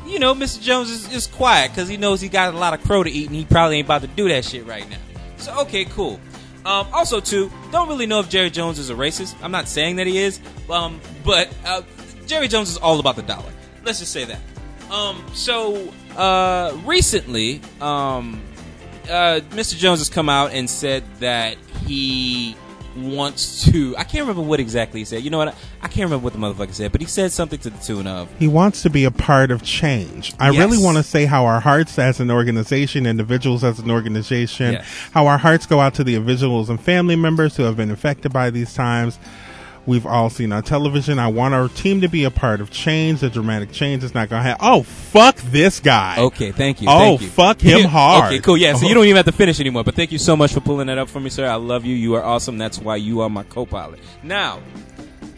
[0.10, 0.62] you know Mr.
[0.62, 3.28] Jones is, is quiet because he knows he got a lot of crow to eat
[3.28, 4.98] and he probably ain't about to do that shit right now
[5.40, 6.20] so okay, cool.
[6.66, 9.36] Um, also, too, don't really know if Jerry Jones is a racist.
[9.42, 11.82] I'm not saying that he is, um, but uh,
[12.28, 13.52] Jerry Jones is all about the dollar.
[13.84, 14.40] Let's just say that.
[14.92, 18.42] Um, so uh, recently, um,
[19.06, 19.78] uh, Mr.
[19.78, 22.56] Jones has come out and said that he
[23.00, 23.96] wants to.
[23.98, 25.24] I can't remember what exactly he said.
[25.24, 25.50] You know what?
[25.50, 28.08] I, I can't remember what the motherfucker said, but he said something to the tune
[28.08, 28.30] of.
[28.38, 30.34] He wants to be a part of change.
[30.40, 30.60] I Yes.
[30.60, 34.88] really want to say how our hearts as an organization, individuals as an organization, Yes.
[35.12, 38.32] how our hearts go out to the individuals and family members who have been affected
[38.34, 39.20] by these times.
[39.90, 41.18] We've all seen on television.
[41.18, 43.22] I want our team to be a part of change.
[43.22, 44.64] The dramatic change is not going to happen.
[44.64, 46.18] Oh, fuck this guy.
[46.20, 46.88] Okay, thank you.
[46.88, 47.28] Oh, thank you.
[47.30, 48.26] fuck him hard.
[48.26, 48.56] okay, cool.
[48.56, 49.84] Yeah, so you don't even have to finish anymore.
[49.84, 51.48] But thank you so much for pulling that up for me, sir.
[51.48, 51.96] I love you.
[51.96, 52.60] You are awesome.
[52.60, 54.00] That's why you are my co-pilot.
[54.22, 54.62] Now,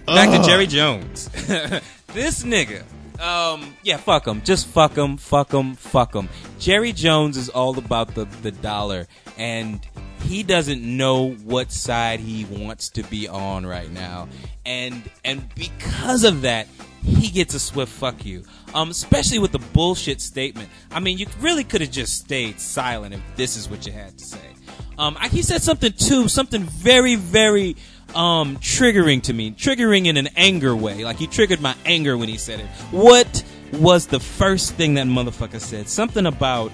[0.06, 1.30] back to Jerry Jones.
[2.07, 2.84] this nigga.
[3.22, 4.41] Um, yeah, fuck him.
[4.41, 5.15] Just fuck him.
[5.15, 5.76] Fuck him.
[5.76, 6.28] Fuck him.
[6.60, 9.07] Jerry Jones is all about the the dollar,
[9.38, 9.80] and
[10.22, 14.27] he doesn't know what side he wants to be on right now,
[14.65, 16.68] and and because of that,
[17.03, 18.43] he gets a swift fuck you.
[18.73, 20.69] Um, especially with the bullshit statement.
[20.91, 24.18] I mean, you really could have just stayed silent if this is what you had
[24.18, 24.39] to say.
[24.98, 27.76] Um, I, he said something too, something very, very
[28.15, 31.03] um, triggering to me, triggering in an anger way.
[31.03, 32.68] Like he triggered my anger when he said it.
[32.91, 33.43] What
[33.73, 35.88] was the first thing that motherfucker said?
[35.88, 36.72] Something about,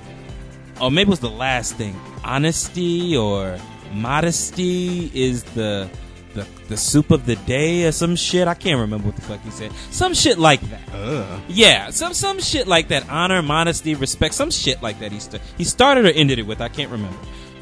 [0.82, 2.00] or maybe it was the last thing.
[2.24, 3.58] Honesty or
[3.94, 5.90] modesty is the
[6.34, 8.48] the the soup of the day or some shit.
[8.48, 9.72] I can't remember what the fuck he said.
[9.92, 11.40] Some shit like that.
[11.48, 13.10] Yeah, some some shit like that.
[13.10, 15.12] Honor, modesty, respect, some shit like that.
[15.12, 16.62] He st- he started or ended it with.
[16.62, 17.18] I can't remember.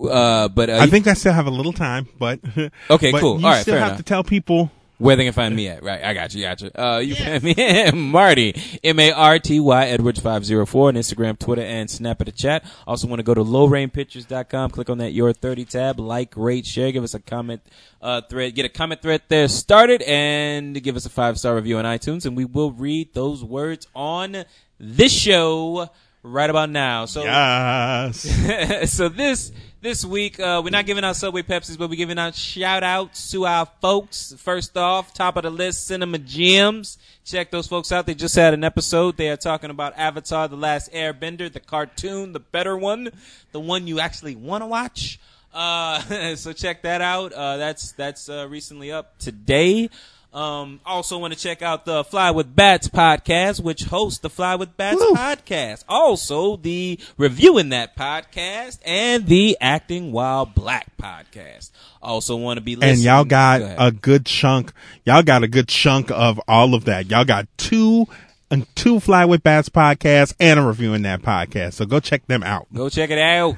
[0.00, 2.40] Uh, but uh, I think I still have a little time, but
[2.90, 3.40] Okay, but cool.
[3.40, 3.98] You All right, still have enough.
[3.98, 4.70] to tell people.
[4.98, 5.82] where they can find me at.
[5.82, 6.70] Right, I got you, got you.
[6.74, 10.66] Uh, you can find me at Marty M A R T Y Edwards five zero
[10.66, 12.64] four on Instagram, Twitter, and Snap at the chat.
[12.86, 16.92] Also, want to go to lowrainpictures.com, click on that Your Thirty tab, like, rate, share,
[16.92, 17.62] give us a comment
[18.02, 21.78] uh, thread, get a comment thread there started, and give us a five star review
[21.78, 24.44] on iTunes, and we will read those words on
[24.80, 25.88] this show
[26.24, 27.04] right about now.
[27.06, 28.92] So Yes.
[28.92, 32.34] so this this week uh, we're not giving out Subway Pepsis, but we're giving out
[32.34, 34.34] shout outs to our folks.
[34.38, 36.98] First off, top of the list, Cinema Gems.
[37.24, 38.06] Check those folks out.
[38.06, 39.16] They just had an episode.
[39.16, 43.10] They are talking about Avatar: The Last Airbender, the cartoon, the better one,
[43.52, 45.20] the one you actually want to watch.
[45.52, 46.00] Uh,
[46.34, 47.32] so check that out.
[47.32, 49.90] Uh, that's that's uh, recently up today.
[50.32, 54.56] Um, also want to check out the Fly with Bats podcast, which hosts the Fly
[54.56, 55.14] with Bats Woo.
[55.14, 55.84] podcast.
[55.88, 61.70] Also the Reviewing That podcast and the Acting While Black podcast.
[62.02, 62.94] Also want to be listening.
[62.96, 64.72] and y'all got Go a good chunk.
[65.06, 67.06] Y'all got a good chunk of all of that.
[67.10, 68.06] Y'all got two,
[68.50, 71.74] uh, two Fly with Bats podcasts and a reviewing that podcast.
[71.74, 72.66] So go check them out.
[72.74, 73.56] Go check it out.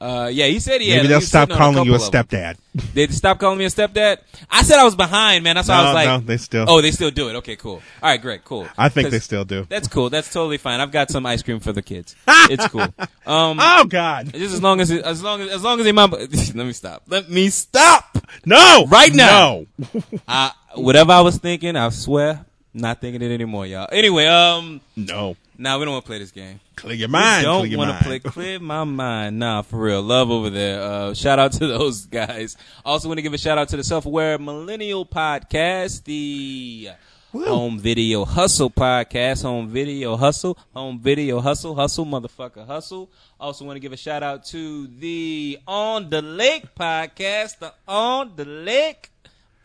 [0.00, 0.96] Uh, yeah, he said he had.
[0.96, 2.24] Maybe he they'll stop calling you a of them.
[2.26, 2.56] stepdad.
[2.92, 4.18] They stop calling me a stepdad.
[4.50, 5.54] I said I was behind, man.
[5.54, 7.36] That's why I was like, no, they still- Oh, they still do it.
[7.36, 7.74] Okay, cool.
[8.02, 8.66] All right, great, cool.
[8.76, 9.64] I think they still do.
[9.68, 10.10] That's cool.
[10.10, 10.80] That's totally fine.
[10.80, 12.16] I've got some ice cream for the kids.
[12.26, 12.82] it's cool.
[13.26, 15.92] Um, Oh God, just as long as it, as long as as long as they
[15.92, 16.10] mom.
[16.20, 17.02] Let me stop.
[17.06, 18.18] Let me stop.
[18.44, 18.86] no!
[18.88, 19.66] Right now.
[19.78, 23.88] no, I, whatever I was thinking, I swear, not thinking it anymore, y'all.
[23.92, 25.36] Anyway, um, no.
[25.58, 26.60] nah, we don't want to play this game.
[26.76, 27.44] Clear your mind.
[27.44, 28.18] don't want to play.
[28.18, 29.38] Clear my mind.
[29.38, 30.02] Nah, for real.
[30.02, 30.80] Love over there.
[30.80, 32.56] Uh, shout out to those guys.
[32.84, 36.90] Also want to give a shout out to the Self Aware Millennial Podcast, the
[37.32, 43.10] Home Video Hustle Podcast, Home Video Hustle, Home Video Hustle, Hustle, motherfucker, Hustle.
[43.38, 48.32] Also want to give a shout out to the On the Lake Podcast, the On
[48.36, 49.10] the Lake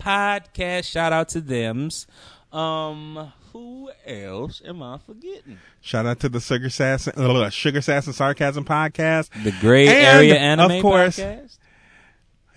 [0.01, 0.85] Podcast.
[0.85, 2.05] Shout out to them's.
[2.52, 5.60] Um, who else am I forgetting?
[5.82, 9.30] Shout out to the Sugar Sass, uh, Sugar Sass and Sarcasm podcast.
[9.44, 11.57] The Gray And, Area Anime of course, Podcast.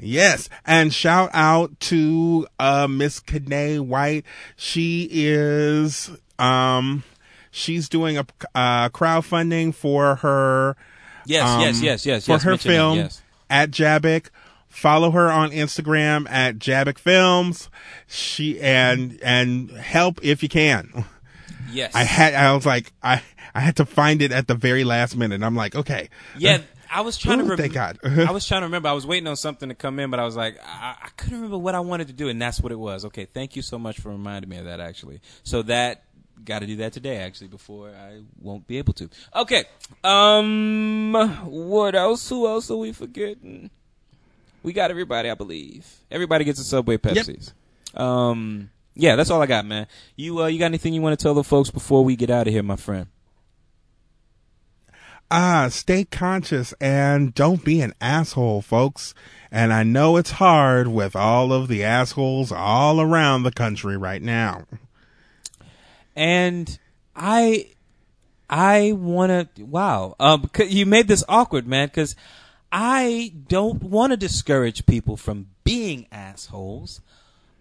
[0.03, 4.25] Yes, and shout out to uh Miss Kanae White.
[4.57, 7.05] She is um
[7.51, 10.77] she's doing a uh crowdfunding for her
[11.27, 12.25] Yes, um, yes, yes, yes.
[12.27, 13.23] for yes, her film Yes.
[13.51, 14.31] at Jabik.
[14.71, 17.69] Follow her on Instagram at Jabik Films.
[18.07, 21.05] She and and help if you can.
[21.71, 21.95] Yes.
[21.95, 23.21] I had I was like I
[23.55, 25.43] I had to find it at the very last minute.
[25.43, 26.09] I'm like, okay.
[26.39, 26.59] yeah,
[26.91, 27.57] I was trying Ooh, to.
[27.57, 27.99] thank God.
[28.05, 28.89] I was trying to remember.
[28.89, 31.39] I was waiting on something to come in, but I was like, I, I couldn't
[31.39, 33.05] remember what I wanted to do, and that's what it was.
[33.07, 34.81] Okay, thank you so much for reminding me of that.
[34.81, 36.05] Actually, so that
[36.45, 37.17] got to do that today.
[37.17, 39.11] Actually, before I won't be able to.
[39.35, 39.65] Okay.
[40.05, 41.13] Um.
[41.45, 42.29] What else?
[42.29, 43.71] Who else are we forgetting?
[44.63, 45.87] We got everybody, I believe.
[46.11, 47.53] Everybody gets a Subway Pepsis.
[47.95, 48.71] Um.
[48.95, 49.87] Yeah, that's all I got, man.
[50.17, 52.47] You uh, you got anything you want to tell the folks before we get out
[52.47, 53.07] of here, my friend?
[55.31, 59.15] Ah, stay conscious and don't be an asshole, folks.
[59.53, 64.21] And I know it's hard with all of the assholes all around the country right
[64.21, 64.65] now.
[66.17, 66.79] and
[67.15, 67.69] I
[68.49, 72.17] I want to wow um you made this awkward man because
[72.73, 77.01] I don't want to discourage people from being assholes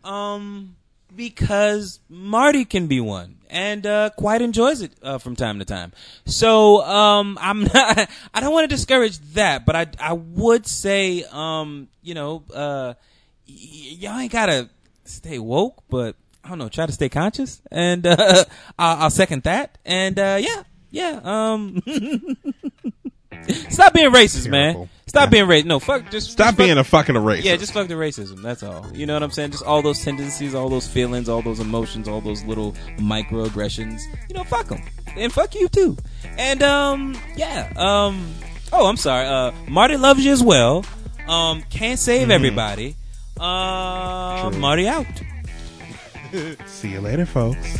[0.03, 0.75] um
[1.15, 5.91] because Marty can be one and uh quite enjoys it uh, from time to time
[6.25, 11.23] so um I'm not I don't want to discourage that but I I would say
[11.31, 12.93] um you know uh
[13.47, 13.55] y-
[13.99, 14.69] y'all ain't gotta
[15.05, 18.45] stay woke, but I don't know, try to stay conscious, and uh,
[18.77, 19.77] I'll, I'll second that.
[19.85, 21.81] And uh, yeah, yeah, um,
[23.69, 24.89] stop being racist, man.
[25.09, 25.43] Stop yeah.
[25.43, 25.65] being racist.
[25.65, 26.11] No, fuck.
[26.11, 27.43] Just stop just being fuck, a fucking racist.
[27.43, 28.43] Yeah, just fuck the racism.
[28.43, 28.85] That's all.
[28.93, 29.51] You know what I'm saying?
[29.51, 34.01] Just all those tendencies, all those feelings, all those emotions, all those little microaggressions.
[34.29, 34.83] You know, fuck them,
[35.17, 35.97] and fuck you too.
[36.37, 37.73] And um, yeah.
[37.75, 38.33] Um,
[38.71, 39.25] oh, I'm sorry.
[39.25, 40.85] Uh, Marty loves you as well.
[41.27, 42.31] Um, can't save mm-hmm.
[42.31, 42.95] everybody.
[43.39, 44.59] Uh, True.
[44.59, 45.07] Marty out.
[46.67, 47.79] See you later, folks.